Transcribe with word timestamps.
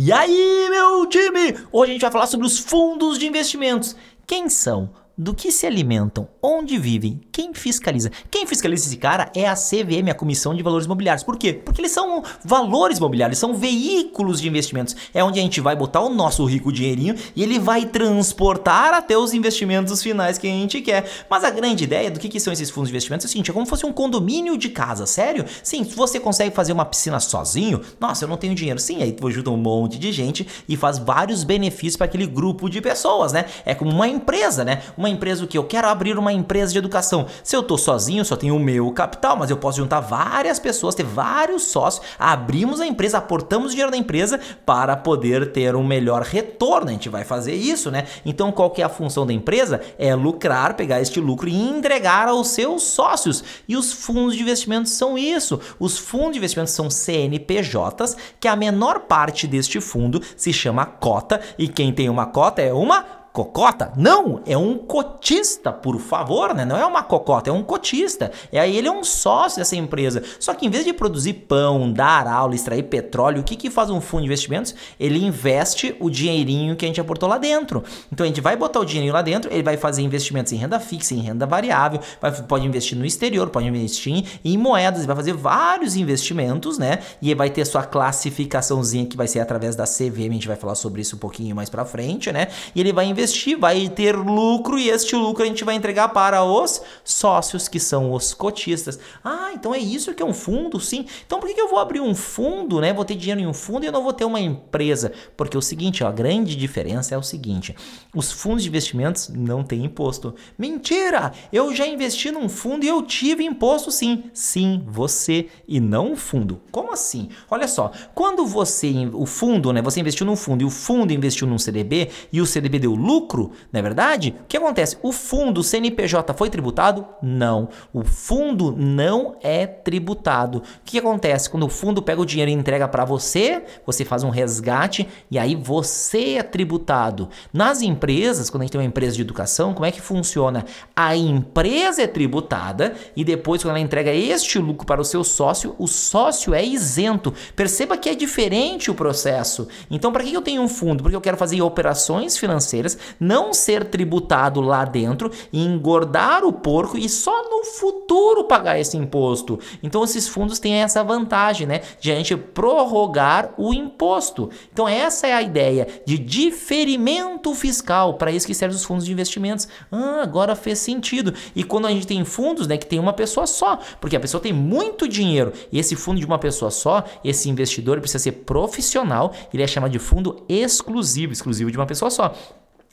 E 0.00 0.12
aí, 0.12 0.68
meu 0.70 1.06
time? 1.06 1.58
Hoje 1.72 1.90
a 1.90 1.92
gente 1.94 2.02
vai 2.02 2.12
falar 2.12 2.28
sobre 2.28 2.46
os 2.46 2.56
fundos 2.56 3.18
de 3.18 3.26
investimentos. 3.26 3.96
Quem 4.28 4.48
são? 4.48 4.90
Do 5.18 5.34
que 5.34 5.50
se 5.50 5.66
alimentam, 5.66 6.28
onde 6.40 6.78
vivem, 6.78 7.20
quem 7.32 7.52
fiscaliza. 7.52 8.10
Quem 8.30 8.46
fiscaliza 8.46 8.86
esse 8.86 8.96
cara 8.96 9.30
é 9.34 9.48
a 9.48 9.54
CVM, 9.54 10.08
a 10.10 10.14
Comissão 10.14 10.54
de 10.54 10.62
Valores 10.62 10.86
Imobiliários. 10.86 11.24
Por 11.24 11.36
quê? 11.36 11.52
Porque 11.52 11.80
eles 11.80 11.90
são 11.90 12.22
valores 12.44 12.98
imobiliários, 12.98 13.38
são 13.38 13.54
veículos 13.54 14.40
de 14.40 14.46
investimentos. 14.46 14.94
É 15.12 15.24
onde 15.24 15.40
a 15.40 15.42
gente 15.42 15.60
vai 15.60 15.74
botar 15.74 16.00
o 16.00 16.08
nosso 16.08 16.44
rico 16.44 16.72
dinheirinho 16.72 17.16
e 17.34 17.42
ele 17.42 17.58
vai 17.58 17.84
transportar 17.84 18.94
até 18.94 19.18
os 19.18 19.34
investimentos 19.34 20.00
finais 20.02 20.38
que 20.38 20.46
a 20.46 20.50
gente 20.50 20.80
quer. 20.80 21.10
Mas 21.28 21.42
a 21.42 21.50
grande 21.50 21.84
ideia 21.84 22.10
do 22.10 22.20
que, 22.20 22.28
que 22.28 22.38
são 22.38 22.52
esses 22.52 22.70
fundos 22.70 22.88
de 22.88 22.92
investimentos 22.92 23.24
é 23.24 23.28
o 23.28 23.30
seguinte: 23.30 23.50
é 23.50 23.54
como 23.54 23.66
se 23.66 23.70
fosse 23.70 23.86
um 23.86 23.92
condomínio 23.92 24.56
de 24.56 24.68
casa, 24.68 25.04
sério? 25.04 25.44
Sim, 25.62 25.82
se 25.82 25.96
você 25.96 26.20
consegue 26.20 26.54
fazer 26.54 26.72
uma 26.72 26.84
piscina 26.84 27.18
sozinho, 27.18 27.80
nossa, 27.98 28.24
eu 28.24 28.28
não 28.28 28.36
tenho 28.36 28.54
dinheiro. 28.54 28.78
Sim, 28.78 29.02
aí 29.02 29.12
tu 29.12 29.26
ajuda 29.26 29.50
um 29.50 29.56
monte 29.56 29.98
de 29.98 30.12
gente 30.12 30.46
e 30.68 30.76
faz 30.76 30.98
vários 30.98 31.42
benefícios 31.42 31.96
para 31.96 32.06
aquele 32.06 32.26
grupo 32.26 32.68
de 32.68 32.80
pessoas, 32.80 33.32
né? 33.32 33.46
É 33.64 33.74
como 33.74 33.90
uma 33.90 34.06
empresa, 34.06 34.64
né? 34.64 34.82
Uma 34.96 35.07
uma 35.08 35.14
empresa 35.14 35.44
o 35.44 35.48
que? 35.48 35.58
Eu 35.58 35.64
quero 35.64 35.88
abrir 35.88 36.18
uma 36.18 36.32
empresa 36.32 36.72
de 36.72 36.78
educação. 36.78 37.26
Se 37.42 37.56
eu 37.56 37.62
tô 37.62 37.78
sozinho, 37.78 38.24
só 38.24 38.36
tenho 38.36 38.54
o 38.54 38.60
meu 38.60 38.90
capital, 38.92 39.36
mas 39.36 39.50
eu 39.50 39.56
posso 39.56 39.78
juntar 39.78 40.00
várias 40.00 40.58
pessoas, 40.58 40.94
ter 40.94 41.04
vários 41.04 41.64
sócios, 41.64 42.04
abrimos 42.18 42.80
a 42.80 42.86
empresa, 42.86 43.18
aportamos 43.18 43.70
dinheiro 43.70 43.90
na 43.90 43.96
empresa 43.96 44.38
para 44.64 44.96
poder 44.96 45.52
ter 45.52 45.74
um 45.74 45.84
melhor 45.84 46.22
retorno. 46.22 46.90
A 46.90 46.92
gente 46.92 47.08
vai 47.08 47.24
fazer 47.24 47.54
isso, 47.54 47.90
né? 47.90 48.06
Então, 48.24 48.52
qual 48.52 48.70
que 48.70 48.82
é 48.82 48.84
a 48.84 48.88
função 48.88 49.26
da 49.26 49.32
empresa? 49.32 49.80
É 49.98 50.14
lucrar, 50.14 50.74
pegar 50.74 51.00
este 51.00 51.20
lucro 51.20 51.48
e 51.48 51.54
entregar 51.54 52.28
aos 52.28 52.48
seus 52.48 52.82
sócios. 52.82 53.42
E 53.66 53.76
os 53.76 53.92
fundos 53.92 54.36
de 54.36 54.42
investimentos 54.42 54.92
são 54.92 55.16
isso. 55.16 55.60
Os 55.78 55.98
fundos 55.98 56.32
de 56.32 56.38
investimentos 56.38 56.74
são 56.74 56.90
CNPJs, 56.90 58.16
que 58.38 58.48
a 58.48 58.56
menor 58.56 59.00
parte 59.00 59.46
deste 59.46 59.80
fundo 59.80 60.20
se 60.36 60.52
chama 60.52 60.84
cota, 60.84 61.40
e 61.58 61.68
quem 61.68 61.92
tem 61.92 62.08
uma 62.08 62.26
cota 62.26 62.60
é 62.60 62.72
uma 62.72 63.17
cocota? 63.38 63.92
Não, 63.96 64.40
é 64.44 64.58
um 64.58 64.76
cotista, 64.76 65.70
por 65.70 66.00
favor, 66.00 66.52
né? 66.52 66.64
Não 66.64 66.76
é 66.76 66.84
uma 66.84 67.04
cocota, 67.04 67.50
é 67.50 67.52
um 67.52 67.62
cotista. 67.62 68.32
E 68.52 68.58
aí 68.58 68.76
ele 68.76 68.88
é 68.88 68.90
um 68.90 69.04
sócio 69.04 69.58
dessa 69.58 69.76
empresa. 69.76 70.24
Só 70.40 70.54
que 70.54 70.66
em 70.66 70.70
vez 70.70 70.84
de 70.84 70.92
produzir 70.92 71.34
pão, 71.34 71.92
dar 71.92 72.26
aula, 72.26 72.56
extrair 72.56 72.82
petróleo, 72.82 73.40
o 73.40 73.44
que, 73.44 73.54
que 73.54 73.70
faz 73.70 73.90
um 73.90 74.00
fundo 74.00 74.22
de 74.22 74.26
investimentos? 74.26 74.74
Ele 74.98 75.24
investe 75.24 75.94
o 76.00 76.10
dinheirinho 76.10 76.74
que 76.74 76.84
a 76.84 76.88
gente 76.88 77.00
aportou 77.00 77.28
lá 77.28 77.38
dentro. 77.38 77.84
Então 78.12 78.24
a 78.24 78.26
gente 78.26 78.40
vai 78.40 78.56
botar 78.56 78.80
o 78.80 78.84
dinheirinho 78.84 79.14
lá 79.14 79.22
dentro, 79.22 79.52
ele 79.52 79.62
vai 79.62 79.76
fazer 79.76 80.02
investimentos 80.02 80.52
em 80.52 80.56
renda 80.56 80.80
fixa, 80.80 81.14
em 81.14 81.20
renda 81.20 81.46
variável, 81.46 82.00
vai, 82.20 82.32
pode 82.42 82.66
investir 82.66 82.98
no 82.98 83.06
exterior, 83.06 83.48
pode 83.50 83.68
investir 83.68 84.12
em, 84.12 84.26
em 84.44 84.58
moedas, 84.58 85.06
vai 85.06 85.14
fazer 85.14 85.34
vários 85.34 85.94
investimentos, 85.94 86.76
né? 86.76 86.98
E 87.22 87.32
vai 87.34 87.50
ter 87.50 87.64
sua 87.64 87.84
classificaçãozinha 87.84 89.06
que 89.06 89.16
vai 89.16 89.28
ser 89.28 89.38
através 89.38 89.76
da 89.76 89.84
CVM, 89.84 90.30
a 90.30 90.34
gente 90.34 90.48
vai 90.48 90.56
falar 90.56 90.74
sobre 90.74 91.02
isso 91.02 91.14
um 91.14 91.18
pouquinho 91.20 91.54
mais 91.54 91.70
para 91.70 91.84
frente, 91.84 92.32
né? 92.32 92.48
E 92.74 92.80
ele 92.80 92.92
vai 92.92 93.06
investir 93.06 93.27
investir, 93.28 93.58
vai 93.58 93.88
ter 93.88 94.16
lucro 94.16 94.78
e 94.78 94.88
este 94.88 95.14
lucro 95.14 95.42
a 95.42 95.46
gente 95.46 95.64
vai 95.64 95.74
entregar 95.74 96.08
para 96.08 96.42
os 96.44 96.80
sócios, 97.04 97.68
que 97.68 97.78
são 97.78 98.12
os 98.12 98.34
cotistas. 98.34 98.98
Ah, 99.22 99.50
então 99.52 99.74
é 99.74 99.78
isso 99.78 100.14
que 100.14 100.22
é 100.22 100.26
um 100.26 100.34
fundo, 100.34 100.80
sim. 100.80 101.06
Então 101.26 101.38
por 101.38 101.48
que 101.48 101.60
eu 101.60 101.68
vou 101.68 101.78
abrir 101.78 102.00
um 102.00 102.14
fundo, 102.14 102.80
né? 102.80 102.92
Vou 102.92 103.04
ter 103.04 103.14
dinheiro 103.14 103.40
em 103.40 103.46
um 103.46 103.54
fundo 103.54 103.84
e 103.84 103.86
eu 103.86 103.92
não 103.92 104.02
vou 104.02 104.12
ter 104.12 104.24
uma 104.24 104.40
empresa? 104.40 105.12
Porque 105.36 105.56
é 105.56 105.58
o 105.58 105.62
seguinte, 105.62 106.02
ó, 106.02 106.08
a 106.08 106.12
grande 106.12 106.56
diferença 106.56 107.14
é 107.14 107.18
o 107.18 107.22
seguinte: 107.22 107.74
os 108.14 108.32
fundos 108.32 108.62
de 108.62 108.68
investimentos 108.68 109.28
não 109.28 109.62
têm 109.62 109.84
imposto. 109.84 110.34
Mentira! 110.56 111.32
Eu 111.52 111.74
já 111.74 111.86
investi 111.86 112.30
num 112.30 112.48
fundo 112.48 112.84
e 112.84 112.88
eu 112.88 113.02
tive 113.02 113.44
imposto 113.44 113.90
sim. 113.90 114.24
Sim, 114.32 114.84
você 114.86 115.48
e 115.66 115.80
não 115.80 116.12
o 116.12 116.16
fundo. 116.16 116.60
Como 116.70 116.92
assim? 116.92 117.28
Olha 117.50 117.68
só, 117.68 117.92
quando 118.14 118.46
você, 118.46 118.92
o 119.12 119.26
fundo, 119.26 119.72
né? 119.72 119.82
Você 119.82 120.00
investiu 120.00 120.26
num 120.26 120.36
fundo 120.36 120.62
e 120.62 120.64
o 120.64 120.70
fundo 120.70 121.12
investiu 121.12 121.46
num 121.46 121.58
CDB 121.58 122.08
e 122.32 122.40
o 122.40 122.46
CDB 122.46 122.78
deu 122.78 122.94
lucro 122.94 123.07
lucro, 123.08 123.52
não 123.72 123.80
é 123.80 123.82
verdade? 123.82 124.34
O 124.42 124.46
que 124.46 124.58
acontece? 124.58 124.98
O 125.02 125.12
fundo 125.12 125.62
CNPJ 125.62 126.34
foi 126.34 126.50
tributado? 126.50 127.06
Não. 127.22 127.70
O 127.90 128.04
fundo 128.04 128.74
não 128.76 129.36
é 129.42 129.66
tributado. 129.66 130.58
O 130.58 130.62
que 130.84 130.98
acontece 130.98 131.48
quando 131.48 131.62
o 131.62 131.70
fundo 131.70 132.02
pega 132.02 132.20
o 132.20 132.26
dinheiro 132.26 132.50
e 132.50 132.54
entrega 132.54 132.86
para 132.86 133.06
você? 133.06 133.62
Você 133.86 134.04
faz 134.04 134.22
um 134.22 134.28
resgate 134.28 135.08
e 135.30 135.38
aí 135.38 135.54
você 135.56 136.34
é 136.34 136.42
tributado. 136.42 137.30
Nas 137.50 137.80
empresas, 137.80 138.50
quando 138.50 138.62
a 138.62 138.64
gente 138.64 138.72
tem 138.72 138.80
uma 138.80 138.86
empresa 138.86 139.16
de 139.16 139.22
educação, 139.22 139.72
como 139.72 139.86
é 139.86 139.90
que 139.90 140.02
funciona? 140.02 140.66
A 140.94 141.16
empresa 141.16 142.02
é 142.02 142.06
tributada 142.06 142.94
e 143.16 143.24
depois 143.24 143.62
quando 143.62 143.70
ela 143.70 143.80
entrega 143.80 144.12
este 144.12 144.58
lucro 144.58 144.86
para 144.86 145.00
o 145.00 145.04
seu 145.04 145.24
sócio, 145.24 145.74
o 145.78 145.86
sócio 145.86 146.52
é 146.52 146.62
isento. 146.62 147.32
Perceba 147.56 147.96
que 147.96 148.10
é 148.10 148.14
diferente 148.14 148.90
o 148.90 148.94
processo. 148.94 149.66
Então, 149.90 150.12
para 150.12 150.24
que 150.24 150.34
eu 150.34 150.42
tenho 150.42 150.60
um 150.60 150.68
fundo? 150.68 151.02
Porque 151.02 151.16
eu 151.16 151.20
quero 151.20 151.38
fazer 151.38 151.62
operações 151.62 152.36
financeiras 152.36 152.97
não 153.18 153.52
ser 153.52 153.84
tributado 153.84 154.60
lá 154.60 154.84
dentro 154.84 155.30
engordar 155.52 156.44
o 156.44 156.52
porco 156.52 156.96
e 156.96 157.08
só 157.08 157.42
no 157.50 157.64
futuro 157.64 158.44
pagar 158.44 158.78
esse 158.78 158.96
imposto. 158.96 159.58
Então 159.82 160.04
esses 160.04 160.28
fundos 160.28 160.58
têm 160.58 160.74
essa 160.74 161.02
vantagem, 161.02 161.66
né, 161.66 161.82
de 162.00 162.10
a 162.12 162.14
gente 162.14 162.36
prorrogar 162.36 163.54
o 163.56 163.72
imposto. 163.72 164.50
Então 164.72 164.88
essa 164.88 165.26
é 165.26 165.34
a 165.34 165.42
ideia 165.42 165.86
de 166.06 166.18
diferimento 166.18 167.54
fiscal, 167.54 168.14
para 168.14 168.30
isso 168.30 168.46
que 168.46 168.54
servem 168.54 168.76
os 168.76 168.84
fundos 168.84 169.04
de 169.04 169.12
investimentos. 169.12 169.68
Ah, 169.90 170.20
agora 170.22 170.54
fez 170.54 170.78
sentido. 170.78 171.32
E 171.54 171.64
quando 171.64 171.86
a 171.86 171.90
gente 171.90 172.06
tem 172.06 172.24
fundos, 172.24 172.66
né, 172.66 172.76
que 172.76 172.86
tem 172.86 172.98
uma 172.98 173.12
pessoa 173.12 173.46
só, 173.46 173.78
porque 174.00 174.16
a 174.16 174.20
pessoa 174.20 174.40
tem 174.40 174.52
muito 174.52 175.08
dinheiro 175.08 175.52
e 175.72 175.78
esse 175.78 175.96
fundo 175.96 176.20
de 176.20 176.26
uma 176.26 176.38
pessoa 176.38 176.70
só, 176.70 177.04
esse 177.24 177.48
investidor 177.48 178.00
precisa 178.00 178.22
ser 178.22 178.32
profissional, 178.32 179.32
ele 179.52 179.62
é 179.62 179.66
chamado 179.66 179.90
de 179.90 179.98
fundo 179.98 180.44
exclusivo, 180.48 181.32
exclusivo 181.32 181.70
de 181.70 181.76
uma 181.76 181.86
pessoa 181.86 182.10
só. 182.10 182.34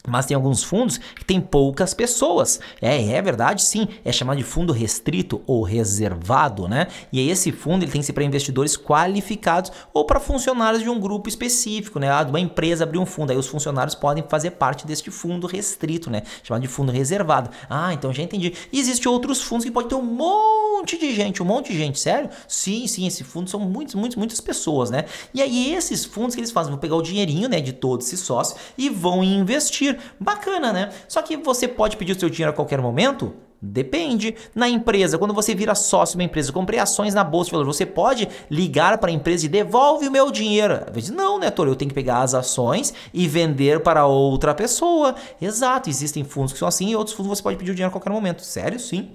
Mas 0.08 0.26
tem 0.26 0.36
alguns 0.36 0.64
fundos 0.64 0.98
que 0.98 1.26
tem 1.26 1.40
poucas 1.42 1.94
pessoas. 1.94 2.60
É, 2.82 3.14
é 3.14 3.22
verdade, 3.22 3.64
sim. 3.64 3.88
É 4.04 4.12
chamado 4.12 4.38
de 4.38 4.44
fundo 4.44 4.74
restrito 4.74 5.42
ou 5.48 5.64
reservado, 5.64 6.68
né? 6.68 6.88
E 7.12 7.30
esse 7.30 7.52
fundo 7.52 7.84
ele 7.84 7.92
tem 7.92 8.02
que 8.02 8.08
ser 8.08 8.14
para 8.14 8.24
investidores 8.24 8.78
qualificados 8.78 9.72
ou 9.94 10.06
para 10.06 10.20
funcionários 10.20 10.84
de 10.84 10.90
um 10.90 11.00
grupo 11.00 11.30
específico, 11.30 12.00
né? 12.00 12.12
Ah, 12.12 12.24
de 12.24 12.30
uma 12.30 12.40
empresa 12.40 12.84
abrir 12.84 12.98
um 12.98 13.06
fundo. 13.06 13.32
Aí 13.32 13.38
os 13.38 13.48
funcionários 13.48 13.96
podem 13.96 14.24
fazer 14.28 14.52
parte 14.52 14.86
deste 14.86 15.12
fundo 15.12 15.48
restrito, 15.48 16.10
né? 16.10 16.24
Chamado 16.44 16.62
de 16.62 16.68
fundo 16.68 16.92
reservado. 16.92 17.50
Ah, 17.70 17.94
então 17.94 18.14
já 18.14 18.24
entendi. 18.24 18.54
Existem 18.72 19.12
outros 19.12 19.42
fundos 19.42 19.66
que 19.66 19.72
pode 19.72 19.90
ter 19.90 19.96
um 19.96 20.02
monte 20.02 20.98
de 20.98 21.14
gente, 21.14 21.42
um 21.42 21.46
monte 21.46 21.72
de 21.72 21.78
gente, 21.78 22.00
sério? 22.00 22.30
Sim, 22.48 22.88
sim, 22.88 23.08
esse 23.08 23.24
fundo 23.24 23.50
são 23.50 23.60
muitas, 23.60 23.96
muitas, 23.96 24.16
muitas 24.16 24.42
pessoas, 24.42 24.90
né? 24.90 25.06
E 25.34 25.42
aí 25.42 25.74
esses 25.74 26.06
fundos 26.06 26.36
que 26.36 26.42
eles 26.42 26.52
fazem, 26.52 26.72
vão 26.72 26.80
pegar 26.80 26.96
o 26.96 27.02
dinheirinho, 27.02 27.50
né, 27.50 27.60
de 27.60 27.74
todos 27.74 28.08
esses 28.08 28.20
sócios 28.20 28.60
e 28.78 28.90
vão 28.90 29.24
investir 29.24 29.95
Bacana, 30.20 30.72
né? 30.74 30.90
Só 31.08 31.22
que 31.22 31.38
você 31.38 31.68
pode 31.68 31.98
pedir 31.98 32.14
o 32.14 32.20
seu 32.20 32.30
dinheiro 32.30 32.52
a 32.52 32.56
qualquer 32.56 32.82
momento? 32.82 33.34
Depende. 33.62 34.36
Na 34.54 34.70
empresa, 34.70 35.18
quando 35.18 35.34
você 35.34 35.56
vira 35.56 35.74
sócio 35.74 36.14
de 36.14 36.22
uma 36.22 36.26
empresa, 36.26 36.52
comprei 36.52 36.80
ações 36.80 37.14
na 37.14 37.24
bolsa 37.24 37.48
de 37.48 37.52
valores, 37.54 37.76
você 37.76 37.86
pode 37.86 38.28
ligar 38.50 38.98
para 38.98 39.10
a 39.10 39.14
empresa 39.14 39.46
e 39.46 39.50
devolve 39.50 40.08
o 40.08 40.12
meu 40.12 40.30
dinheiro. 40.30 40.82
Às 40.88 40.94
vezes, 40.94 41.10
não, 41.10 41.40
né, 41.40 41.50
Tor? 41.50 41.68
Eu 41.68 41.76
tenho 41.76 41.90
que 41.90 41.96
pegar 41.96 42.22
as 42.22 42.34
ações 42.34 42.94
e 43.14 43.28
vender 43.28 43.82
para 43.82 44.06
outra 44.06 44.54
pessoa. 44.54 45.16
Exato, 45.42 45.90
existem 45.90 46.24
fundos 46.24 46.54
que 46.54 46.60
são 46.60 46.68
assim 46.68 46.90
e 46.90 46.96
outros 46.96 47.16
fundos 47.16 47.38
você 47.38 47.44
pode 47.44 47.58
pedir 47.58 47.72
o 47.72 47.76
dinheiro 47.76 47.90
a 47.90 47.92
qualquer 47.92 48.12
momento. 48.12 48.44
Sério, 48.44 48.80
sim. 48.80 49.12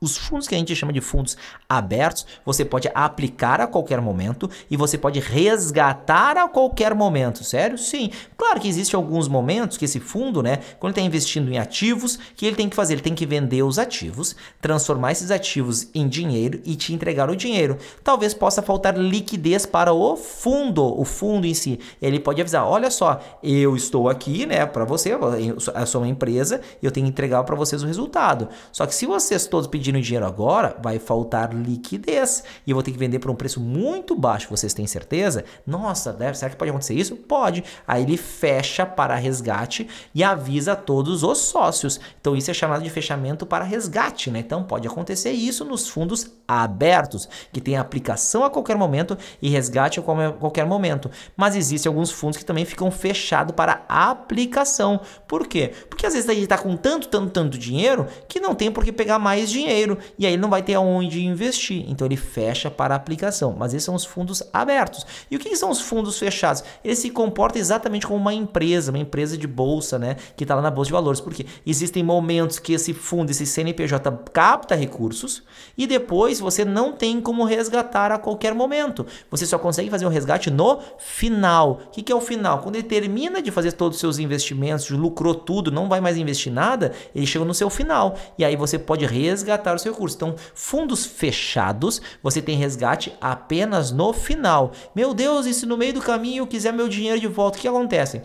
Os 0.00 0.16
fundos 0.16 0.46
que 0.46 0.54
a 0.54 0.58
gente 0.58 0.74
chama 0.76 0.92
de 0.92 1.00
fundos 1.00 1.36
abertos, 1.68 2.24
você 2.44 2.64
pode 2.64 2.88
aplicar 2.94 3.60
a 3.60 3.66
qualquer 3.66 4.00
momento 4.00 4.48
e 4.70 4.76
você 4.76 4.96
pode 4.96 5.18
resgatar 5.18 6.36
a 6.36 6.48
qualquer 6.48 6.94
momento. 6.94 7.42
Sério? 7.42 7.76
Sim. 7.76 8.10
Claro 8.36 8.60
que 8.60 8.68
existem 8.68 8.96
alguns 8.96 9.26
momentos 9.26 9.76
que 9.76 9.84
esse 9.84 9.98
fundo, 9.98 10.42
né, 10.42 10.58
quando 10.78 10.92
está 10.92 11.02
investindo 11.02 11.52
em 11.52 11.58
ativos, 11.58 12.18
que 12.36 12.46
ele 12.46 12.54
tem 12.54 12.68
que 12.68 12.76
fazer? 12.76 12.94
Ele 12.94 13.02
tem 13.02 13.14
que 13.14 13.26
vender 13.26 13.62
os 13.64 13.78
ativos, 13.78 14.36
transformar 14.60 15.12
esses 15.12 15.32
ativos 15.32 15.88
em 15.92 16.06
dinheiro 16.06 16.60
e 16.64 16.76
te 16.76 16.92
entregar 16.92 17.28
o 17.28 17.34
dinheiro. 17.34 17.76
Talvez 18.04 18.32
possa 18.32 18.62
faltar 18.62 18.96
liquidez 18.96 19.66
para 19.66 19.92
o 19.92 20.16
fundo, 20.16 20.84
o 20.84 21.04
fundo 21.04 21.44
em 21.46 21.54
si. 21.54 21.80
Ele 22.00 22.20
pode 22.20 22.40
avisar: 22.40 22.64
olha 22.64 22.90
só, 22.90 23.20
eu 23.42 23.74
estou 23.74 24.08
aqui, 24.08 24.46
né, 24.46 24.64
para 24.64 24.84
você, 24.84 25.12
eu 25.12 25.86
sou 25.86 26.02
uma 26.02 26.08
empresa 26.08 26.60
e 26.80 26.86
eu 26.86 26.92
tenho 26.92 27.06
que 27.06 27.10
entregar 27.10 27.42
para 27.42 27.56
vocês 27.56 27.82
o 27.82 27.86
resultado. 27.86 28.48
Só 28.70 28.86
que 28.86 28.94
se 28.94 29.04
vocês 29.04 29.46
todos 29.46 29.66
pedirem 29.66 29.87
pedindo 29.88 30.02
dinheiro 30.02 30.26
agora, 30.26 30.76
vai 30.82 30.98
faltar 30.98 31.54
liquidez 31.54 32.44
e 32.66 32.70
eu 32.70 32.76
vou 32.76 32.82
ter 32.82 32.92
que 32.92 32.98
vender 32.98 33.18
por 33.18 33.30
um 33.30 33.34
preço 33.34 33.58
muito 33.58 34.14
baixo. 34.14 34.48
Vocês 34.50 34.74
têm 34.74 34.86
certeza? 34.86 35.44
Nossa, 35.66 36.12
deve, 36.12 36.36
será 36.36 36.50
que 36.50 36.56
pode 36.56 36.70
acontecer 36.70 36.94
isso? 36.94 37.16
Pode. 37.16 37.64
Aí 37.86 38.02
ele 38.02 38.18
fecha 38.18 38.84
para 38.84 39.14
resgate 39.14 39.88
e 40.14 40.22
avisa 40.22 40.76
todos 40.76 41.22
os 41.22 41.38
sócios. 41.38 41.98
Então 42.20 42.36
isso 42.36 42.50
é 42.50 42.54
chamado 42.54 42.82
de 42.82 42.90
fechamento 42.90 43.46
para 43.46 43.64
resgate, 43.64 44.30
né? 44.30 44.40
Então 44.40 44.62
pode 44.62 44.86
acontecer 44.86 45.30
isso 45.30 45.64
nos 45.64 45.88
fundos 45.88 46.30
abertos, 46.46 47.28
que 47.52 47.60
tem 47.60 47.76
aplicação 47.76 48.44
a 48.44 48.50
qualquer 48.50 48.76
momento 48.76 49.16
e 49.40 49.48
resgate 49.48 50.00
a 50.00 50.02
qualquer 50.02 50.66
momento. 50.66 51.10
Mas 51.36 51.56
existem 51.56 51.88
alguns 51.88 52.10
fundos 52.10 52.36
que 52.36 52.44
também 52.44 52.64
ficam 52.66 52.90
fechados 52.90 53.54
para 53.54 53.84
aplicação. 53.88 55.00
Por 55.26 55.46
quê? 55.46 55.72
Porque 55.88 56.06
às 56.06 56.12
vezes 56.12 56.28
ele 56.28 56.42
está 56.42 56.58
com 56.58 56.76
tanto, 56.76 57.08
tanto, 57.08 57.30
tanto 57.30 57.58
dinheiro 57.58 58.06
que 58.28 58.40
não 58.40 58.54
tem 58.54 58.70
por 58.70 58.84
que 58.84 58.92
pegar 58.92 59.18
mais 59.18 59.50
dinheiro 59.50 59.77
dinheiro 59.78 59.98
e 60.18 60.26
aí 60.26 60.32
ele 60.32 60.42
não 60.42 60.50
vai 60.50 60.62
ter 60.62 60.74
aonde 60.74 61.24
investir. 61.24 61.84
Então 61.88 62.06
ele 62.06 62.16
fecha 62.16 62.70
para 62.70 62.94
a 62.94 62.96
aplicação. 62.96 63.54
Mas 63.56 63.72
esses 63.72 63.84
são 63.84 63.94
os 63.94 64.04
fundos 64.04 64.42
abertos. 64.52 65.06
E 65.30 65.36
o 65.36 65.38
que 65.38 65.54
são 65.56 65.70
os 65.70 65.80
fundos 65.80 66.18
fechados? 66.18 66.64
Ele 66.84 66.96
se 66.96 67.10
comporta 67.10 67.58
exatamente 67.58 68.06
como 68.06 68.18
uma 68.18 68.34
empresa, 68.34 68.90
uma 68.90 68.98
empresa 68.98 69.36
de 69.36 69.46
bolsa, 69.46 69.98
né? 69.98 70.16
Que 70.36 70.44
está 70.44 70.54
lá 70.54 70.62
na 70.62 70.70
bolsa 70.70 70.88
de 70.88 70.92
valores. 70.92 71.20
Porque 71.20 71.46
existem 71.66 72.02
momentos 72.02 72.58
que 72.58 72.72
esse 72.72 72.92
fundo, 72.92 73.30
esse 73.30 73.46
CNPJ 73.46 74.10
capta 74.32 74.74
recursos 74.74 75.42
e 75.76 75.86
depois 75.86 76.40
você 76.40 76.64
não 76.64 76.92
tem 76.92 77.20
como 77.20 77.44
resgatar 77.44 78.10
a 78.10 78.18
qualquer 78.18 78.54
momento. 78.54 79.06
Você 79.30 79.46
só 79.46 79.58
consegue 79.58 79.90
fazer 79.90 80.06
um 80.06 80.10
resgate 80.10 80.50
no 80.50 80.80
final. 80.98 81.80
O 81.86 81.90
que, 81.90 82.02
que 82.02 82.12
é 82.12 82.14
o 82.14 82.20
final? 82.20 82.60
Quando 82.60 82.76
ele 82.76 82.84
termina 82.84 83.40
de 83.40 83.50
fazer 83.50 83.72
todos 83.72 83.96
os 83.96 84.00
seus 84.00 84.18
investimentos, 84.18 84.90
lucrou 84.90 85.34
tudo, 85.34 85.70
não 85.70 85.88
vai 85.88 86.00
mais 86.00 86.16
investir 86.16 86.52
nada, 86.52 86.92
ele 87.14 87.26
chega 87.26 87.44
no 87.44 87.54
seu 87.54 87.70
final. 87.70 88.16
E 88.36 88.44
aí 88.44 88.56
você 88.56 88.78
pode 88.78 89.04
resgatar 89.06 89.67
o 89.76 89.78
seu 89.78 89.92
recurso. 89.92 90.16
Então, 90.16 90.34
fundos 90.54 91.06
fechados, 91.06 92.00
você 92.22 92.40
tem 92.40 92.56
resgate 92.56 93.12
apenas 93.20 93.90
no 93.90 94.12
final. 94.12 94.72
Meu 94.94 95.14
Deus, 95.14 95.46
e 95.46 95.54
se 95.54 95.66
no 95.66 95.76
meio 95.76 95.94
do 95.94 96.00
caminho 96.00 96.42
eu 96.42 96.46
quiser 96.46 96.72
meu 96.72 96.88
dinheiro 96.88 97.20
de 97.20 97.26
volta, 97.26 97.58
o 97.58 97.60
que 97.60 97.68
acontece? 97.68 98.22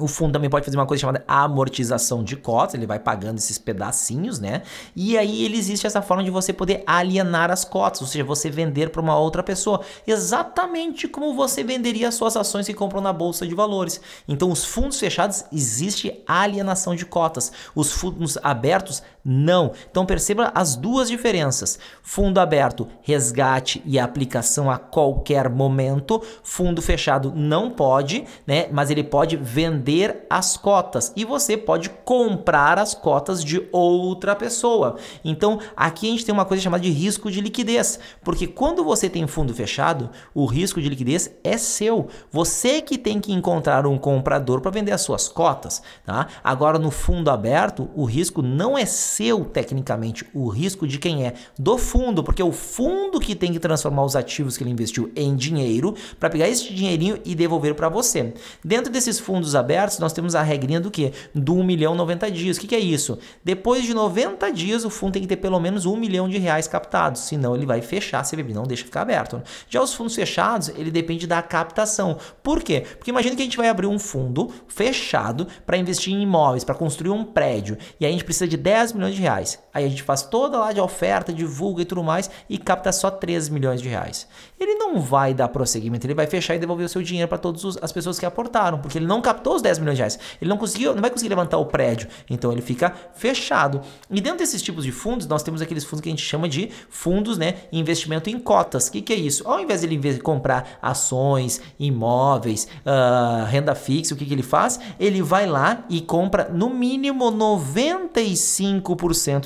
O 0.00 0.06
fundo 0.06 0.32
também 0.32 0.48
pode 0.48 0.64
fazer 0.64 0.76
uma 0.76 0.86
coisa 0.86 1.00
chamada 1.00 1.24
amortização 1.26 2.22
de 2.22 2.36
cotas, 2.36 2.74
ele 2.74 2.86
vai 2.86 2.98
pagando 2.98 3.38
esses 3.38 3.58
pedacinhos, 3.58 4.38
né? 4.38 4.62
E 4.94 5.18
aí 5.18 5.44
ele 5.44 5.56
existe 5.56 5.86
essa 5.86 6.00
forma 6.00 6.22
de 6.22 6.30
você 6.30 6.52
poder 6.52 6.82
alienar 6.86 7.50
as 7.50 7.64
cotas, 7.64 8.00
ou 8.00 8.06
seja, 8.06 8.24
você 8.24 8.50
vender 8.50 8.90
para 8.90 9.00
uma 9.00 9.18
outra 9.18 9.42
pessoa, 9.42 9.80
exatamente 10.06 11.08
como 11.08 11.34
você 11.34 11.64
venderia 11.64 12.08
as 12.08 12.14
suas 12.14 12.36
ações 12.36 12.66
que 12.66 12.74
compram 12.74 13.00
na 13.00 13.12
bolsa 13.12 13.46
de 13.46 13.54
valores. 13.54 14.00
Então, 14.26 14.50
os 14.50 14.64
fundos 14.64 14.98
fechados 14.98 15.44
existe 15.52 16.22
alienação 16.26 16.94
de 16.94 17.04
cotas, 17.04 17.52
os 17.74 17.92
fundos 17.92 18.38
abertos 18.42 19.02
não. 19.30 19.72
Então 19.90 20.06
perceba 20.06 20.50
as 20.54 20.74
duas 20.74 21.10
diferenças. 21.10 21.78
Fundo 22.02 22.38
aberto, 22.38 22.88
resgate 23.02 23.82
e 23.84 23.98
aplicação 23.98 24.70
a 24.70 24.78
qualquer 24.78 25.50
momento. 25.50 26.22
Fundo 26.42 26.80
fechado 26.80 27.30
não 27.36 27.70
pode, 27.70 28.24
né? 28.46 28.68
Mas 28.72 28.90
ele 28.90 29.04
pode 29.04 29.36
vender 29.36 30.24
as 30.30 30.56
cotas 30.56 31.12
e 31.14 31.26
você 31.26 31.58
pode 31.58 31.90
comprar 31.90 32.78
as 32.78 32.94
cotas 32.94 33.44
de 33.44 33.68
outra 33.70 34.34
pessoa. 34.34 34.96
Então, 35.22 35.60
aqui 35.76 36.08
a 36.08 36.10
gente 36.12 36.24
tem 36.24 36.32
uma 36.32 36.46
coisa 36.46 36.62
chamada 36.62 36.82
de 36.82 36.90
risco 36.90 37.30
de 37.30 37.42
liquidez, 37.42 37.98
porque 38.24 38.46
quando 38.46 38.82
você 38.82 39.10
tem 39.10 39.26
fundo 39.26 39.52
fechado, 39.52 40.08
o 40.34 40.46
risco 40.46 40.80
de 40.80 40.88
liquidez 40.88 41.30
é 41.44 41.58
seu. 41.58 42.08
Você 42.32 42.80
que 42.80 42.96
tem 42.96 43.20
que 43.20 43.32
encontrar 43.32 43.86
um 43.86 43.98
comprador 43.98 44.62
para 44.62 44.70
vender 44.70 44.92
as 44.92 45.02
suas 45.02 45.28
cotas, 45.28 45.82
tá? 46.06 46.28
Agora 46.42 46.78
no 46.78 46.90
fundo 46.90 47.30
aberto, 47.30 47.90
o 47.94 48.06
risco 48.06 48.40
não 48.40 48.78
é 48.78 48.86
seu 48.86 49.17
tecnicamente, 49.52 50.24
o 50.32 50.48
risco 50.48 50.86
de 50.86 50.98
quem 50.98 51.26
é 51.26 51.34
do 51.58 51.76
fundo, 51.76 52.22
porque 52.22 52.40
é 52.40 52.44
o 52.44 52.52
fundo 52.52 53.18
que 53.18 53.34
tem 53.34 53.52
que 53.52 53.58
transformar 53.58 54.04
os 54.04 54.14
ativos 54.14 54.56
que 54.56 54.62
ele 54.62 54.70
investiu 54.70 55.10
em 55.16 55.34
dinheiro 55.34 55.94
para 56.20 56.30
pegar 56.30 56.48
esse 56.48 56.72
dinheirinho 56.72 57.18
e 57.24 57.34
devolver 57.34 57.74
para 57.74 57.88
você. 57.88 58.32
Dentro 58.64 58.92
desses 58.92 59.18
fundos 59.18 59.54
abertos 59.54 59.98
nós 59.98 60.12
temos 60.12 60.34
a 60.34 60.42
regrinha 60.42 60.80
do 60.80 60.90
que? 60.90 61.12
Do 61.34 61.54
1 61.54 61.64
milhão 61.64 61.94
90 61.94 62.30
dias. 62.30 62.56
O 62.56 62.60
que, 62.60 62.68
que 62.68 62.74
é 62.74 62.78
isso? 62.78 63.18
Depois 63.44 63.84
de 63.84 63.92
90 63.92 64.52
dias, 64.52 64.84
o 64.84 64.90
fundo 64.90 65.14
tem 65.14 65.22
que 65.22 65.28
ter 65.28 65.36
pelo 65.36 65.58
menos 65.58 65.84
1 65.84 65.96
milhão 65.96 66.28
de 66.28 66.38
reais 66.38 66.68
captados, 66.68 67.22
senão 67.22 67.56
ele 67.56 67.66
vai 67.66 67.82
fechar 67.82 68.24
CVB, 68.24 68.54
não 68.54 68.62
deixa 68.62 68.84
ficar 68.84 69.02
aberto. 69.02 69.36
Né? 69.36 69.42
Já 69.68 69.82
os 69.82 69.92
fundos 69.94 70.14
fechados, 70.14 70.68
ele 70.70 70.90
depende 70.90 71.26
da 71.26 71.42
captação. 71.42 72.18
Por 72.42 72.62
quê? 72.62 72.84
Porque 72.96 73.10
imagina 73.10 73.34
que 73.34 73.42
a 73.42 73.44
gente 73.44 73.56
vai 73.56 73.68
abrir 73.68 73.86
um 73.86 73.98
fundo 73.98 74.50
fechado 74.68 75.46
para 75.66 75.76
investir 75.76 76.14
em 76.14 76.22
imóveis, 76.22 76.64
para 76.64 76.74
construir 76.74 77.10
um 77.10 77.24
prédio, 77.24 77.76
e 77.98 78.04
aí 78.04 78.10
a 78.10 78.12
gente 78.12 78.24
precisa 78.24 78.46
de 78.46 78.56
10 78.56 78.92
milhões 78.92 79.07
de 79.14 79.20
reais. 79.20 79.58
Aí 79.72 79.84
a 79.84 79.88
gente 79.88 80.02
faz 80.02 80.22
toda 80.22 80.58
lá 80.58 80.72
de 80.72 80.80
oferta, 80.80 81.32
divulga 81.32 81.82
e 81.82 81.84
tudo 81.84 82.02
mais, 82.02 82.30
e 82.48 82.58
capta 82.58 82.90
só 82.90 83.10
13 83.10 83.52
milhões 83.52 83.80
de 83.80 83.88
reais. 83.88 84.26
Ele 84.58 84.74
não 84.74 85.00
vai 85.00 85.32
dar 85.32 85.48
prosseguimento, 85.48 86.06
ele 86.06 86.14
vai 86.14 86.26
fechar 86.26 86.56
e 86.56 86.58
devolver 86.58 86.86
o 86.86 86.88
seu 86.88 87.02
dinheiro 87.02 87.28
para 87.28 87.38
todas 87.38 87.76
as 87.80 87.92
pessoas 87.92 88.18
que 88.18 88.26
aportaram, 88.26 88.78
porque 88.78 88.98
ele 88.98 89.06
não 89.06 89.20
captou 89.20 89.54
os 89.54 89.62
10 89.62 89.78
milhões 89.78 89.96
de 89.96 90.02
reais. 90.02 90.18
Ele 90.40 90.50
não 90.50 90.56
conseguiu, 90.56 90.94
não 90.94 91.00
vai 91.00 91.10
conseguir 91.10 91.28
levantar 91.28 91.58
o 91.58 91.66
prédio, 91.66 92.08
então 92.28 92.50
ele 92.50 92.62
fica 92.62 92.92
fechado. 93.14 93.80
E 94.10 94.20
dentro 94.20 94.38
desses 94.38 94.60
tipos 94.62 94.84
de 94.84 94.90
fundos, 94.90 95.26
nós 95.26 95.42
temos 95.42 95.62
aqueles 95.62 95.84
fundos 95.84 96.00
que 96.00 96.08
a 96.08 96.12
gente 96.12 96.24
chama 96.24 96.48
de 96.48 96.70
fundos, 96.90 97.38
né, 97.38 97.54
investimento 97.70 98.28
em 98.30 98.38
cotas. 98.38 98.88
O 98.88 98.92
que, 98.92 99.00
que 99.00 99.12
é 99.12 99.16
isso? 99.16 99.46
Ao 99.46 99.60
invés 99.60 99.82
de 99.82 99.86
ele 99.86 100.18
comprar 100.18 100.78
ações, 100.82 101.60
imóveis, 101.78 102.66
uh, 102.84 103.44
renda 103.44 103.74
fixa, 103.74 104.14
o 104.14 104.16
que, 104.16 104.24
que 104.24 104.34
ele 104.34 104.42
faz? 104.42 104.80
Ele 104.98 105.22
vai 105.22 105.46
lá 105.46 105.84
e 105.88 106.00
compra 106.00 106.48
no 106.48 106.68
mínimo 106.70 107.30
95% 107.30 108.87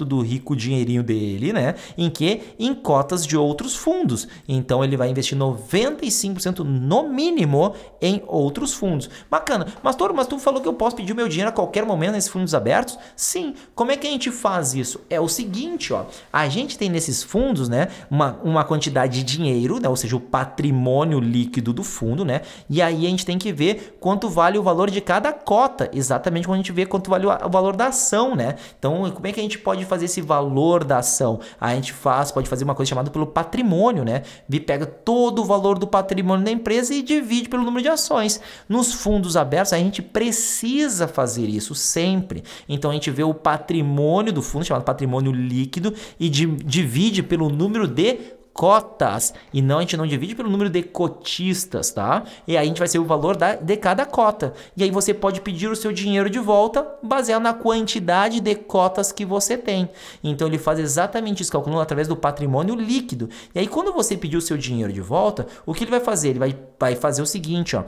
do 0.05 0.21
rico 0.21 0.55
dinheirinho 0.55 1.03
dele, 1.03 1.53
né? 1.53 1.75
Em 1.97 2.11
que? 2.11 2.55
Em 2.59 2.75
cotas 2.75 3.27
de 3.27 3.37
outros 3.37 3.75
fundos. 3.75 4.29
Então 4.49 4.83
ele 4.85 4.97
vai 4.97 5.09
investir 5.09 5.37
95% 5.37 6.61
no 6.61 7.09
mínimo 7.09 7.75
em 8.01 8.23
outros 8.27 8.75
fundos. 8.75 9.09
Bacana. 9.31 9.67
Mas 9.83 9.97
todo, 9.97 10.15
mas 10.15 10.27
tu 10.27 10.39
falou 10.39 10.61
que 10.61 10.69
eu 10.69 10.75
posso 10.75 10.97
pedir 10.97 11.15
meu 11.15 11.29
dinheiro 11.29 11.51
a 11.51 11.53
qualquer 11.53 11.85
momento 11.85 12.13
nesses 12.13 12.31
fundos 12.31 12.55
abertos? 12.55 12.99
Sim. 13.17 13.55
Como 13.75 13.91
é 13.91 13.97
que 13.97 14.07
a 14.07 14.11
gente 14.11 14.31
faz 14.31 14.75
isso? 14.75 15.01
É 15.09 15.21
o 15.21 15.29
seguinte, 15.29 15.93
ó. 15.93 16.05
A 16.33 16.49
gente 16.49 16.77
tem 16.79 16.89
nesses 16.89 17.23
fundos, 17.23 17.69
né, 17.69 17.89
uma, 18.11 18.39
uma 18.43 18.65
quantidade 18.65 19.23
de 19.23 19.25
dinheiro, 19.25 19.81
né, 19.81 19.89
ou 19.89 19.97
seja, 19.97 20.17
o 20.17 20.21
patrimônio 20.21 21.21
líquido 21.21 21.73
do 21.73 21.83
fundo, 21.83 22.25
né? 22.25 22.43
E 22.69 22.81
aí 22.83 23.07
a 23.07 23.09
gente 23.09 23.25
tem 23.25 23.39
que 23.39 23.53
ver 23.53 23.97
quanto 24.01 24.29
vale 24.29 24.59
o 24.59 24.63
valor 24.63 24.91
de 24.91 25.01
cada 25.01 25.33
cota, 25.33 25.91
exatamente 25.93 26.47
quando 26.47 26.55
a 26.55 26.59
gente 26.59 26.73
vê 26.73 26.87
quanto 26.87 27.11
vale 27.11 27.27
o 27.27 27.51
valor 27.51 27.77
da 27.77 27.87
ação, 27.87 28.35
né? 28.35 28.57
Então, 28.79 29.11
como 29.11 29.27
é 29.27 29.32
que 29.33 29.41
a 29.41 29.43
gente 29.43 29.59
pode 29.59 29.85
fazer 29.85 30.07
esse 30.07 30.21
valor 30.21 30.85
da 30.85 30.99
ação? 30.99 31.41
A 31.61 31.75
gente 31.75 31.93
faz, 31.93 32.31
pode 32.31 32.49
fazer 32.49 32.65
uma 32.65 32.75
coisa 32.75 32.91
chamada 32.91 33.11
pelo 33.11 33.27
patrimônio, 33.27 34.05
né? 34.05 34.23
Vi 34.49 34.61
pega 34.61 34.87
todo 34.87 35.43
o 35.43 35.45
valor 35.45 35.79
do 35.79 35.87
patrimônio 35.87 36.45
da 36.45 36.51
empresa 36.51 36.95
e 36.95 37.03
divide 37.03 37.49
pelo 37.49 37.63
número 37.63 37.83
de 37.83 37.89
ações. 37.89 38.41
Nos 38.69 38.93
fundos 38.93 39.37
abertos, 39.37 39.73
a 39.73 39.79
gente 39.79 40.03
precisa 40.03 41.09
fazer 41.09 41.49
isso 41.49 41.75
sempre. 41.75 42.43
Então 42.69 42.91
a 42.91 42.95
gente 42.95 43.11
vê 43.11 43.23
o 43.23 43.35
patrimônio 43.35 44.33
do 44.33 44.43
fundo, 44.43 44.65
chamado 44.65 44.85
patrimônio 44.85 45.33
líquido, 45.33 45.95
e 46.19 46.29
divide 46.29 47.23
pelo 47.23 47.49
número 47.49 47.87
de 47.87 48.19
cotas 48.53 49.33
e 49.53 49.63
não 49.63 49.79
a 49.79 49.81
gente 49.81 49.97
não 49.97 50.07
divide 50.07 50.35
pelo 50.35 50.51
número 50.51 50.71
de 50.71 50.83
cotistas, 50.83 51.91
tá? 51.91 52.25
E 52.47 52.57
aí 52.57 52.65
a 52.65 52.69
gente 52.69 52.79
vai 52.79 52.89
ser 52.89 52.99
o 52.99 53.05
valor 53.05 53.37
da, 53.37 53.55
de 53.55 53.77
cada 53.77 54.05
cota. 54.05 54.53
E 54.77 54.85
aí 54.85 54.91
você 54.91 55.15
pode 55.15 55.41
pedir 55.41 55.69
o 55.69 55.77
seu 55.77 55.93
dinheiro 55.93 56.29
de 56.29 56.39
volta 56.39 56.87
baseado 57.03 57.43
na 57.43 57.55
quantidade 57.55 58.41
de 58.41 58.55
cotas 58.55 59.13
que 59.13 59.25
você 59.25 59.57
tem. 59.57 59.89
Então 60.23 60.47
ele 60.47 60.59
faz 60.59 60.79
exatamente 60.79 61.43
isso, 61.43 61.53
calculando 61.53 61.81
através 61.83 62.09
do 62.09 62.17
patrimônio 62.17 62.75
líquido. 62.75 63.29
E 63.55 63.59
aí 63.59 63.67
quando 63.67 63.93
você 63.93 64.17
pedir 64.17 64.37
o 64.37 64.43
seu 64.43 64.57
dinheiro 64.57 64.93
de 64.93 65.01
volta, 65.01 65.47
o 65.65 65.73
que 65.73 65.85
ele 65.85 65.91
vai 65.91 66.01
fazer? 66.01 66.31
Ele 66.31 66.39
vai, 66.39 66.59
vai 66.79 66.95
fazer 66.95 67.23
o 67.23 67.27
seguinte, 67.27 67.77
ó 67.77 67.85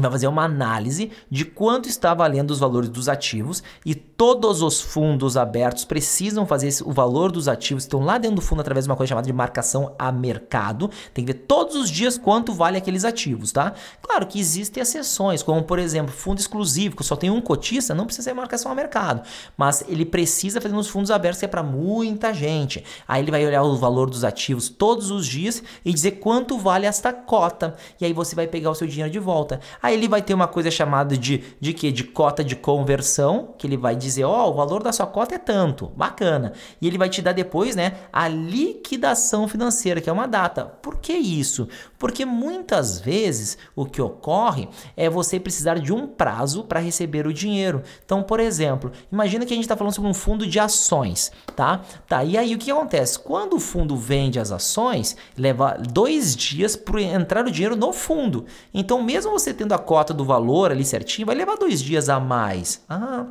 vai 0.00 0.10
fazer 0.10 0.26
uma 0.26 0.44
análise 0.44 1.10
de 1.30 1.44
quanto 1.44 1.88
está 1.88 2.12
valendo 2.14 2.50
os 2.50 2.58
valores 2.58 2.88
dos 2.88 3.08
ativos 3.08 3.62
e 3.84 3.94
todos 3.94 4.62
os 4.62 4.80
fundos 4.80 5.36
abertos 5.36 5.84
precisam 5.84 6.46
fazer 6.46 6.68
esse, 6.68 6.82
o 6.82 6.92
valor 6.92 7.30
dos 7.30 7.48
ativos, 7.48 7.84
estão 7.84 8.00
lá 8.00 8.18
dentro 8.18 8.36
do 8.36 8.42
fundo 8.42 8.60
através 8.60 8.84
de 8.84 8.90
uma 8.90 8.96
coisa 8.96 9.08
chamada 9.08 9.26
de 9.26 9.32
marcação 9.32 9.94
a 9.98 10.10
mercado. 10.10 10.90
Tem 11.12 11.24
que 11.24 11.32
ver 11.32 11.38
todos 11.40 11.76
os 11.76 11.90
dias 11.90 12.18
quanto 12.18 12.52
vale 12.52 12.76
aqueles 12.76 13.04
ativos, 13.04 13.52
tá? 13.52 13.74
Claro 14.02 14.26
que 14.26 14.38
existem 14.38 14.82
exceções, 14.82 15.42
como 15.42 15.62
por 15.62 15.78
exemplo, 15.78 16.12
fundo 16.12 16.38
exclusivo, 16.38 16.96
que 16.96 17.04
só 17.04 17.16
tem 17.16 17.30
um 17.30 17.40
cotista, 17.40 17.94
não 17.94 18.06
precisa 18.06 18.30
ser 18.30 18.34
marcação 18.34 18.70
a 18.70 18.74
mercado, 18.74 19.22
mas 19.56 19.84
ele 19.88 20.04
precisa 20.04 20.60
fazer 20.60 20.74
nos 20.74 20.88
fundos 20.88 21.10
abertos 21.10 21.38
que 21.38 21.44
é 21.44 21.48
para 21.48 21.62
muita 21.62 22.32
gente. 22.32 22.84
Aí 23.06 23.22
ele 23.22 23.30
vai 23.30 23.44
olhar 23.46 23.62
o 23.62 23.76
valor 23.76 24.08
dos 24.10 24.24
ativos 24.24 24.68
todos 24.68 25.10
os 25.10 25.26
dias 25.26 25.62
e 25.84 25.92
dizer 25.92 26.12
quanto 26.12 26.58
vale 26.58 26.86
esta 26.86 27.12
cota. 27.12 27.76
E 28.00 28.04
aí 28.04 28.12
você 28.12 28.34
vai 28.34 28.46
pegar 28.46 28.70
o 28.70 28.74
seu 28.74 28.86
dinheiro 28.86 29.10
de 29.10 29.18
volta. 29.18 29.60
Aí 29.84 29.92
ele 29.92 30.08
vai 30.08 30.22
ter 30.22 30.32
uma 30.32 30.48
coisa 30.48 30.70
chamada 30.70 31.14
de 31.14 31.44
de 31.60 31.74
quê? 31.74 31.92
De 31.92 32.04
cota 32.04 32.42
de 32.42 32.56
conversão, 32.56 33.54
que 33.58 33.66
ele 33.66 33.76
vai 33.76 33.94
dizer, 33.94 34.24
ó, 34.24 34.46
oh, 34.46 34.50
o 34.50 34.54
valor 34.54 34.82
da 34.82 34.90
sua 34.94 35.06
cota 35.06 35.34
é 35.34 35.38
tanto, 35.38 35.88
bacana. 35.94 36.54
E 36.80 36.86
ele 36.86 36.96
vai 36.96 37.10
te 37.10 37.20
dar 37.20 37.32
depois, 37.32 37.76
né, 37.76 37.92
a 38.10 38.26
liquidação 38.26 39.46
financeira, 39.46 40.00
que 40.00 40.08
é 40.08 40.12
uma 40.12 40.26
data. 40.26 40.64
Por 40.64 40.96
que 40.96 41.12
isso? 41.12 41.68
Porque 42.04 42.26
muitas 42.26 43.00
vezes 43.00 43.56
o 43.74 43.86
que 43.86 44.02
ocorre 44.02 44.68
é 44.94 45.08
você 45.08 45.40
precisar 45.40 45.78
de 45.78 45.90
um 45.90 46.06
prazo 46.06 46.64
para 46.64 46.78
receber 46.78 47.26
o 47.26 47.32
dinheiro. 47.32 47.82
Então, 48.04 48.22
por 48.22 48.40
exemplo, 48.40 48.92
imagina 49.10 49.46
que 49.46 49.54
a 49.54 49.56
gente 49.56 49.64
está 49.64 49.74
falando 49.74 49.94
sobre 49.94 50.10
um 50.10 50.12
fundo 50.12 50.46
de 50.46 50.60
ações, 50.60 51.32
tá? 51.56 51.80
Tá, 52.06 52.22
e 52.22 52.36
aí 52.36 52.54
o 52.54 52.58
que 52.58 52.70
acontece? 52.70 53.18
Quando 53.18 53.56
o 53.56 53.58
fundo 53.58 53.96
vende 53.96 54.38
as 54.38 54.52
ações, 54.52 55.16
leva 55.34 55.78
dois 55.78 56.36
dias 56.36 56.76
para 56.76 57.00
entrar 57.00 57.46
o 57.46 57.50
dinheiro 57.50 57.74
no 57.74 57.90
fundo. 57.90 58.44
Então, 58.74 59.02
mesmo 59.02 59.32
você 59.32 59.54
tendo 59.54 59.72
a 59.72 59.78
cota 59.78 60.12
do 60.12 60.26
valor 60.26 60.72
ali 60.72 60.84
certinho, 60.84 61.24
vai 61.24 61.34
levar 61.34 61.56
dois 61.56 61.80
dias 61.80 62.10
a 62.10 62.20
mais. 62.20 62.84
Ah, 62.86 63.24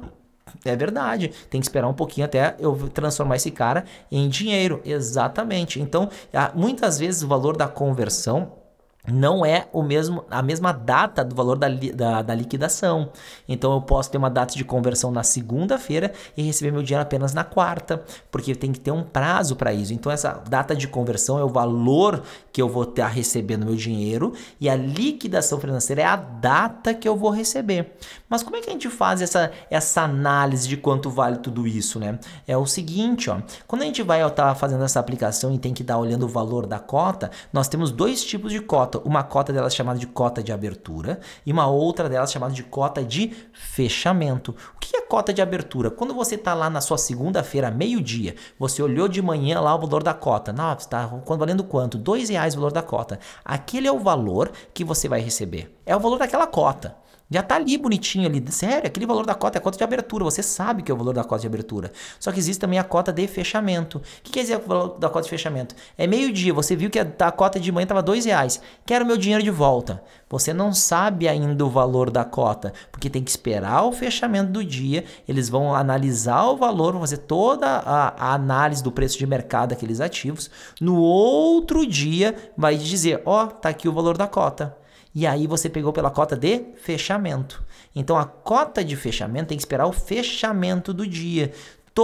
é 0.65 0.75
verdade. 0.75 1.31
Tem 1.47 1.61
que 1.61 1.67
esperar 1.67 1.87
um 1.87 1.93
pouquinho 1.93 2.25
até 2.25 2.55
eu 2.57 2.89
transformar 2.89 3.35
esse 3.35 3.51
cara 3.51 3.85
em 4.11 4.27
dinheiro. 4.27 4.81
Exatamente. 4.83 5.79
Então, 5.79 6.09
muitas 6.55 6.97
vezes 6.97 7.21
o 7.21 7.27
valor 7.27 7.55
da 7.55 7.67
conversão 7.67 8.62
não 9.11 9.45
é 9.45 9.67
o 9.73 9.83
mesmo 9.83 10.23
a 10.31 10.41
mesma 10.41 10.71
data 10.71 11.25
do 11.25 11.35
valor 11.35 11.57
da, 11.57 11.67
da, 11.67 12.21
da, 12.21 12.35
liquidação. 12.35 13.09
Então 13.47 13.73
eu 13.73 13.81
posso 13.81 14.09
ter 14.09 14.17
uma 14.17 14.29
data 14.29 14.55
de 14.55 14.63
conversão 14.63 15.11
na 15.11 15.23
segunda-feira 15.23 16.13
e 16.37 16.43
receber 16.43 16.71
meu 16.71 16.81
dinheiro 16.81 17.03
apenas 17.03 17.33
na 17.33 17.43
quarta, 17.43 18.03
porque 18.31 18.55
tem 18.55 18.71
que 18.71 18.79
ter 18.79 18.91
um 18.91 19.03
prazo 19.03 19.57
para 19.57 19.73
isso. 19.73 19.93
Então 19.93 20.09
essa 20.09 20.41
data 20.47 20.73
de 20.73 20.87
conversão 20.87 21.37
é 21.37 21.43
o 21.43 21.49
valor 21.49 22.23
que 22.51 22.61
eu 22.61 22.69
vou 22.69 22.83
estar 22.83 23.07
recebendo 23.07 23.65
meu 23.65 23.75
dinheiro 23.75 24.33
e 24.59 24.69
a 24.69 24.75
liquidação 24.75 25.59
financeira 25.59 26.01
é 26.01 26.05
a 26.05 26.15
data 26.15 26.93
que 26.93 27.07
eu 27.07 27.17
vou 27.17 27.29
receber. 27.29 27.97
Mas 28.29 28.41
como 28.41 28.55
é 28.55 28.61
que 28.61 28.69
a 28.69 28.73
gente 28.73 28.89
faz 28.89 29.21
essa, 29.21 29.51
essa 29.69 30.03
análise 30.03 30.67
de 30.67 30.77
quanto 30.77 31.09
vale 31.09 31.37
tudo 31.37 31.67
isso, 31.67 31.99
né? 31.99 32.19
É 32.47 32.57
o 32.57 32.65
seguinte, 32.65 33.29
ó, 33.29 33.41
quando 33.67 33.81
a 33.81 33.85
gente 33.85 34.01
vai 34.01 34.25
estar 34.25 34.49
tá 34.49 34.55
fazendo 34.55 34.83
essa 34.83 34.99
aplicação 34.99 35.53
e 35.53 35.59
tem 35.59 35.73
que 35.73 35.81
estar 35.81 35.97
olhando 35.97 36.23
o 36.23 36.27
valor 36.27 36.65
da 36.65 36.79
cota, 36.79 37.29
nós 37.51 37.67
temos 37.67 37.91
dois 37.91 38.23
tipos 38.23 38.51
de 38.51 38.61
cota 38.61 38.92
cota, 38.93 39.07
uma 39.07 39.23
cota 39.23 39.53
delas 39.53 39.73
chamada 39.73 39.97
de 39.97 40.07
cota 40.07 40.43
de 40.43 40.51
abertura 40.51 41.19
e 41.45 41.51
uma 41.51 41.67
outra 41.67 42.07
delas 42.07 42.31
chamada 42.31 42.53
de 42.53 42.63
cota 42.63 43.03
de 43.03 43.33
fechamento. 43.51 44.55
O 44.75 44.79
que 44.79 44.95
é 44.95 45.01
cota 45.01 45.33
de 45.33 45.41
abertura? 45.41 45.89
Quando 45.89 46.13
você 46.13 46.35
está 46.35 46.53
lá 46.53 46.69
na 46.69 46.81
sua 46.81 46.97
segunda-feira, 46.97 47.71
meio-dia, 47.71 48.35
você 48.59 48.81
olhou 48.81 49.07
de 49.07 49.21
manhã 49.21 49.59
lá 49.59 49.73
o 49.75 49.79
valor 49.79 50.03
da 50.03 50.13
cota. 50.13 50.53
Não, 50.53 50.73
está 50.73 51.05
valendo 51.25 51.63
quanto? 51.63 51.97
Dois 51.97 52.29
reais 52.29 52.53
o 52.53 52.57
valor 52.57 52.71
da 52.71 52.81
cota. 52.81 53.19
Aquele 53.43 53.87
é 53.87 53.91
o 53.91 53.99
valor 53.99 54.51
que 54.73 54.83
você 54.83 55.07
vai 55.07 55.21
receber. 55.21 55.75
É 55.85 55.95
o 55.95 55.99
valor 55.99 56.19
daquela 56.19 56.47
cota. 56.47 57.02
Já 57.33 57.41
tá 57.41 57.55
ali 57.55 57.79
bonitinho 57.79 58.27
ali. 58.27 58.43
Sério, 58.51 58.85
aquele 58.85 59.07
valor 59.07 59.25
da 59.25 59.33
cota 59.33 59.57
é 59.57 59.59
a 59.59 59.61
cota 59.61 59.75
de 59.75 59.83
abertura. 59.83 60.23
Você 60.23 60.43
sabe 60.43 60.83
que 60.83 60.91
é 60.91 60.93
o 60.93 60.97
valor 60.97 61.15
da 61.15 61.23
cota 61.23 61.41
de 61.41 61.47
abertura. 61.47 61.91
Só 62.19 62.31
que 62.31 62.37
existe 62.37 62.59
também 62.59 62.77
a 62.77 62.83
cota 62.83 63.11
de 63.11 63.27
fechamento. 63.27 63.97
O 63.97 64.01
que 64.21 64.31
quer 64.31 64.41
dizer 64.41 64.57
o 64.57 64.67
valor 64.67 64.99
da 64.99 65.09
cota 65.09 65.23
de 65.23 65.31
fechamento? 65.31 65.73
É 65.97 66.05
meio-dia, 66.05 66.53
você 66.53 66.75
viu 66.75 66.91
que 66.91 66.99
a, 66.99 67.31
cota 67.31 67.59
de 67.59 67.71
manhã 67.71 67.85
estava 67.85 68.03
dois 68.03 68.25
reais. 68.25 68.61
Quero 68.85 69.03
meu 69.03 69.17
dinheiro 69.17 69.43
de 69.43 69.49
volta. 69.49 70.03
Você 70.29 70.53
não 70.53 70.71
sabe 70.73 71.27
ainda 71.27 71.65
o 71.65 71.71
valor 71.71 72.11
da 72.11 72.23
cota, 72.23 72.71
porque 72.91 73.09
tem 73.09 73.23
que 73.23 73.31
esperar 73.31 73.83
o 73.83 73.91
fechamento 73.91 74.51
do 74.51 74.63
dia. 74.63 75.03
Eles 75.27 75.49
vão 75.49 75.73
analisar 75.73 76.45
o 76.45 76.55
valor, 76.55 76.91
vão 76.91 77.01
fazer 77.01 77.17
toda 77.17 77.65
a, 77.65 78.13
a 78.15 78.33
análise 78.35 78.83
do 78.83 78.91
preço 78.91 79.17
de 79.17 79.25
mercado 79.25 79.69
daqueles 79.69 79.99
ativos. 79.99 80.51
No 80.79 80.97
outro 81.01 81.83
dia, 81.87 82.35
vai 82.55 82.75
dizer: 82.75 83.23
Ó, 83.25 83.45
oh, 83.45 83.47
tá 83.47 83.69
aqui 83.69 83.89
o 83.89 83.93
valor 83.93 84.19
da 84.19 84.27
cota 84.27 84.82
e 85.13 85.27
aí 85.27 85.47
você 85.47 85.69
pegou 85.69 85.93
pela 85.93 86.09
cota 86.09 86.35
de 86.35 86.65
fechamento. 86.77 87.63
Então 87.95 88.17
a 88.17 88.25
cota 88.25 88.83
de 88.83 88.95
fechamento 88.95 89.49
tem 89.49 89.57
que 89.57 89.63
esperar 89.63 89.85
o 89.85 89.93
fechamento 89.93 90.93
do 90.93 91.05
dia. 91.05 91.51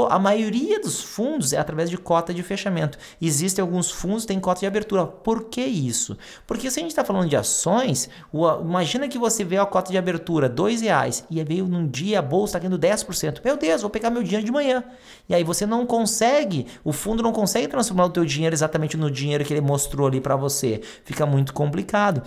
A 0.07 0.19
maioria 0.19 0.79
dos 0.79 1.01
fundos 1.01 1.51
é 1.51 1.57
através 1.57 1.89
de 1.89 1.97
cota 1.97 2.31
de 2.31 2.43
fechamento. 2.43 2.95
Existem 3.19 3.59
alguns 3.59 3.89
fundos 3.89 4.21
que 4.21 4.27
têm 4.27 4.39
cota 4.39 4.59
de 4.59 4.67
abertura. 4.67 5.03
Por 5.07 5.45
que 5.45 5.61
isso? 5.61 6.15
Porque 6.45 6.69
se 6.69 6.79
a 6.79 6.83
gente 6.83 6.91
está 6.91 7.03
falando 7.03 7.27
de 7.27 7.35
ações, 7.35 8.07
imagina 8.61 9.07
que 9.07 9.17
você 9.17 9.43
vê 9.43 9.57
a 9.57 9.65
cota 9.65 9.91
de 9.91 9.97
abertura 9.97 10.45
R$ 10.45 10.75
reais 10.79 11.25
e 11.27 11.43
veio 11.43 11.67
num 11.67 11.87
dia 11.87 12.19
a 12.19 12.21
bolsa 12.21 12.59
está 12.59 12.59
caindo 12.59 12.77
10%. 12.77 13.41
Meu 13.43 13.57
Deus, 13.57 13.81
vou 13.81 13.89
pegar 13.89 14.11
meu 14.11 14.21
dinheiro 14.21 14.45
de 14.45 14.51
manhã. 14.51 14.83
E 15.27 15.33
aí 15.33 15.43
você 15.43 15.65
não 15.65 15.87
consegue, 15.87 16.67
o 16.83 16.93
fundo 16.93 17.23
não 17.23 17.31
consegue 17.31 17.67
transformar 17.67 18.05
o 18.05 18.09
teu 18.11 18.23
dinheiro 18.23 18.53
exatamente 18.53 18.95
no 18.95 19.09
dinheiro 19.09 19.43
que 19.43 19.51
ele 19.51 19.61
mostrou 19.61 20.05
ali 20.05 20.21
para 20.21 20.35
você. 20.35 20.81
Fica 21.03 21.25
muito 21.25 21.51
complicado. 21.51 22.21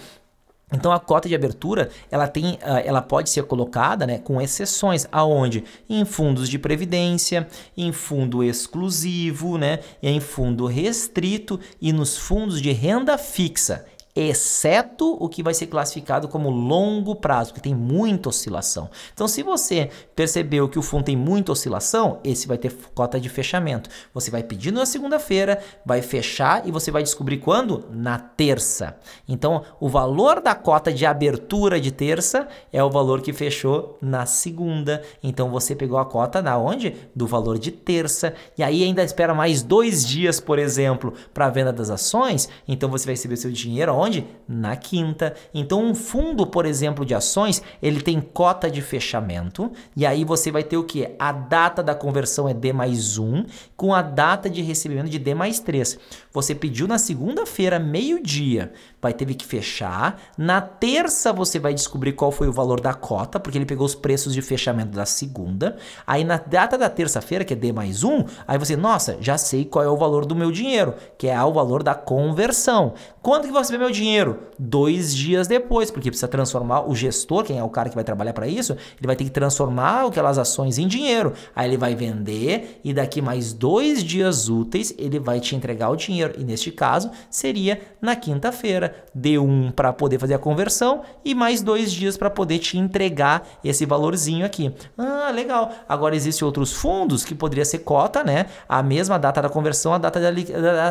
Então 0.73 0.93
a 0.93 0.99
cota 0.99 1.29
de 1.29 1.35
abertura 1.35 1.91
ela 2.11 2.27
tem, 2.27 2.59
ah, 2.63 2.81
ela 2.81 3.03
pode 3.03 3.31
ser 3.31 3.45
colocada, 3.45 4.07
né, 4.07 4.19
com 4.19 4.41
exceções, 4.41 5.07
aonde? 5.13 5.65
Em 5.89 6.05
fundos 6.05 6.49
de 6.49 6.59
previdência, 6.59 7.47
em 7.77 7.93
fundo 7.93 8.43
exclusivo, 8.43 9.59
né, 9.59 9.81
em 10.03 10.21
fundo 10.21 10.67
restrito 10.67 11.61
e 11.81 11.93
nos 11.93 12.17
fundos 12.17 12.61
de 12.61 12.73
renda 12.73 13.19
fixa 13.19 13.85
exceto 14.15 15.17
o 15.19 15.29
que 15.29 15.43
vai 15.43 15.55
ser 15.55 15.67
classificado 15.67 16.29
como 16.29 16.51
longo 16.51 17.15
prazo, 17.15 17.51
porque 17.51 17.69
tem 17.69 17.75
muita 17.75 18.29
oscilação. 18.29 18.91
Então, 19.15 19.27
se 19.27 19.43
você 19.43 19.89
percebeu 20.15 20.69
que 20.69 20.79
o 20.79 20.83
fundo 20.83 21.05
tem 21.05 21.17
muita 21.17 21.53
oscilação, 21.53 22.21
esse 22.23 22.47
vai 22.47 22.59
ter 22.59 22.75
cota 22.95 23.19
de 23.19 23.29
fechamento. 23.31 23.89
Você 24.13 24.31
vai 24.31 24.43
pedir 24.43 24.71
na 24.71 24.85
segunda-feira, 24.85 25.63
vai 25.85 26.03
fechar 26.03 26.67
e 26.69 26.71
você 26.71 26.91
vai 26.91 27.03
descobrir 27.03 27.39
quando? 27.39 27.87
Na 27.91 28.19
terça. 28.19 28.97
Então, 29.27 29.65
o 29.81 29.89
valor 29.89 30.43
da 30.43 30.55
cota 30.55 30.93
de 30.93 31.07
abertura 31.07 31.81
de 31.81 31.91
terça 31.91 32.47
é 32.71 32.85
o 32.85 32.91
valor 32.91 33.23
que 33.23 33.33
fechou 33.33 33.97
na 34.01 34.27
segunda. 34.27 35.03
Então, 35.23 35.51
você 35.51 35.75
pegou 35.75 35.99
a 35.99 36.05
cota 36.05 36.43
da 36.43 36.59
onde? 36.59 36.95
Do 37.17 37.27
valor 37.27 37.59
de 37.59 37.71
terça. 37.71 38.35
E 38.59 38.63
aí 38.63 38.85
ainda 38.85 39.03
espera 39.03 39.33
mais 39.33 39.63
dois 39.63 40.07
dias, 40.07 40.39
por 40.39 40.59
exemplo, 40.59 41.15
para 41.33 41.47
a 41.47 41.51
venda 41.51 41.73
das 41.73 41.89
ações. 41.89 42.49
Então, 42.69 42.91
você 42.91 43.07
vai 43.07 43.15
receber 43.15 43.37
seu 43.37 43.51
dinheiro 43.51 44.02
onde? 44.03 44.27
Na 44.49 44.77
quinta. 44.77 45.35
Então, 45.55 45.83
um 45.83 45.95
fundo, 45.95 46.47
por 46.47 46.67
exemplo, 46.67 47.05
de 47.05 47.15
ações, 47.15 47.63
ele 47.81 48.01
tem 48.01 48.21
cota 48.21 48.71
de 48.71 48.83
fechamento, 48.83 49.73
e 49.97 50.05
aí 50.05 50.25
você 50.25 50.51
vai 50.51 50.63
ter 50.63 50.77
o 50.77 50.85
que? 50.85 51.09
A 51.19 51.33
data 51.33 51.83
da 51.83 51.95
conversão 51.95 52.49
é 52.49 52.55
D 52.55 52.73
mais 52.73 53.19
1, 53.19 53.45
com 53.77 53.95
a 53.95 54.03
data 54.03 54.51
de 54.51 54.63
recebimento 54.63 55.09
de 55.09 55.19
D 55.19 55.35
mais 55.35 55.61
3. 55.61 55.99
Você 56.33 56.55
pediu 56.55 56.87
na 56.89 56.99
segunda-feira, 56.99 57.79
meio-dia, 57.79 58.73
vai 59.01 59.13
ter 59.13 59.27
que 59.35 59.47
fechar. 59.47 60.21
Na 60.37 60.61
terça, 60.61 61.33
você 61.33 61.59
vai 61.59 61.75
descobrir 61.75 62.13
qual 62.13 62.31
foi 62.31 62.49
o 62.49 62.53
valor 62.53 62.81
da 62.81 62.95
cota, 62.95 63.41
porque 63.41 63.59
ele 63.59 63.67
pegou 63.67 63.87
os 63.87 63.95
preços 63.95 64.35
de 64.35 64.43
fechamento 64.43 64.93
da 64.93 65.07
segunda. 65.07 65.77
Aí, 66.07 66.25
na 66.25 66.37
data 66.37 66.77
da 66.77 66.89
terça-feira, 66.89 67.45
que 67.45 67.53
é 67.53 67.57
D 67.57 67.73
mais 67.73 68.03
1, 68.05 68.25
aí 68.47 68.59
você, 68.59 68.77
nossa, 68.77 69.17
já 69.21 69.39
sei 69.39 69.65
qual 69.65 69.85
é 69.85 69.89
o 69.89 69.97
valor 69.97 70.25
do 70.27 70.35
meu 70.35 70.51
dinheiro, 70.51 70.95
que 71.17 71.29
é 71.29 71.43
o 71.43 71.53
valor 71.53 71.83
da 71.83 71.95
conversão. 71.95 72.95
Quando 73.21 73.45
que 73.45 73.53
você 73.53 73.73
vê 73.73 73.79
meu 73.79 73.91
dinheiro? 73.93 74.41
Dois 74.59 75.15
dias 75.15 75.47
depois, 75.47 75.91
porque 75.91 76.11
precisa 76.11 76.29
transformar 76.29 76.89
o 76.89 76.95
gestor, 76.95 77.45
quem 77.45 77.59
é 77.59 77.65
o 77.65 77.69
cara 77.69 77.89
que 77.89 77.95
vai 77.95 78.05
trabalhar 78.05 78.33
para 78.33 78.47
isso, 78.49 78.73
ele 78.73 79.07
vai 79.07 79.17
ter 79.17 79.25
que 79.25 79.31
transformar 79.31 80.07
aquelas 80.07 80.39
ações 80.39 80.79
em 80.79 80.87
dinheiro. 80.89 81.33
Aí 81.55 81.69
ele 81.69 81.77
vai 81.77 81.95
vender 81.95 82.81
e 82.83 82.93
daqui 82.93 83.21
mais 83.21 83.53
dois 83.53 84.03
dias 84.03 84.49
úteis 84.49 84.95
ele 84.99 85.19
vai 85.19 85.41
te 85.41 85.55
entregar 85.55 85.91
o 85.91 85.97
dinheiro. 85.97 86.35
E 86.39 86.45
neste 86.45 86.71
caso 86.71 87.11
seria 87.31 87.81
na 88.01 88.17
quinta-feira. 88.17 88.95
Deu 89.15 89.45
um 89.45 89.71
para 89.71 89.93
poder 89.93 90.19
fazer 90.19 90.35
a 90.35 90.39
conversão 90.39 91.03
e 91.25 91.35
mais 91.35 91.63
dois 91.63 91.93
dias 91.93 92.17
para 92.17 92.31
poder 92.31 92.59
te 92.59 92.79
entregar 92.79 93.47
esse 93.63 93.85
valorzinho 93.85 94.47
aqui. 94.47 94.73
Ah, 94.97 95.31
legal. 95.33 95.73
Agora 95.89 96.17
existem 96.17 96.47
outros 96.47 96.73
fundos 96.73 97.25
que 97.25 97.35
poderia 97.35 97.65
ser 97.65 97.81
cota, 97.81 98.25
né? 98.25 98.47
A 98.69 98.83
mesma 98.83 99.19
data 99.19 99.43
da 99.43 99.49
conversão, 99.49 99.93
a 99.93 99.99
data 99.99 100.21
da 100.21 100.31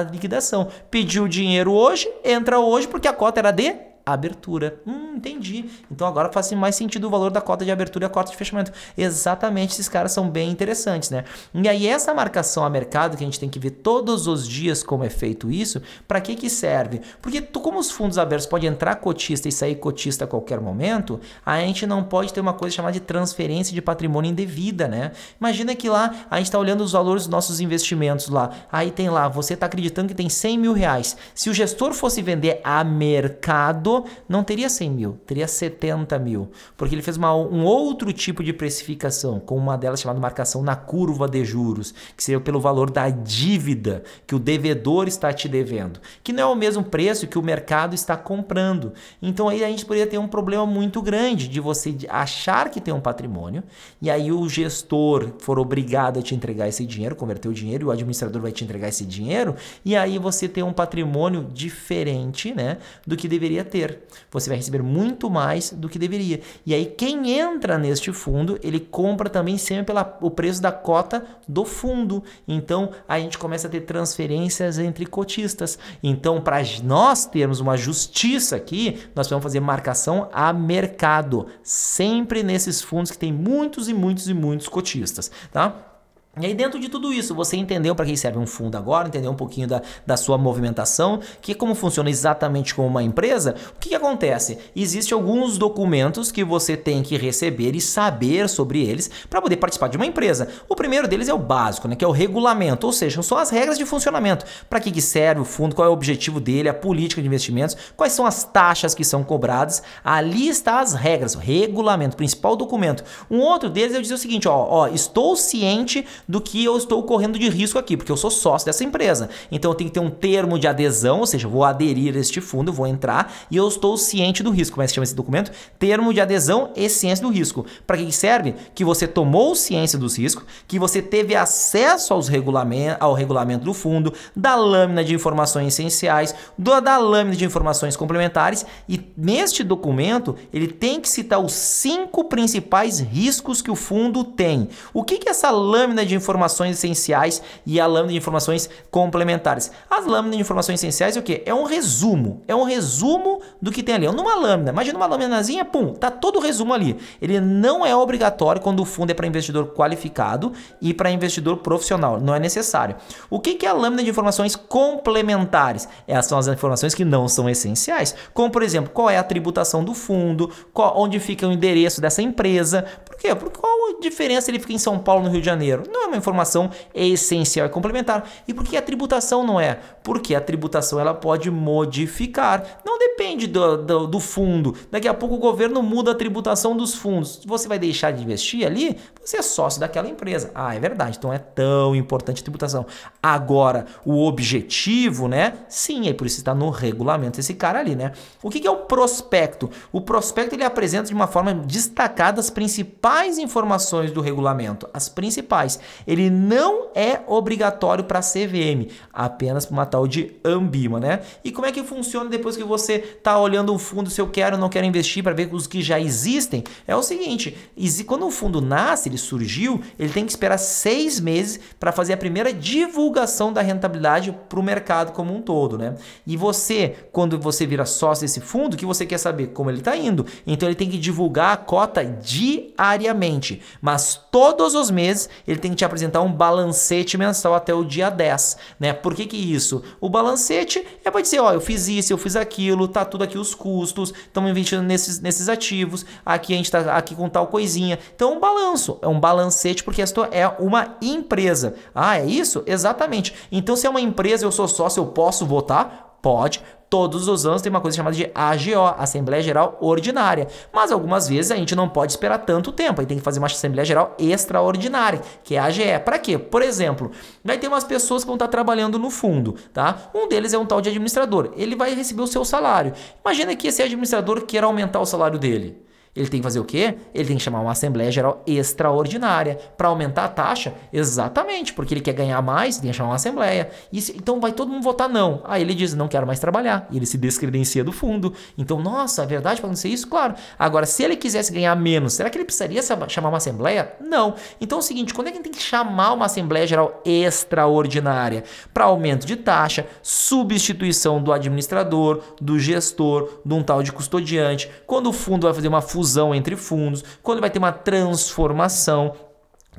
liquidação. 0.03 0.67
Pediu 0.89 1.23
o 1.23 1.29
dinheiro 1.29 1.71
hoje, 1.71 2.07
entra 2.23 2.59
hoje 2.59 2.87
porque 2.91 3.07
a 3.07 3.13
cota 3.13 3.39
era 3.39 3.51
de 3.51 3.90
abertura. 4.05 4.79
Hum, 4.85 5.15
entendi. 5.15 5.65
Então 5.89 6.07
agora 6.07 6.31
faz 6.31 6.51
mais 6.53 6.75
sentido 6.75 7.07
o 7.07 7.09
valor 7.09 7.31
da 7.31 7.41
cota 7.41 7.63
de 7.63 7.71
abertura 7.71 8.05
e 8.05 8.07
a 8.07 8.09
cota 8.09 8.31
de 8.31 8.37
fechamento. 8.37 8.71
Exatamente, 8.97 9.73
esses 9.73 9.87
caras 9.87 10.11
são 10.11 10.29
bem 10.29 10.49
interessantes, 10.49 11.09
né? 11.09 11.23
E 11.53 11.67
aí 11.67 11.87
essa 11.87 12.13
marcação 12.13 12.65
a 12.65 12.69
mercado 12.69 13.17
que 13.17 13.23
a 13.23 13.27
gente 13.27 13.39
tem 13.39 13.49
que 13.49 13.59
ver 13.59 13.71
todos 13.71 14.27
os 14.27 14.47
dias 14.47 14.83
como 14.83 15.03
é 15.03 15.09
feito 15.09 15.51
isso, 15.51 15.81
para 16.07 16.19
que 16.21 16.35
que 16.35 16.49
serve? 16.49 17.01
Porque 17.21 17.41
tu, 17.41 17.59
como 17.59 17.79
os 17.79 17.91
fundos 17.91 18.17
abertos 18.17 18.47
pode 18.47 18.65
entrar 18.65 18.95
cotista 18.95 19.47
e 19.47 19.51
sair 19.51 19.75
cotista 19.75 20.25
a 20.25 20.27
qualquer 20.27 20.59
momento, 20.59 21.19
a 21.45 21.59
gente 21.59 21.85
não 21.85 22.03
pode 22.03 22.33
ter 22.33 22.39
uma 22.39 22.53
coisa 22.53 22.75
chamada 22.75 22.93
de 22.93 22.99
transferência 22.99 23.73
de 23.73 23.81
patrimônio 23.81 24.31
indevida, 24.31 24.87
né? 24.87 25.11
Imagina 25.39 25.75
que 25.75 25.89
lá 25.89 26.25
a 26.29 26.37
gente 26.37 26.47
está 26.47 26.59
olhando 26.59 26.81
os 26.81 26.93
valores 26.93 27.23
dos 27.23 27.31
nossos 27.31 27.59
investimentos 27.59 28.29
lá, 28.29 28.51
aí 28.71 28.91
tem 28.91 29.09
lá, 29.09 29.27
você 29.27 29.53
está 29.53 29.65
acreditando 29.65 30.07
que 30.07 30.15
tem 30.15 30.29
100 30.29 30.57
mil 30.57 30.73
reais. 30.73 31.17
Se 31.35 31.49
o 31.49 31.53
gestor 31.53 31.93
fosse 31.93 32.21
vender 32.21 32.61
a 32.63 32.83
mercado 32.83 33.90
não 34.27 34.43
teria 34.43 34.69
100 34.69 34.91
mil, 34.91 35.17
teria 35.25 35.47
70 35.47 36.17
mil. 36.19 36.51
Porque 36.77 36.95
ele 36.95 37.01
fez 37.01 37.17
uma, 37.17 37.35
um 37.35 37.63
outro 37.63 38.11
tipo 38.13 38.43
de 38.43 38.53
precificação, 38.53 39.39
com 39.39 39.57
uma 39.57 39.77
delas 39.77 40.01
chamada 40.01 40.19
marcação 40.19 40.61
na 40.61 40.75
curva 40.75 41.27
de 41.27 41.43
juros, 41.43 41.93
que 42.15 42.23
seria 42.23 42.39
pelo 42.39 42.59
valor 42.59 42.89
da 42.89 43.09
dívida 43.09 44.03
que 44.25 44.35
o 44.35 44.39
devedor 44.39 45.07
está 45.07 45.33
te 45.33 45.47
devendo, 45.47 45.99
que 46.23 46.33
não 46.33 46.43
é 46.43 46.45
o 46.45 46.55
mesmo 46.55 46.83
preço 46.83 47.27
que 47.27 47.37
o 47.37 47.41
mercado 47.41 47.95
está 47.95 48.15
comprando. 48.17 48.93
Então 49.21 49.49
aí 49.49 49.63
a 49.63 49.67
gente 49.67 49.85
poderia 49.85 50.07
ter 50.07 50.17
um 50.17 50.27
problema 50.27 50.65
muito 50.65 51.01
grande 51.01 51.47
de 51.47 51.59
você 51.59 51.95
achar 52.09 52.69
que 52.69 52.81
tem 52.81 52.93
um 52.93 53.01
patrimônio 53.01 53.63
e 54.01 54.09
aí 54.09 54.31
o 54.31 54.47
gestor 54.47 55.33
for 55.39 55.59
obrigado 55.59 56.19
a 56.19 56.21
te 56.21 56.35
entregar 56.35 56.67
esse 56.67 56.85
dinheiro, 56.85 57.15
converter 57.15 57.49
o 57.49 57.53
dinheiro 57.53 57.85
e 57.85 57.87
o 57.87 57.91
administrador 57.91 58.41
vai 58.41 58.51
te 58.51 58.63
entregar 58.63 58.87
esse 58.87 59.05
dinheiro 59.05 59.55
e 59.83 59.95
aí 59.95 60.17
você 60.17 60.47
tem 60.47 60.63
um 60.63 60.73
patrimônio 60.73 61.47
diferente, 61.51 62.53
né, 62.53 62.77
do 63.05 63.15
que 63.15 63.27
deveria 63.27 63.63
ter 63.63 63.80
ter. 63.81 64.03
Você 64.31 64.49
vai 64.49 64.57
receber 64.57 64.81
muito 64.81 65.29
mais 65.29 65.71
do 65.71 65.89
que 65.89 65.99
deveria. 65.99 66.41
E 66.65 66.73
aí, 66.73 66.85
quem 66.85 67.31
entra 67.31 67.77
neste 67.77 68.11
fundo, 68.13 68.59
ele 68.63 68.79
compra 68.79 69.29
também 69.29 69.57
sempre 69.57 69.93
pelo 69.93 70.31
preço 70.31 70.61
da 70.61 70.71
cota 70.71 71.25
do 71.47 71.65
fundo. 71.65 72.23
Então, 72.47 72.91
a 73.07 73.19
gente 73.19 73.37
começa 73.37 73.67
a 73.67 73.69
ter 73.69 73.81
transferências 73.81 74.79
entre 74.79 75.05
cotistas. 75.05 75.77
Então, 76.03 76.41
para 76.41 76.61
nós 76.83 77.25
termos 77.25 77.59
uma 77.59 77.75
justiça 77.77 78.55
aqui, 78.55 78.99
nós 79.15 79.27
vamos 79.27 79.43
fazer 79.43 79.59
marcação 79.59 80.29
a 80.31 80.53
mercado, 80.53 81.47
sempre 81.63 82.43
nesses 82.43 82.81
fundos 82.81 83.11
que 83.11 83.17
tem 83.17 83.33
muitos 83.33 83.89
e 83.89 83.93
muitos 83.93 84.27
e 84.27 84.33
muitos 84.33 84.67
cotistas, 84.67 85.31
tá? 85.51 85.90
E 86.39 86.45
aí, 86.45 86.53
dentro 86.53 86.79
de 86.79 86.87
tudo 86.87 87.11
isso, 87.11 87.35
você 87.35 87.57
entendeu 87.57 87.93
para 87.93 88.05
que 88.05 88.15
serve 88.15 88.39
um 88.39 88.47
fundo 88.47 88.77
agora, 88.77 89.09
entendeu 89.09 89.29
um 89.29 89.35
pouquinho 89.35 89.67
da, 89.67 89.81
da 90.07 90.15
sua 90.15 90.37
movimentação, 90.37 91.19
que 91.41 91.53
como 91.53 91.75
funciona 91.75 92.09
exatamente 92.09 92.73
como 92.73 92.87
uma 92.87 93.03
empresa, 93.03 93.53
o 93.75 93.79
que, 93.81 93.89
que 93.89 93.95
acontece? 93.95 94.57
Existem 94.73 95.13
alguns 95.13 95.57
documentos 95.57 96.31
que 96.31 96.41
você 96.41 96.77
tem 96.77 97.03
que 97.03 97.17
receber 97.17 97.75
e 97.75 97.81
saber 97.81 98.47
sobre 98.47 98.81
eles 98.81 99.11
para 99.29 99.41
poder 99.41 99.57
participar 99.57 99.89
de 99.89 99.97
uma 99.97 100.05
empresa. 100.05 100.47
O 100.69 100.75
primeiro 100.75 101.05
deles 101.05 101.27
é 101.27 101.33
o 101.33 101.37
básico, 101.37 101.89
né, 101.89 101.97
que 101.97 102.05
é 102.05 102.07
o 102.07 102.11
regulamento, 102.11 102.87
ou 102.87 102.93
seja, 102.93 103.21
são 103.21 103.37
as 103.37 103.49
regras 103.49 103.77
de 103.77 103.85
funcionamento. 103.85 104.45
Para 104.69 104.79
que, 104.79 104.89
que 104.89 105.01
serve 105.01 105.41
o 105.41 105.45
fundo, 105.45 105.75
qual 105.75 105.85
é 105.85 105.89
o 105.89 105.93
objetivo 105.93 106.39
dele, 106.39 106.69
a 106.69 106.73
política 106.73 107.21
de 107.21 107.27
investimentos, 107.27 107.75
quais 107.97 108.13
são 108.13 108.25
as 108.25 108.45
taxas 108.45 108.95
que 108.95 109.03
são 109.03 109.21
cobradas. 109.21 109.83
Ali 110.01 110.47
está 110.47 110.79
as 110.79 110.93
regras, 110.93 111.35
o 111.35 111.39
regulamento, 111.39 112.15
principal 112.15 112.55
documento. 112.55 113.03
Um 113.29 113.39
outro 113.39 113.69
deles 113.69 113.97
é 113.97 113.99
dizer 113.99 114.13
o 114.13 114.17
seguinte: 114.17 114.47
ó, 114.47 114.65
ó 114.69 114.87
estou 114.87 115.35
ciente 115.35 116.05
do 116.27 116.41
que 116.41 116.63
eu 116.63 116.77
estou 116.77 117.03
correndo 117.03 117.37
de 117.37 117.49
risco 117.49 117.77
aqui, 117.77 117.97
porque 117.97 118.11
eu 118.11 118.17
sou 118.17 118.31
sócio 118.31 118.65
dessa 118.65 118.83
empresa. 118.83 119.29
Então 119.51 119.71
eu 119.71 119.75
tenho 119.75 119.89
que 119.89 119.93
ter 119.93 119.99
um 119.99 120.09
termo 120.09 120.57
de 120.57 120.67
adesão, 120.67 121.19
ou 121.19 121.25
seja, 121.25 121.47
vou 121.47 121.63
aderir 121.63 122.15
a 122.15 122.19
este 122.19 122.41
fundo, 122.41 122.71
vou 122.71 122.87
entrar 122.87 123.33
e 123.49 123.57
eu 123.57 123.67
estou 123.67 123.97
ciente 123.97 124.43
do 124.43 124.51
risco. 124.51 124.75
Como 124.75 124.83
é 124.83 124.85
que 124.85 124.89
se 124.89 124.95
chama 124.95 125.03
esse 125.03 125.15
documento? 125.15 125.51
Termo 125.77 126.13
de 126.13 126.21
adesão 126.21 126.71
e 126.75 126.89
ciência 126.89 127.25
do 127.25 127.31
risco. 127.31 127.65
Para 127.85 127.97
que 127.97 128.11
serve? 128.11 128.55
Que 128.73 128.83
você 128.83 129.07
tomou 129.07 129.55
ciência 129.55 129.97
dos 129.97 130.17
riscos, 130.17 130.45
que 130.67 130.79
você 130.79 131.01
teve 131.01 131.35
acesso 131.35 132.13
aos 132.13 132.27
regulamentos, 132.27 132.97
ao 132.99 133.13
regulamento 133.13 133.65
do 133.65 133.73
fundo, 133.73 134.13
da 134.35 134.55
lâmina 134.55 135.03
de 135.03 135.13
informações 135.13 135.67
essenciais, 135.67 136.33
da, 136.57 136.79
da 136.79 136.97
lâmina 136.97 137.35
de 137.35 137.45
informações 137.45 137.95
complementares 137.95 138.65
e 138.87 138.99
neste 139.17 139.63
documento 139.63 140.35
ele 140.53 140.67
tem 140.67 140.99
que 140.99 141.09
citar 141.09 141.39
os 141.39 141.53
cinco 141.53 142.25
principais 142.25 142.99
riscos 142.99 143.61
que 143.61 143.71
o 143.71 143.75
fundo 143.75 144.23
tem. 144.23 144.69
O 144.93 145.03
que, 145.03 145.17
que 145.17 145.29
essa 145.29 145.49
lâmina 145.49 146.05
de 146.05 146.10
informações 146.15 146.77
essenciais 146.77 147.41
e 147.65 147.79
a 147.79 147.87
lâmina 147.87 148.11
de 148.11 148.17
informações 148.17 148.69
complementares. 148.89 149.71
As 149.89 150.05
lâminas 150.05 150.35
de 150.35 150.41
informações 150.41 150.75
essenciais 150.75 151.15
é 151.15 151.19
o 151.19 151.23
que? 151.23 151.43
É 151.45 151.53
um 151.53 151.63
resumo. 151.63 152.41
É 152.47 152.55
um 152.55 152.63
resumo 152.63 153.41
do 153.61 153.71
que 153.71 153.83
tem 153.83 153.95
ali. 153.95 154.07
Numa 154.07 154.35
lâmina, 154.35 154.71
imagina 154.71 154.97
uma 154.97 155.05
lâminazinha, 155.05 155.63
pum, 155.63 155.93
tá 155.93 156.11
todo 156.11 156.37
o 156.37 156.41
resumo 156.41 156.73
ali. 156.73 156.97
Ele 157.21 157.39
não 157.39 157.85
é 157.85 157.95
obrigatório 157.95 158.61
quando 158.61 158.81
o 158.81 158.85
fundo 158.85 159.11
é 159.11 159.13
para 159.13 159.27
investidor 159.27 159.67
qualificado 159.73 160.53
e 160.81 160.93
para 160.93 161.09
investidor 161.09 161.57
profissional. 161.57 162.19
Não 162.19 162.35
é 162.35 162.39
necessário. 162.39 162.95
O 163.29 163.39
que, 163.39 163.55
que 163.55 163.65
é 163.65 163.69
a 163.69 163.73
lâmina 163.73 164.03
de 164.03 164.09
informações 164.09 164.55
complementares? 164.55 165.87
Essas 166.07 166.27
são 166.27 166.37
as 166.37 166.47
informações 166.47 166.93
que 166.93 167.05
não 167.05 167.27
são 167.27 167.49
essenciais. 167.49 168.15
Como, 168.33 168.51
por 168.51 168.63
exemplo, 168.63 168.91
qual 168.91 169.09
é 169.09 169.17
a 169.17 169.23
tributação 169.23 169.83
do 169.83 169.93
fundo, 169.93 170.49
qual, 170.73 170.93
onde 170.97 171.19
fica 171.19 171.47
o 171.47 171.51
endereço 171.51 172.01
dessa 172.01 172.21
empresa. 172.21 172.85
Por 173.05 173.15
quê? 173.15 173.33
Por 173.35 173.51
qual 173.51 173.95
a 173.95 174.01
diferença 174.01 174.49
ele 174.49 174.59
fica 174.59 174.73
em 174.73 174.77
São 174.77 174.99
Paulo, 174.99 175.23
no 175.23 175.29
Rio 175.29 175.39
de 175.39 175.45
Janeiro? 175.45 175.83
Não 175.91 176.00
é 176.03 176.07
uma 176.07 176.17
informação 176.17 176.69
essencial 176.93 177.65
e 177.65 177.69
complementar. 177.69 178.27
E 178.47 178.53
por 178.53 178.63
que 178.63 178.77
a 178.77 178.81
tributação 178.81 179.45
não 179.45 179.59
é? 179.59 179.79
Porque 180.03 180.35
a 180.35 180.41
tributação 180.41 180.99
ela 180.99 181.13
pode 181.13 181.49
modificar. 181.51 182.81
Não 182.85 182.97
depende 182.97 183.47
do, 183.47 183.77
do, 183.77 184.07
do 184.07 184.19
fundo. 184.19 184.75
Daqui 184.89 185.07
a 185.07 185.13
pouco 185.13 185.35
o 185.35 185.39
governo 185.39 185.81
muda 185.81 186.11
a 186.11 186.15
tributação 186.15 186.75
dos 186.75 186.95
fundos. 186.95 187.41
Você 187.45 187.67
vai 187.67 187.79
deixar 187.79 188.11
de 188.11 188.23
investir 188.23 188.65
ali? 188.65 188.97
Você 189.23 189.37
é 189.37 189.41
sócio 189.41 189.79
daquela 189.79 190.09
empresa. 190.09 190.51
Ah, 190.55 190.75
é 190.75 190.79
verdade. 190.79 191.17
Então 191.17 191.31
é 191.31 191.37
tão 191.37 191.95
importante 191.95 192.41
a 192.41 192.43
tributação. 192.43 192.85
Agora, 193.21 193.85
o 194.05 194.25
objetivo, 194.25 195.27
né? 195.27 195.53
Sim, 195.67 196.07
é 196.07 196.13
por 196.13 196.27
isso 196.27 196.39
está 196.39 196.55
no 196.55 196.69
regulamento 196.69 197.39
esse 197.39 197.53
cara 197.53 197.79
ali, 197.79 197.95
né? 197.95 198.11
O 198.41 198.49
que, 198.49 198.59
que 198.59 198.67
é 198.67 198.71
o 198.71 198.77
prospecto? 198.77 199.69
O 199.91 200.01
prospecto 200.01 200.55
ele 200.55 200.63
apresenta 200.63 201.07
de 201.07 201.13
uma 201.13 201.27
forma 201.27 201.53
destacada 201.53 202.39
as 202.39 202.49
principais 202.49 203.37
informações 203.37 204.11
do 204.11 204.21
regulamento, 204.21 204.89
as 204.93 205.07
principais. 205.07 205.79
Ele 206.07 206.29
não 206.29 206.89
é 206.95 207.21
obrigatório 207.27 208.03
para 208.03 208.19
a 208.19 208.21
CVM, 208.21 208.89
apenas 209.13 209.65
para 209.65 209.73
uma 209.73 209.85
tal 209.85 210.07
de 210.07 210.35
Ambima, 210.43 210.99
né? 210.99 211.21
E 211.43 211.51
como 211.51 211.65
é 211.65 211.71
que 211.71 211.83
funciona 211.83 212.29
depois 212.29 212.57
que 212.57 212.63
você 212.63 212.95
está 212.95 213.37
olhando 213.37 213.73
um 213.73 213.79
fundo 213.79 214.09
se 214.09 214.19
eu 214.19 214.27
quero 214.27 214.55
ou 214.55 214.61
não 214.61 214.69
quero 214.69 214.85
investir 214.85 215.23
para 215.23 215.33
ver 215.33 215.49
os 215.51 215.67
que 215.67 215.81
já 215.81 215.99
existem? 215.99 216.63
É 216.87 216.95
o 216.95 217.03
seguinte, 217.03 217.57
quando 218.05 218.25
o 218.25 218.31
fundo 218.31 218.61
nasce, 218.61 219.09
ele 219.09 219.17
surgiu, 219.17 219.81
ele 219.97 220.11
tem 220.11 220.25
que 220.25 220.31
esperar 220.31 220.57
seis 220.57 221.19
meses 221.19 221.59
para 221.79 221.91
fazer 221.91 222.13
a 222.13 222.17
primeira 222.17 222.53
divulgação 222.53 223.53
da 223.53 223.61
rentabilidade 223.61 224.37
para 224.49 224.59
o 224.59 224.63
mercado 224.63 225.11
como 225.11 225.35
um 225.35 225.41
todo, 225.41 225.77
né? 225.77 225.95
E 226.25 226.35
você, 226.37 226.95
quando 227.11 227.39
você 227.39 227.65
vira 227.65 227.85
sócio 227.85 228.23
desse 228.23 228.41
fundo, 228.41 228.77
que 228.77 228.85
você 228.85 229.05
quer 229.05 229.17
saber 229.17 229.47
como 229.47 229.69
ele 229.69 229.79
está 229.79 229.95
indo, 229.95 230.25
então 230.45 230.67
ele 230.67 230.75
tem 230.75 230.89
que 230.89 230.97
divulgar 230.97 231.53
a 231.53 231.57
cota 231.57 232.03
diariamente, 232.03 233.61
mas 233.81 234.19
todos 234.31 234.75
os 234.75 234.91
meses 234.91 235.29
ele 235.47 235.59
tem 235.59 235.71
que 235.71 235.77
te 235.81 235.85
apresentar 235.85 236.21
um 236.21 236.31
balancete 236.31 237.17
mensal 237.17 237.55
até 237.55 237.73
o 237.73 237.83
dia 237.83 238.09
10, 238.09 238.57
né? 238.79 238.93
Por 238.93 239.15
que 239.15 239.25
que 239.25 239.35
isso? 239.35 239.81
O 239.99 240.09
balancete 240.09 240.85
é 241.03 241.09
para 241.09 241.21
dizer, 241.21 241.39
ó, 241.39 241.51
eu 241.51 241.59
fiz 241.59 241.87
isso, 241.87 242.13
eu 242.13 242.17
fiz 242.19 242.35
aquilo, 242.35 242.87
tá 242.87 243.03
tudo 243.03 243.23
aqui 243.23 243.37
os 243.37 243.55
custos, 243.55 244.13
estamos 244.13 244.51
investindo 244.51 244.83
nesses, 244.83 245.19
nesses 245.19 245.49
ativos, 245.49 246.05
aqui 246.23 246.53
a 246.53 246.57
gente 246.57 246.65
está 246.65 246.95
aqui 246.95 247.15
com 247.15 247.27
tal 247.27 247.47
coisinha. 247.47 247.97
Então, 248.15 248.37
um 248.37 248.39
balanço, 248.39 248.99
é 249.01 249.07
um 249.07 249.19
balancete 249.19 249.83
porque 249.83 250.03
isto 250.03 250.23
é 250.31 250.47
uma 250.59 250.97
empresa. 251.01 251.73
Ah, 251.95 252.19
é 252.19 252.25
isso? 252.27 252.63
Exatamente. 252.67 253.33
Então, 253.51 253.75
se 253.75 253.87
é 253.87 253.89
uma 253.89 254.01
empresa, 254.01 254.45
eu 254.45 254.51
sou 254.51 254.67
sócio, 254.67 255.01
eu 255.01 255.07
posso 255.07 255.47
votar? 255.47 256.10
Pode, 256.21 256.61
todos 256.91 257.29
os 257.29 257.45
anos 257.45 257.61
tem 257.61 257.69
uma 257.69 257.79
coisa 257.79 257.95
chamada 257.95 258.15
de 258.15 258.29
AGO, 258.35 258.95
Assembleia 258.97 259.41
Geral 259.41 259.77
Ordinária. 259.79 260.47
Mas 260.73 260.91
algumas 260.91 261.29
vezes 261.29 261.49
a 261.49 261.55
gente 261.55 261.73
não 261.73 261.87
pode 261.87 262.11
esperar 262.11 262.39
tanto 262.39 262.71
tempo, 262.71 262.99
aí 262.99 263.07
tem 263.07 263.17
que 263.17 263.23
fazer 263.23 263.39
uma 263.39 263.47
Assembleia 263.47 263.85
Geral 263.85 264.13
Extraordinária, 264.19 265.21
que 265.41 265.55
é 265.55 265.59
a 265.59 265.65
AGE. 265.65 265.99
Para 266.03 266.19
quê? 266.19 266.37
Por 266.37 266.61
exemplo, 266.61 267.09
vai 267.43 267.57
ter 267.57 267.69
umas 267.69 267.85
pessoas 267.85 268.23
que 268.23 268.27
vão 268.27 268.35
estar 268.35 268.49
trabalhando 268.49 268.99
no 268.99 269.09
fundo, 269.09 269.55
tá? 269.73 270.11
Um 270.13 270.27
deles 270.27 270.53
é 270.53 270.57
um 270.57 270.65
tal 270.65 270.81
de 270.81 270.89
administrador. 270.89 271.53
Ele 271.55 271.77
vai 271.77 271.95
receber 271.95 272.21
o 272.21 272.27
seu 272.27 272.43
salário. 272.43 272.93
Imagina 273.23 273.55
que 273.55 273.67
esse 273.67 273.81
administrador 273.81 274.41
queira 274.41 274.67
aumentar 274.67 274.99
o 274.99 275.05
salário 275.05 275.39
dele. 275.39 275.81
Ele 276.13 276.27
tem 276.27 276.41
que 276.41 276.43
fazer 276.43 276.59
o 276.59 276.65
quê? 276.65 276.95
Ele 277.13 277.25
tem 277.25 277.37
que 277.37 277.43
chamar 277.43 277.61
uma 277.61 277.71
Assembleia 277.71 278.11
Geral 278.11 278.43
Extraordinária. 278.45 279.57
Para 279.77 279.87
aumentar 279.87 280.25
a 280.25 280.27
taxa? 280.27 280.73
Exatamente, 280.91 281.73
porque 281.73 281.93
ele 281.93 282.01
quer 282.01 282.11
ganhar 282.11 282.41
mais, 282.41 282.77
tem 282.77 282.91
que 282.91 282.97
chamar 282.97 283.11
uma 283.11 283.15
Assembleia. 283.15 283.69
Se, 283.93 284.11
então 284.17 284.41
vai 284.41 284.51
todo 284.51 284.69
mundo 284.69 284.83
votar 284.83 285.07
não. 285.07 285.41
Aí 285.45 285.61
ele 285.61 285.73
diz, 285.73 285.93
não 285.93 286.09
quero 286.09 286.27
mais 286.27 286.37
trabalhar. 286.37 286.85
E 286.91 286.97
ele 286.97 287.05
se 287.05 287.17
descredencia 287.17 287.81
do 287.81 287.93
fundo. 287.93 288.33
Então, 288.57 288.77
nossa, 288.81 289.23
é 289.23 289.25
verdade 289.25 289.61
para 289.61 289.67
acontecer 289.67 289.87
isso? 289.87 290.07
Claro. 290.09 290.35
Agora, 290.59 290.85
se 290.85 291.01
ele 291.01 291.15
quisesse 291.15 291.53
ganhar 291.53 291.75
menos, 291.75 292.13
será 292.13 292.29
que 292.29 292.37
ele 292.37 292.43
precisaria 292.43 292.81
chamar 293.07 293.29
uma 293.29 293.37
Assembleia? 293.37 293.93
Não. 294.01 294.35
Então 294.59 294.79
é 294.79 294.81
o 294.81 294.83
seguinte, 294.83 295.13
quando 295.13 295.27
é 295.27 295.31
que 295.31 295.37
ele 295.37 295.43
tem 295.45 295.53
que 295.53 295.61
chamar 295.61 296.11
uma 296.11 296.25
Assembleia 296.25 296.67
Geral 296.67 297.01
Extraordinária? 297.05 298.43
Para 298.73 298.83
aumento 298.83 299.25
de 299.25 299.37
taxa, 299.37 299.87
substituição 300.03 301.23
do 301.23 301.31
administrador, 301.31 302.21
do 302.41 302.59
gestor, 302.59 303.39
de 303.45 303.53
um 303.53 303.63
tal 303.63 303.81
de 303.81 303.93
custodiante. 303.93 304.69
Quando 304.85 305.07
o 305.07 305.13
fundo 305.13 305.47
vai 305.47 305.53
fazer 305.53 305.69
uma 305.69 305.81
fusão 305.81 306.00
fusão 306.01 306.33
entre 306.33 306.55
fundos, 306.55 307.03
quando 307.21 307.41
vai 307.41 307.49
ter 307.51 307.59
uma 307.59 307.71
transformação. 307.71 309.13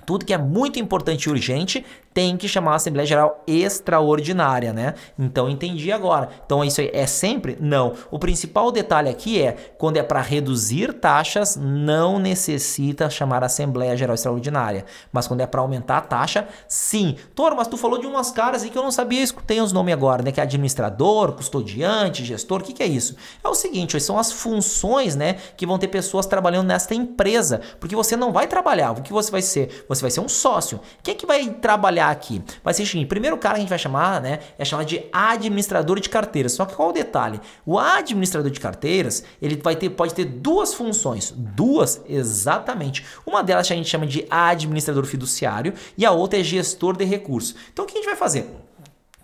Tudo 0.06 0.24
que 0.24 0.32
é 0.32 0.38
muito 0.38 0.78
importante 0.78 1.24
e 1.24 1.30
urgente 1.30 1.84
tem 2.14 2.36
que 2.36 2.48
chamar 2.48 2.72
a 2.72 2.74
Assembleia 2.76 3.06
Geral 3.06 3.42
Extraordinária, 3.46 4.72
né? 4.72 4.94
Então 5.18 5.48
entendi 5.48 5.90
agora. 5.90 6.28
Então 6.44 6.64
isso 6.64 6.80
é 6.80 7.06
sempre? 7.06 7.56
Não. 7.60 7.94
O 8.10 8.18
principal 8.18 8.70
detalhe 8.70 9.08
aqui 9.08 9.40
é 9.40 9.56
quando 9.78 9.96
é 9.96 10.02
para 10.02 10.20
reduzir 10.20 10.92
taxas, 10.94 11.56
não 11.56 12.18
necessita 12.18 13.08
chamar 13.08 13.42
a 13.42 13.46
Assembleia 13.46 13.96
Geral 13.96 14.14
Extraordinária. 14.14 14.84
Mas 15.10 15.26
quando 15.26 15.40
é 15.40 15.46
para 15.46 15.60
aumentar 15.60 15.98
a 15.98 16.02
taxa, 16.02 16.46
sim. 16.68 17.16
Toro, 17.34 17.56
mas 17.56 17.66
tu 17.66 17.76
falou 17.76 17.98
de 17.98 18.06
umas 18.06 18.30
caras 18.30 18.62
aí 18.62 18.70
que 18.70 18.78
eu 18.78 18.82
não 18.82 18.90
sabia, 18.90 19.22
escutei 19.22 19.60
os 19.60 19.72
nomes 19.72 19.94
agora, 19.94 20.22
né? 20.22 20.32
Que 20.32 20.40
é 20.40 20.42
administrador, 20.42 21.32
custodiante, 21.32 22.24
gestor, 22.24 22.60
o 22.60 22.64
que, 22.64 22.72
que 22.72 22.82
é 22.82 22.86
isso? 22.86 23.16
É 23.42 23.48
o 23.48 23.54
seguinte, 23.54 23.98
são 24.00 24.18
as 24.18 24.32
funções, 24.32 25.16
né? 25.16 25.36
Que 25.56 25.66
vão 25.66 25.78
ter 25.78 25.88
pessoas 25.88 26.26
trabalhando 26.26 26.66
nesta 26.66 26.94
empresa. 26.94 27.60
Porque 27.80 27.96
você 27.96 28.16
não 28.16 28.32
vai 28.32 28.46
trabalhar. 28.46 28.92
O 28.92 29.02
que 29.02 29.12
você 29.12 29.30
vai 29.30 29.42
ser? 29.42 29.84
Você 29.88 30.00
vai 30.02 30.10
ser 30.10 30.20
um 30.20 30.28
sócio. 30.28 30.80
Quem 31.02 31.14
é 31.14 31.16
que 31.16 31.26
vai 31.26 31.48
trabalhar? 31.50 32.01
Aqui. 32.10 32.42
Vai 32.62 32.74
ser 32.74 32.82
o 32.82 32.86
seguinte: 32.86 33.06
primeiro 33.06 33.36
cara 33.36 33.54
que 33.54 33.58
a 33.58 33.62
gente 33.62 33.70
vai 33.70 33.78
chamar, 33.78 34.20
né, 34.20 34.40
é 34.58 34.64
chamado 34.64 34.86
de 34.86 35.04
administrador 35.12 36.00
de 36.00 36.08
carteiras. 36.08 36.52
Só 36.52 36.64
que 36.64 36.74
qual 36.74 36.90
o 36.90 36.92
detalhe? 36.92 37.40
O 37.64 37.78
administrador 37.78 38.50
de 38.50 38.60
carteiras, 38.60 39.24
ele 39.40 39.56
vai 39.56 39.76
ter, 39.76 39.90
pode 39.90 40.14
ter 40.14 40.24
duas 40.24 40.74
funções. 40.74 41.32
Duas, 41.36 42.02
exatamente. 42.08 43.04
Uma 43.26 43.42
delas 43.42 43.70
a 43.70 43.74
gente 43.74 43.88
chama 43.88 44.06
de 44.06 44.26
administrador 44.30 45.04
fiduciário 45.04 45.74
e 45.96 46.04
a 46.04 46.10
outra 46.10 46.40
é 46.40 46.42
gestor 46.42 46.96
de 46.96 47.04
recursos. 47.04 47.54
Então 47.72 47.84
o 47.84 47.88
que 47.88 47.94
a 47.94 47.96
gente 47.96 48.06
vai 48.06 48.16
fazer? 48.16 48.50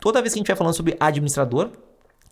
Toda 0.01 0.21
vez 0.23 0.33
que 0.33 0.39
a 0.39 0.41
gente 0.41 0.47
vai 0.47 0.57
falando 0.57 0.75
sobre 0.75 0.97
administrador, 1.01 1.71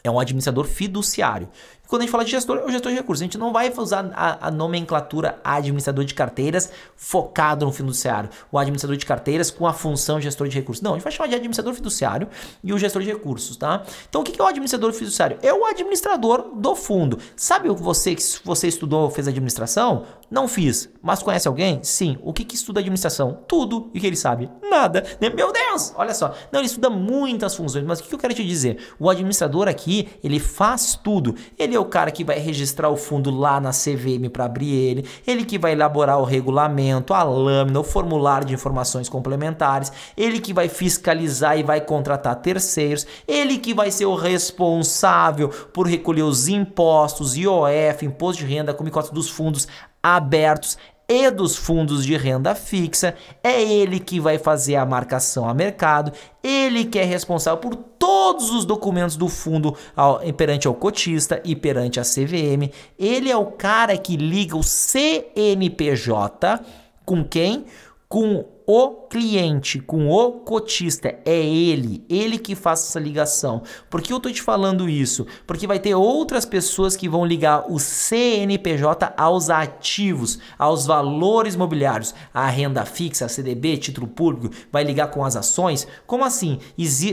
é 0.06 0.10
um 0.10 0.20
administrador 0.20 0.64
fiduciário. 0.64 1.48
Quando 1.86 2.02
a 2.02 2.04
gente 2.04 2.12
fala 2.12 2.24
de 2.24 2.30
gestor, 2.30 2.58
é 2.58 2.64
o 2.64 2.70
gestor 2.70 2.90
de 2.90 2.98
recursos. 2.98 3.22
A 3.22 3.24
gente 3.24 3.38
não 3.38 3.52
vai 3.52 3.72
usar 3.76 4.10
a, 4.14 4.48
a, 4.48 4.50
nomenclatura 4.50 5.38
administrador 5.44 6.04
de 6.04 6.14
carteiras 6.14 6.70
focado 6.96 7.64
no 7.64 7.72
fiduciário. 7.72 8.28
O 8.50 8.58
administrador 8.58 8.96
de 8.96 9.06
carteiras 9.06 9.50
com 9.50 9.66
a 9.66 9.72
função 9.72 10.20
gestor 10.20 10.48
de 10.48 10.56
recursos. 10.56 10.82
Não, 10.82 10.92
a 10.92 10.94
gente 10.94 11.04
vai 11.04 11.12
chamar 11.12 11.28
de 11.28 11.36
administrador 11.36 11.74
fiduciário 11.74 12.28
e 12.62 12.72
o 12.72 12.78
gestor 12.78 13.02
de 13.02 13.08
recursos, 13.08 13.56
tá? 13.56 13.84
Então, 14.08 14.20
o 14.20 14.24
que 14.24 14.40
é 14.40 14.44
o 14.44 14.46
administrador 14.46 14.92
fiduciário? 14.92 15.38
É 15.42 15.52
o 15.52 15.64
administrador 15.64 16.50
do 16.54 16.74
fundo. 16.74 17.18
Sabe 17.36 17.68
você, 17.68 18.14
que 18.14 18.22
você 18.44 18.68
estudou, 18.68 19.10
fez 19.10 19.28
administração? 19.28 20.04
Não 20.28 20.48
fiz, 20.48 20.88
mas 21.00 21.22
conhece 21.22 21.46
alguém? 21.46 21.80
Sim. 21.84 22.18
O 22.22 22.32
que, 22.32 22.44
que 22.44 22.56
estuda 22.56 22.80
administração? 22.80 23.38
Tudo. 23.46 23.90
E 23.94 23.98
o 23.98 24.00
que 24.00 24.06
ele 24.06 24.16
sabe? 24.16 24.50
Nada. 24.68 25.04
Meu 25.20 25.52
Deus! 25.52 25.92
Olha 25.96 26.14
só. 26.14 26.34
Não, 26.50 26.60
ele 26.60 26.66
estuda 26.66 26.90
muitas 26.90 27.54
funções, 27.54 27.84
mas 27.84 28.00
o 28.00 28.02
que 28.02 28.14
eu 28.14 28.18
quero 28.18 28.34
te 28.34 28.44
dizer? 28.44 28.78
O 28.98 29.08
administrador 29.08 29.68
aqui, 29.68 30.08
ele 30.24 30.40
faz 30.40 30.98
tudo. 31.02 31.36
Ele 31.56 31.75
é 31.76 31.80
o 31.80 31.84
cara 31.84 32.10
que 32.10 32.24
vai 32.24 32.38
registrar 32.38 32.88
o 32.88 32.96
fundo 32.96 33.30
lá 33.30 33.60
na 33.60 33.70
CVM 33.70 34.28
para 34.32 34.44
abrir 34.44 34.72
ele, 34.72 35.06
ele 35.26 35.44
que 35.44 35.58
vai 35.58 35.72
elaborar 35.72 36.18
o 36.18 36.24
regulamento, 36.24 37.14
a 37.14 37.22
lâmina, 37.22 37.80
o 37.80 37.84
formulário 37.84 38.46
de 38.46 38.54
informações 38.54 39.08
complementares, 39.08 39.92
ele 40.16 40.40
que 40.40 40.52
vai 40.52 40.68
fiscalizar 40.68 41.58
e 41.58 41.62
vai 41.62 41.80
contratar 41.80 42.36
terceiros, 42.36 43.06
ele 43.26 43.58
que 43.58 43.74
vai 43.74 43.90
ser 43.90 44.06
o 44.06 44.14
responsável 44.14 45.48
por 45.72 45.86
recolher 45.86 46.22
os 46.22 46.48
impostos, 46.48 47.36
IOF, 47.36 48.04
imposto 48.04 48.44
de 48.44 48.52
renda, 48.52 48.74
como 48.74 48.90
cota 48.90 49.12
dos 49.12 49.28
fundos 49.28 49.68
abertos, 50.02 50.78
e 51.08 51.30
dos 51.30 51.56
fundos 51.56 52.04
de 52.04 52.16
renda 52.16 52.54
fixa, 52.54 53.14
é 53.42 53.62
ele 53.62 54.00
que 54.00 54.18
vai 54.18 54.38
fazer 54.38 54.76
a 54.76 54.84
marcação 54.84 55.48
a 55.48 55.54
mercado, 55.54 56.12
ele 56.42 56.84
que 56.84 56.98
é 56.98 57.04
responsável 57.04 57.60
por 57.60 57.76
todos 57.76 58.50
os 58.50 58.64
documentos 58.64 59.16
do 59.16 59.28
fundo 59.28 59.76
ao, 59.94 60.18
perante 60.32 60.66
ao 60.66 60.74
cotista 60.74 61.40
e 61.44 61.54
perante 61.54 62.00
a 62.00 62.02
CVM. 62.02 62.72
Ele 62.98 63.30
é 63.30 63.36
o 63.36 63.46
cara 63.46 63.96
que 63.96 64.16
liga 64.16 64.56
o 64.56 64.62
CNPJ 64.62 66.60
com 67.04 67.24
quem? 67.24 67.64
Com 68.08 68.44
o 68.66 68.90
cliente, 68.90 69.78
com 69.78 70.08
o 70.08 70.32
cotista, 70.32 71.14
é 71.24 71.36
ele, 71.36 72.04
ele 72.08 72.36
que 72.36 72.56
faz 72.56 72.80
essa 72.80 72.98
ligação. 72.98 73.62
Por 73.88 74.02
que 74.02 74.12
eu 74.12 74.18
tô 74.18 74.28
te 74.28 74.42
falando 74.42 74.88
isso? 74.88 75.24
Porque 75.46 75.68
vai 75.68 75.78
ter 75.78 75.94
outras 75.94 76.44
pessoas 76.44 76.96
que 76.96 77.08
vão 77.08 77.24
ligar 77.24 77.70
o 77.70 77.78
CNPJ 77.78 79.14
aos 79.16 79.50
ativos, 79.50 80.40
aos 80.58 80.84
valores 80.84 81.54
mobiliários, 81.54 82.12
a 82.34 82.48
renda 82.48 82.84
fixa, 82.84 83.26
a 83.26 83.28
CDB, 83.28 83.76
título 83.76 84.08
público, 84.08 84.52
vai 84.72 84.82
ligar 84.82 85.12
com 85.12 85.24
as 85.24 85.36
ações. 85.36 85.86
Como 86.04 86.24
assim? 86.24 86.58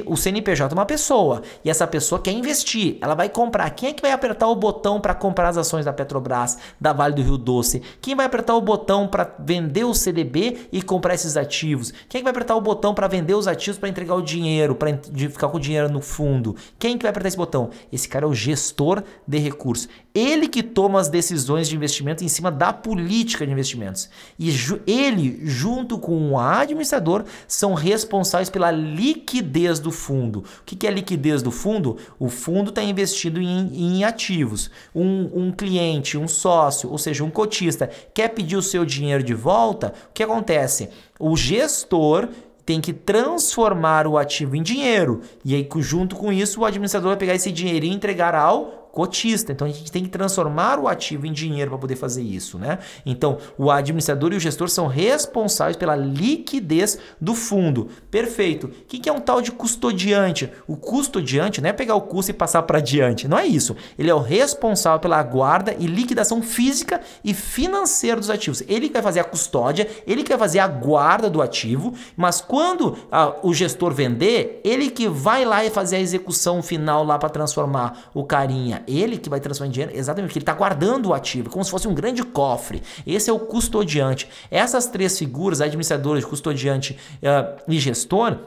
O 0.07 0.17
CNPJ 0.17 0.73
é 0.73 0.77
uma 0.77 0.85
pessoa 0.85 1.43
e 1.63 1.69
essa 1.69 1.85
pessoa 1.85 2.19
quer 2.19 2.31
investir, 2.31 2.97
ela 2.99 3.13
vai 3.13 3.29
comprar. 3.29 3.69
Quem 3.69 3.89
é 3.89 3.93
que 3.93 4.01
vai 4.01 4.11
apertar 4.11 4.47
o 4.47 4.55
botão 4.55 4.99
para 4.99 5.13
comprar 5.13 5.49
as 5.49 5.57
ações 5.57 5.85
da 5.85 5.93
Petrobras, 5.93 6.57
da 6.81 6.93
Vale 6.93 7.13
do 7.13 7.21
Rio 7.21 7.37
Doce? 7.37 7.83
Quem 8.01 8.15
vai 8.15 8.25
apertar 8.25 8.55
o 8.55 8.61
botão 8.61 9.07
para 9.07 9.35
vender 9.39 9.83
o 9.83 9.93
CDB 9.93 10.67
e 10.71 10.81
comprar 10.81 11.13
esses 11.13 11.37
ativos? 11.43 11.93
Quem 12.09 12.19
é 12.19 12.21
que 12.21 12.23
vai 12.23 12.31
apertar 12.31 12.55
o 12.55 12.61
botão 12.61 12.93
para 12.93 13.07
vender 13.07 13.33
os 13.33 13.47
ativos 13.47 13.77
para 13.77 13.89
entregar 13.89 14.15
o 14.15 14.21
dinheiro, 14.21 14.73
para 14.75 14.97
ficar 14.97 15.49
com 15.49 15.57
o 15.57 15.59
dinheiro 15.59 15.91
no 15.91 16.01
fundo? 16.01 16.55
Quem 16.79 16.95
é 16.95 16.97
que 16.97 17.03
vai 17.03 17.11
apertar 17.11 17.27
esse 17.27 17.37
botão? 17.37 17.69
Esse 17.91 18.07
cara 18.09 18.25
é 18.25 18.27
o 18.27 18.33
gestor 18.33 19.03
de 19.27 19.37
recursos. 19.37 19.87
Ele 20.13 20.47
que 20.47 20.61
toma 20.61 20.99
as 20.99 21.09
decisões 21.09 21.67
de 21.67 21.75
investimento 21.75 22.23
em 22.23 22.27
cima 22.27 22.51
da 22.51 22.71
política 22.71 23.47
de 23.47 23.51
investimentos. 23.51 24.09
E 24.37 24.51
ju 24.51 24.79
ele, 24.85 25.39
junto 25.43 25.97
com 25.97 26.31
o 26.31 26.39
administrador, 26.39 27.25
são 27.47 27.73
responsáveis 27.73 28.49
pela 28.49 28.69
liquidez 28.69 29.79
do 29.79 29.91
fundo. 29.91 30.39
O 30.39 30.63
que, 30.65 30.75
que 30.75 30.85
é 30.85 30.91
liquidez 30.91 31.41
do 31.41 31.49
fundo? 31.49 31.97
O 32.19 32.29
fundo 32.29 32.69
está 32.69 32.83
investido 32.83 33.41
em, 33.41 33.71
em 33.73 34.03
ativos. 34.03 34.69
Um, 34.93 35.47
um 35.47 35.51
cliente, 35.51 36.17
um 36.17 36.27
sócio, 36.27 36.91
ou 36.91 36.97
seja, 36.99 37.23
um 37.23 37.31
cotista, 37.31 37.89
quer 38.13 38.29
pedir 38.29 38.55
o 38.55 38.61
seu 38.61 38.85
dinheiro 38.85 39.23
de 39.23 39.33
volta, 39.33 39.93
o 40.09 40.13
que 40.13 40.21
acontece? 40.21 40.89
O 41.19 41.35
gestor 41.35 42.29
tem 42.65 42.79
que 42.79 42.93
transformar 42.93 44.07
o 44.07 44.17
ativo 44.17 44.55
em 44.55 44.63
dinheiro. 44.63 45.21
E 45.43 45.55
aí, 45.55 45.67
junto 45.77 46.15
com 46.15 46.31
isso, 46.31 46.61
o 46.61 46.65
administrador 46.65 47.09
vai 47.09 47.17
pegar 47.17 47.35
esse 47.35 47.51
dinheiro 47.51 47.85
e 47.85 47.89
entregar 47.89 48.35
ao 48.35 48.82
cotista. 48.93 49.51
Então 49.51 49.65
a 49.65 49.71
gente 49.71 49.91
tem 49.91 50.03
que 50.03 50.09
transformar 50.09 50.79
o 50.79 50.87
ativo 50.87 51.25
em 51.25 51.33
dinheiro 51.33 51.71
para 51.71 51.79
poder 51.79 51.95
fazer 51.95 52.21
isso, 52.21 52.59
né? 52.59 52.77
Então 53.03 53.39
o 53.57 53.71
administrador 53.71 54.31
e 54.31 54.35
o 54.37 54.39
gestor 54.39 54.69
são 54.69 54.85
responsáveis 54.85 55.75
pela 55.75 55.95
liquidez 55.95 56.99
do 57.19 57.33
fundo. 57.33 57.89
Perfeito. 58.11 58.67
O 58.67 58.69
que 58.85 59.09
é 59.09 59.11
um 59.11 59.19
tal 59.19 59.41
de 59.41 59.51
custodiante? 59.51 60.51
O 60.67 60.77
custodiante 60.77 61.59
não 61.59 61.71
é 61.71 61.73
pegar 61.73 61.95
o 61.95 62.01
custo 62.01 62.29
e 62.29 62.35
passar 62.35 62.61
para 62.61 62.79
diante, 62.79 63.27
não 63.27 63.37
é 63.37 63.47
isso. 63.47 63.75
Ele 63.97 64.11
é 64.11 64.13
o 64.13 64.19
responsável 64.19 64.99
pela 64.99 65.21
guarda 65.23 65.75
e 65.79 65.87
liquidação 65.87 66.43
física 66.43 67.01
e 67.23 67.33
financeira 67.33 68.19
dos 68.19 68.29
ativos. 68.29 68.61
Ele 68.67 68.87
que 68.87 68.93
vai 68.93 69.01
fazer 69.01 69.21
a 69.21 69.23
custódia, 69.23 69.89
ele 70.05 70.21
que 70.21 70.29
vai 70.29 70.37
fazer 70.37 70.59
a 70.59 70.67
guarda 70.67 71.31
do 71.31 71.41
ativo, 71.41 71.95
mas 72.15 72.41
quando 72.41 72.95
a, 73.11 73.33
o 73.41 73.55
gestor 73.55 73.91
vender, 73.91 74.61
ele 74.63 74.91
que 74.91 75.09
vai 75.09 75.45
lá 75.45 75.65
e 75.65 75.71
fazer 75.71 75.95
a 75.95 75.99
execução 75.99 76.61
final 76.61 77.03
lá 77.03 77.17
para 77.17 77.29
transformar 77.29 78.11
o 78.13 78.23
carinha 78.23 78.82
ele 78.87 79.17
que 79.17 79.29
vai 79.29 79.39
transformar 79.39 79.69
em 79.69 79.71
dinheiro, 79.71 79.95
exatamente, 79.95 80.29
porque 80.29 80.39
ele 80.39 80.43
está 80.43 80.53
guardando 80.53 81.07
o 81.07 81.13
ativo, 81.13 81.49
como 81.49 81.63
se 81.63 81.71
fosse 81.71 81.87
um 81.87 81.93
grande 81.93 82.23
cofre. 82.23 82.81
Esse 83.05 83.29
é 83.29 83.33
o 83.33 83.39
custodiante. 83.39 84.29
Essas 84.49 84.87
três 84.87 85.17
figuras, 85.17 85.61
administrador, 85.61 86.21
custodiante 86.25 86.97
uh, 87.21 87.61
e 87.67 87.79
gestor, 87.79 88.37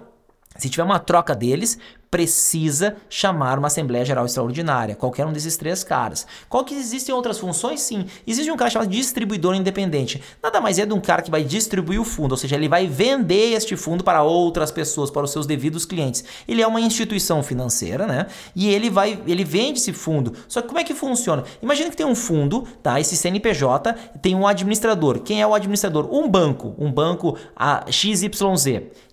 se 0.58 0.70
tiver 0.70 0.84
uma 0.84 0.98
troca 0.98 1.34
deles, 1.34 1.78
precisa 2.16 2.96
chamar 3.10 3.58
uma 3.58 3.66
Assembleia 3.66 4.02
Geral 4.02 4.24
Extraordinária, 4.24 4.96
qualquer 4.96 5.26
um 5.26 5.34
desses 5.34 5.54
três 5.58 5.84
caras. 5.84 6.26
Qual 6.48 6.64
que 6.64 6.74
existem 6.74 7.14
outras 7.14 7.38
funções? 7.38 7.82
Sim, 7.82 8.06
existe 8.26 8.50
um 8.50 8.56
cara 8.56 8.70
chamado 8.70 8.88
distribuidor 8.88 9.54
independente. 9.54 10.22
Nada 10.42 10.58
mais 10.58 10.78
é 10.78 10.86
de 10.86 10.94
um 10.94 11.00
cara 11.00 11.20
que 11.20 11.30
vai 11.30 11.44
distribuir 11.44 12.00
o 12.00 12.04
fundo, 12.04 12.32
ou 12.32 12.38
seja, 12.38 12.56
ele 12.56 12.70
vai 12.70 12.86
vender 12.86 13.52
este 13.52 13.76
fundo 13.76 14.02
para 14.02 14.22
outras 14.22 14.70
pessoas, 14.70 15.10
para 15.10 15.24
os 15.24 15.30
seus 15.30 15.46
devidos 15.46 15.84
clientes. 15.84 16.24
Ele 16.48 16.62
é 16.62 16.66
uma 16.66 16.80
instituição 16.80 17.42
financeira, 17.42 18.06
né? 18.06 18.28
E 18.54 18.66
ele 18.66 18.88
vai, 18.88 19.22
ele 19.26 19.44
vende 19.44 19.78
esse 19.78 19.92
fundo. 19.92 20.32
Só 20.48 20.62
que 20.62 20.68
como 20.68 20.80
é 20.80 20.84
que 20.84 20.94
funciona? 20.94 21.44
Imagina 21.60 21.90
que 21.90 21.96
tem 21.98 22.06
um 22.06 22.14
fundo, 22.14 22.66
tá? 22.82 22.98
Esse 22.98 23.14
CNPJ 23.14 23.92
tem 24.22 24.34
um 24.34 24.46
administrador. 24.46 25.20
Quem 25.20 25.42
é 25.42 25.46
o 25.46 25.52
administrador? 25.52 26.08
Um 26.10 26.26
banco, 26.26 26.74
um 26.78 26.90
banco 26.90 27.36
a 27.54 27.84
XYZ. 27.90 28.30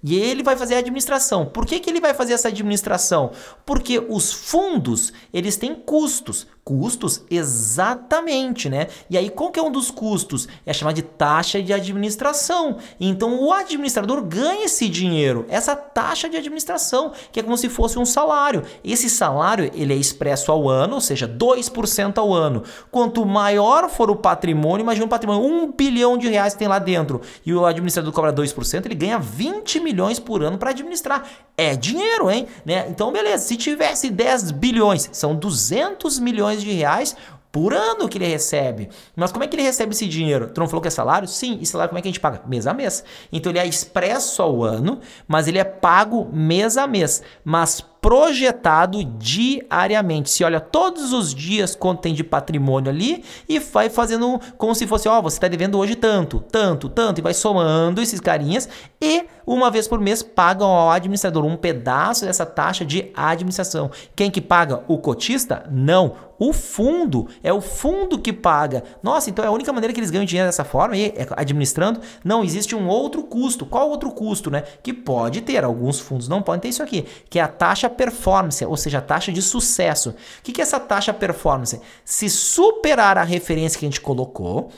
E 0.02 0.16
ele 0.16 0.42
vai 0.42 0.56
fazer 0.56 0.76
a 0.76 0.80
administração. 0.80 1.46
Por 1.46 1.66
que, 1.66 1.82
que 1.82 1.90
ele 1.90 2.00
vai 2.00 2.14
fazer 2.14 2.32
essa 2.32 2.48
administração? 2.48 2.93
Administração? 2.94 3.32
Porque 3.66 4.00
os 4.00 4.32
fundos, 4.32 5.12
eles 5.34 5.58
têm 5.58 5.76
custos. 5.76 6.48
Custos? 6.64 7.22
Exatamente, 7.30 8.70
né? 8.70 8.88
E 9.10 9.18
aí, 9.18 9.30
qual 9.30 9.52
que 9.52 9.60
é 9.60 9.64
um 9.64 9.72
dos 9.72 9.92
custos? 9.92 10.48
É 10.66 10.72
chamado 10.72 10.96
de 10.96 11.02
taxa 11.02 11.62
de 11.62 11.74
administração. 11.74 12.78
Então, 12.98 13.44
o 13.44 13.52
administrador 13.52 14.22
ganha 14.22 14.64
esse 14.64 14.88
dinheiro, 14.88 15.46
essa 15.50 15.76
taxa 15.76 16.30
de 16.30 16.38
administração, 16.38 17.12
que 17.34 17.40
é 17.42 17.44
como 17.44 17.58
se 17.58 17.68
fosse 17.68 18.00
um 18.00 18.06
salário. 18.06 18.64
Esse 18.82 19.10
salário, 19.10 19.70
ele 19.74 19.92
é 19.92 19.98
expresso 19.98 20.54
ao 20.54 20.70
ano, 20.70 20.96
ou 20.96 21.02
seja, 21.02 21.28
2% 21.28 22.18
ao 22.18 22.34
ano. 22.34 22.64
Quanto 22.90 23.26
maior 23.26 23.90
for 23.90 24.10
o 24.10 24.16
patrimônio, 24.16 24.84
imagina 24.84 25.06
um 25.06 25.10
patrimônio, 25.10 25.44
1 25.44 25.72
bilhão 25.74 26.18
de 26.18 26.30
reais 26.30 26.54
tem 26.54 26.70
lá 26.70 26.80
dentro, 26.80 27.20
e 27.46 27.54
o 27.54 27.66
administrador 27.66 28.14
cobra 28.14 28.32
2%, 28.32 28.86
ele 28.86 28.96
ganha 28.96 29.20
20 29.20 29.82
milhões 29.82 30.18
por 30.18 30.42
ano 30.42 30.58
para 30.58 30.70
administrar. 30.70 31.28
É 31.58 31.76
dinheiro, 31.76 32.32
hein? 32.32 32.48
Né? 32.66 32.88
Então, 32.90 33.12
beleza, 33.12 33.44
se 33.44 33.58
tivesse 33.58 34.10
10 34.10 34.52
bilhões, 34.52 35.10
são 35.12 35.36
200 35.36 36.20
milhões 36.20 36.53
milhões 36.54 36.64
de 36.64 36.72
reais 36.72 37.16
por 37.52 37.74
ano 37.74 38.10
que 38.10 38.18
ele 38.18 38.26
recebe. 38.26 38.90
Mas 39.16 39.32
como 39.32 39.44
é 39.44 39.48
que 39.48 39.56
ele 39.56 39.64
recebe 39.64 39.94
esse 39.94 40.08
dinheiro? 40.08 40.50
Tu 40.50 40.60
não 40.60 40.68
falou 40.68 40.82
que 40.82 40.88
é 40.88 40.92
salário? 40.92 41.28
Sim, 41.28 41.60
e 41.62 41.66
salário 41.66 41.90
como 41.90 42.00
é 42.00 42.02
que 42.02 42.08
a 42.08 42.12
gente 42.12 42.20
paga? 42.20 42.42
Mês 42.48 42.66
a 42.66 42.74
mês. 42.74 43.04
Então 43.32 43.52
ele 43.52 43.60
é 43.60 43.68
expresso 43.68 44.42
ao 44.42 44.64
ano, 44.64 45.00
mas 45.28 45.48
ele 45.48 45.60
é 45.60 45.64
pago 45.64 46.28
mês 46.34 46.78
a 46.78 46.88
mês. 46.88 47.22
Mas 47.46 47.86
projetado 48.04 49.02
diariamente. 49.02 50.30
Se 50.30 50.44
olha 50.44 50.60
todos 50.60 51.14
os 51.14 51.34
dias 51.34 51.74
quanto 51.74 52.02
tem 52.02 52.14
de 52.14 52.22
patrimônio 52.22 52.90
ali 52.90 53.24
e 53.48 53.60
vai 53.60 53.90
fazendo 53.90 54.42
como 54.58 54.76
se 54.76 54.86
fosse, 54.86 55.08
ó, 55.08 55.22
você 55.22 55.38
está 55.38 55.48
devendo 55.48 55.80
hoje 55.80 55.96
tanto, 55.96 56.44
tanto, 56.52 56.90
tanto, 56.90 57.20
e 57.20 57.22
vai 57.22 57.34
somando 57.34 58.02
esses 58.02 58.20
carinhas 58.20 58.68
e 59.02 59.24
uma 59.46 59.72
vez 59.72 59.88
por 59.88 60.00
mês 60.00 60.22
pagam 60.22 60.68
ao 60.68 60.92
administrador 60.92 61.46
um 61.46 61.56
pedaço 61.56 62.26
dessa 62.26 62.46
taxa 62.46 62.84
de 62.84 63.10
administração. 63.16 63.90
Quem 64.16 64.30
que 64.30 64.42
paga? 64.42 64.84
O 64.88 64.98
cotista? 64.98 65.66
Não. 65.72 66.34
O 66.40 66.52
fundo. 66.52 67.28
É 67.44 67.54
o 67.54 67.62
fundo 67.62 68.20
que 68.20 68.34
paga. 68.34 68.84
Nossa, 69.02 69.30
então 69.30 69.46
é 69.46 69.48
a 69.48 69.52
única 69.52 69.72
maneira 69.72 69.94
que 69.94 70.00
eles 70.00 70.10
ganham 70.10 70.26
dinheiro 70.26 70.48
dessa 70.48 70.64
forma, 70.64 70.98
e 70.98 71.06
é 71.06 71.28
administrando. 71.38 72.02
Não, 72.24 72.44
existe 72.44 72.76
um 72.76 72.88
outro 72.88 73.24
custo. 73.24 73.66
Qual 73.66 73.90
outro 73.90 74.12
custo, 74.12 74.50
né? 74.50 74.64
Que 74.82 74.94
pode 74.94 75.42
ter. 75.42 75.64
Alguns 75.64 76.00
fundos 76.00 76.28
não 76.28 76.42
podem 76.42 76.62
ter 76.62 76.70
isso 76.70 76.84
aqui, 76.84 77.06
que 77.30 77.40
é 77.40 77.42
a 77.42 77.48
taxa 77.48 77.90
performance, 77.94 78.66
ou 78.66 78.76
seja, 78.76 78.98
a 78.98 79.02
taxa 79.02 79.32
de 79.32 79.42
sucesso. 79.42 80.10
O 80.10 80.42
que 80.42 80.60
é 80.60 80.64
essa 80.64 80.80
taxa 80.80 81.14
performance? 81.14 81.80
Se 82.04 82.30
superar 82.30 83.18
a 83.18 83.24
referência 83.24 83.80
que 83.80 83.86
a 83.86 83.90
gente 83.90 84.02
colocou, 84.02 84.72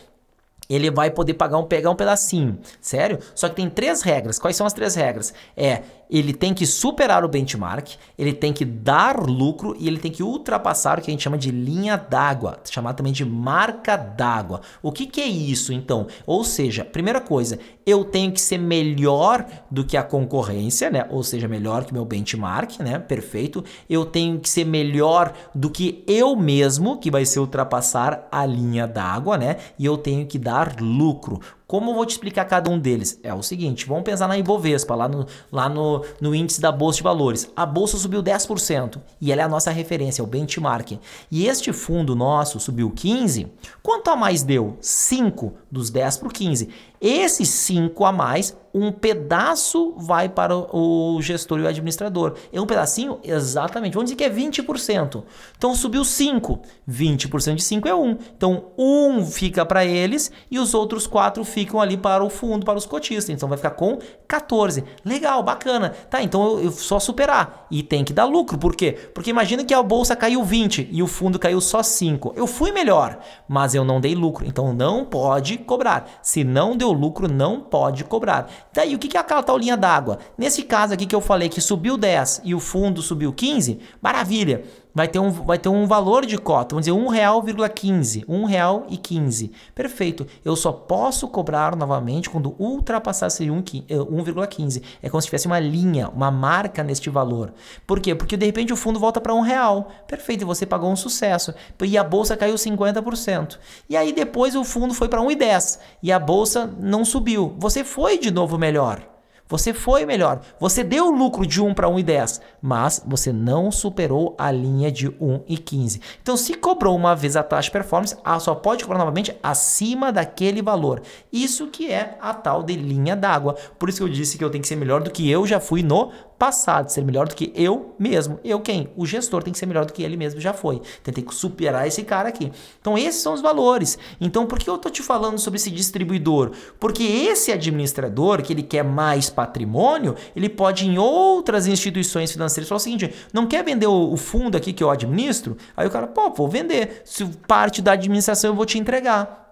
ele 0.70 0.90
vai 0.90 1.10
poder 1.12 1.34
pagar 1.36 1.58
um, 1.58 1.64
pegar 1.64 1.90
um 1.90 1.96
pedacinho, 1.96 2.58
sério? 2.82 3.20
Só 3.34 3.50
que 3.50 3.56
tem 3.56 3.70
três 3.70 4.02
regras. 4.02 4.40
Quais 4.40 4.56
são 4.56 4.66
as 4.66 4.74
três 4.74 4.96
regras? 4.96 5.34
É 5.56 5.82
ele 6.10 6.34
tem 6.34 6.54
que 6.54 6.66
superar 6.66 7.24
o 7.24 7.28
benchmark, 7.28 7.96
ele 8.18 8.34
tem 8.34 8.54
que 8.54 8.64
dar 8.64 9.20
lucro 9.20 9.76
e 9.80 9.88
ele 9.88 9.98
tem 9.98 10.12
que 10.12 10.24
ultrapassar 10.24 11.00
o 11.00 11.02
que 11.02 11.10
a 11.10 11.14
gente 11.14 11.24
chama 11.24 11.38
de 11.38 11.52
linha 11.52 11.98
d'água, 11.98 12.60
chamado 12.70 12.98
também 12.98 13.14
de 13.14 13.26
marca 13.26 13.96
d'água. 13.96 14.62
O 14.82 14.92
que, 14.92 15.06
que 15.06 15.22
é 15.22 15.26
isso 15.26 15.74
então? 15.74 16.08
Ou 16.26 16.44
seja, 16.44 16.86
primeira 16.86 17.20
coisa, 17.20 17.60
eu 17.86 18.04
tenho 18.04 18.32
que 18.32 18.42
ser 18.42 18.58
melhor 18.58 19.46
do 19.70 19.84
que 19.84 19.98
a 19.98 20.04
concorrência, 20.04 20.90
né? 20.90 21.06
Ou 21.10 21.24
seja, 21.24 21.48
melhor 21.48 21.86
que 21.86 21.94
meu 21.94 22.06
benchmark, 22.06 22.80
né? 22.80 23.00
Perfeito. 23.00 23.64
Eu 23.90 24.06
tenho 24.06 24.40
que 24.40 24.50
ser 24.50 24.66
melhor 24.66 25.34
do 25.54 25.70
que 25.70 26.04
eu 26.08 26.36
mesmo, 26.36 26.98
que 27.00 27.12
vai 27.12 27.26
ser 27.26 27.40
ultrapassar 27.40 28.28
a 28.32 28.46
linha 28.46 28.88
d'água, 28.88 29.38
né? 29.38 29.58
E 29.78 29.86
eu 29.86 29.98
tenho 29.98 30.26
que 30.26 30.38
dar 30.38 30.55
lucro. 30.80 31.40
Como 31.68 31.90
eu 31.90 31.96
vou 31.96 32.06
te 32.06 32.12
explicar 32.12 32.46
cada 32.46 32.70
um 32.70 32.78
deles? 32.78 33.20
É 33.24 33.34
o 33.34 33.42
seguinte, 33.42 33.88
vamos 33.88 34.04
pensar 34.04 34.28
na 34.28 34.38
Ibovespa, 34.38 34.94
lá 34.94 35.08
no, 35.08 35.26
lá 35.52 35.68
no, 35.68 36.06
no 36.22 36.36
índice 36.36 36.62
da 36.62 36.72
Bolsa 36.72 36.98
de 36.98 37.04
Valores. 37.04 37.52
A 37.56 37.66
Bolsa 37.66 37.98
subiu 37.98 38.22
10% 38.22 39.02
e 39.20 39.32
ela 39.32 39.42
é 39.42 39.46
a 39.46 39.50
nossa 39.50 39.72
referência, 39.72 40.22
é 40.22 40.24
o 40.24 40.28
benchmark. 40.28 41.00
E 41.32 41.48
este 41.48 41.74
fundo 41.74 42.16
nosso 42.16 42.60
subiu 42.60 42.92
15%. 42.92 43.50
Quanto 43.82 44.10
a 44.12 44.16
mais 44.16 44.44
deu? 44.44 44.78
5 44.80 45.54
dos 45.72 45.90
10 45.90 46.18
para 46.18 46.28
o 46.28 46.32
15. 46.32 46.70
Esses 47.02 47.50
5 47.50 48.06
a 48.06 48.12
mais 48.12 48.56
um 48.74 48.92
pedaço 48.92 49.94
vai 49.96 50.28
para 50.28 50.54
o 50.54 51.22
gestor 51.22 51.60
e 51.60 51.64
o 51.64 51.68
administrador. 51.68 52.36
É 52.52 52.60
um 52.60 52.66
pedacinho? 52.66 53.20
Exatamente. 53.24 53.94
Vamos 53.94 54.12
dizer 54.12 54.18
que 54.18 54.24
é 54.24 54.30
20%. 54.30 55.24
Então 55.58 55.74
subiu 55.74 56.04
5. 56.04 56.60
20% 56.90 57.56
de 57.56 57.64
5 57.64 57.88
é 57.88 57.96
1. 57.96 58.18
Então 58.36 58.66
1 58.78 59.26
fica 59.28 59.66
para 59.66 59.86
eles 59.86 60.32
e 60.52 60.60
os 60.60 60.74
outros 60.74 61.08
4 61.08 61.44
ficam 61.46 61.55
ali 61.80 61.98
para 61.98 62.24
o 62.24 62.30
fundo, 62.30 62.66
para 62.66 62.78
os 62.78 62.86
cotistas. 62.86 63.30
Então 63.30 63.48
vai 63.48 63.58
ficar 63.58 63.72
com 63.72 64.00
14. 64.28 64.84
Legal, 65.04 65.42
bacana. 65.44 65.90
Tá, 66.10 66.22
então 66.22 66.58
eu, 66.58 66.66
eu 66.66 66.72
só 66.72 67.00
superar. 67.00 67.68
E 67.72 67.84
tem 67.84 68.04
que 68.04 68.14
dar 68.14 68.26
lucro. 68.26 68.58
Por 68.58 68.76
quê? 68.76 68.92
Porque 69.14 69.30
imagina 69.30 69.64
que 69.64 69.74
a 69.74 69.82
bolsa 69.84 70.16
caiu 70.16 70.44
20 70.44 70.90
e 70.92 71.02
o 71.02 71.08
fundo 71.08 71.40
caiu 71.40 71.62
só 71.62 71.82
5. 71.82 72.34
Eu 72.36 72.48
fui 72.48 72.72
melhor, 72.72 73.20
mas 73.48 73.76
eu 73.76 73.84
não 73.84 74.02
dei 74.02 74.16
lucro. 74.16 74.46
Então 74.46 74.74
não 74.74 75.06
pode 75.06 75.58
cobrar. 75.60 76.20
Se 76.22 76.44
não 76.44 76.76
deu 76.76 76.92
lucro, 76.92 77.28
não 77.28 77.62
pode 77.62 78.04
cobrar. 78.04 78.50
Daí, 78.74 78.96
o 78.96 79.00
que 79.00 79.16
é 79.16 79.20
aquela 79.20 79.44
tal 79.44 79.58
linha 79.58 79.78
d'água? 79.78 80.20
Nesse 80.38 80.64
caso 80.64 80.94
aqui 80.94 81.06
que 81.06 81.16
eu 81.16 81.22
falei 81.22 81.50
que 81.50 81.62
subiu 81.62 81.98
10 81.98 82.42
e 82.44 82.56
o 82.56 82.60
fundo 82.60 83.02
subiu 83.02 83.32
15, 83.32 83.80
maravilha 84.02 84.64
vai 84.96 85.10
ter 85.10 85.20
um, 85.20 85.30
vai 85.30 85.60
ter 85.60 85.68
um 85.68 85.86
valor 85.86 86.26
de 86.26 86.38
cota, 86.38 86.74
vamos 86.74 86.86
dizer, 86.86 86.98
R$1,15, 86.98 88.26
R$1,15. 88.26 89.52
Perfeito. 89.76 90.26
Eu 90.44 90.56
só 90.56 90.72
posso 90.72 91.28
cobrar 91.28 91.76
novamente 91.76 92.30
quando 92.30 92.56
ultrapassar 92.58 93.28
esse 93.28 93.46
1,15. 93.46 94.82
É 95.04 95.10
como 95.10 95.22
se 95.22 95.28
tivesse 95.28 95.48
uma 95.48 95.60
linha, 95.60 96.08
uma 96.08 96.32
marca 96.32 96.82
neste 96.82 97.10
valor. 97.10 97.54
Por 97.86 98.00
quê? 98.00 98.16
Porque 98.16 98.38
de 98.38 98.46
repente 98.46 98.72
o 98.72 98.78
fundo 98.78 98.98
volta 98.98 99.20
para 99.20 99.34
um 99.34 99.42
real. 99.42 99.92
Perfeito, 100.08 100.46
você 100.46 100.66
pagou 100.66 100.90
um 100.90 100.96
sucesso. 100.96 101.54
E 101.84 101.98
a 101.98 102.04
bolsa 102.04 102.38
caiu 102.38 102.56
50%. 102.56 103.60
E 103.90 103.98
aí 103.98 104.14
depois 104.14 104.56
o 104.56 104.64
fundo 104.64 104.94
foi 104.94 105.10
para 105.10 105.22
1,10 105.22 105.80
e 106.02 106.12
a 106.12 106.20
bolsa 106.20 106.74
não 106.80 107.04
subiu. 107.04 107.54
Você 107.60 107.84
foi 107.84 108.18
de 108.18 108.32
novo 108.32 108.58
melhor. 108.58 109.15
Você 109.48 109.74
foi 109.74 110.06
melhor. 110.06 110.42
Você 110.60 110.84
deu 110.84 111.12
lucro 111.12 111.46
de 111.46 111.62
1 111.62 111.76
para 111.76 111.88
1,10, 111.88 112.42
mas 112.60 113.04
você 113.06 113.32
não 113.32 113.72
superou 113.72 114.34
a 114.40 114.50
linha 114.50 114.92
de 114.92 115.08
1,15. 115.08 116.02
Então, 116.20 116.36
se 116.36 116.56
cobrou 116.56 116.96
uma 116.96 117.16
vez 117.16 117.36
a 117.36 117.44
taxa 117.44 117.68
de 117.68 117.72
performance, 117.72 118.18
ela 118.26 118.40
só 118.40 118.56
pode 118.56 118.84
cobrar 118.84 118.98
novamente 118.98 119.38
acima 119.44 120.12
daquele 120.12 120.64
valor. 120.64 121.02
Isso 121.32 121.68
que 121.68 121.92
é 121.92 122.18
a 122.20 122.34
tal 122.34 122.64
de 122.64 122.76
linha 122.76 123.16
d'água. 123.16 123.56
Por 123.78 123.88
isso 123.88 124.00
que 124.00 124.04
eu 124.04 124.10
disse 124.10 124.36
que 124.36 124.44
eu 124.44 124.50
tenho 124.50 124.64
que 124.64 124.68
ser 124.68 124.78
melhor 124.78 125.04
do 125.04 125.12
que 125.12 125.30
eu 125.30 125.46
já 125.46 125.60
fui 125.60 125.84
no 125.84 126.12
passado, 126.38 126.90
ser 126.90 127.04
melhor 127.04 127.28
do 127.28 127.36
que 127.36 127.52
eu 127.56 127.96
mesmo. 127.98 128.40
Eu 128.44 128.60
quem? 128.60 128.90
O 128.96 129.06
gestor 129.06 129.44
tem 129.44 129.54
que 129.54 129.60
ser 129.60 129.66
melhor 129.66 129.86
do 129.86 129.94
que 129.94 130.04
ele 130.04 130.18
mesmo 130.18 130.40
já 130.40 130.54
foi. 130.54 130.82
Tentei 131.04 131.26
superar 131.32 131.88
esse 131.88 132.04
cara 132.04 132.30
aqui. 132.30 132.52
Então 132.80 132.98
esses 132.98 133.22
são 133.22 133.34
os 133.34 133.42
valores. 133.42 133.98
Então 134.20 134.46
por 134.46 134.60
que 134.60 134.70
eu 134.70 134.78
tô 134.78 134.90
te 134.90 135.02
falando 135.02 135.40
sobre 135.40 135.58
esse 135.58 135.72
distribuidor? 135.72 136.52
Porque 136.80 137.04
esse 137.04 137.52
administrador 137.52 138.42
que 138.42 138.54
ele 138.54 138.64
quer 138.64 138.84
mais 138.84 139.30
patrimônio, 139.30 140.16
ele 140.36 140.50
pode 140.50 140.86
em 140.86 140.98
outras 140.98 141.68
instituições 141.68 142.32
financeiras 142.32 142.68
falar 142.68 142.78
o 142.78 142.82
seguinte: 142.82 143.14
não 143.34 143.48
quer 143.48 143.64
vender 143.64 143.88
o 143.88 144.18
fundo 144.18 144.58
aqui 144.58 144.74
que 144.74 144.84
eu 144.84 144.90
administro? 144.90 145.58
Aí 145.76 145.88
o 145.88 145.92
cara, 145.92 146.08
pô, 146.08 146.30
vou 146.32 146.48
vender. 146.48 147.02
Se 147.06 147.26
parte 147.48 147.82
da 147.82 147.94
administração 147.94 148.52
eu 148.52 148.56
vou 148.56 148.66
te 148.66 148.78
entregar. 148.78 149.45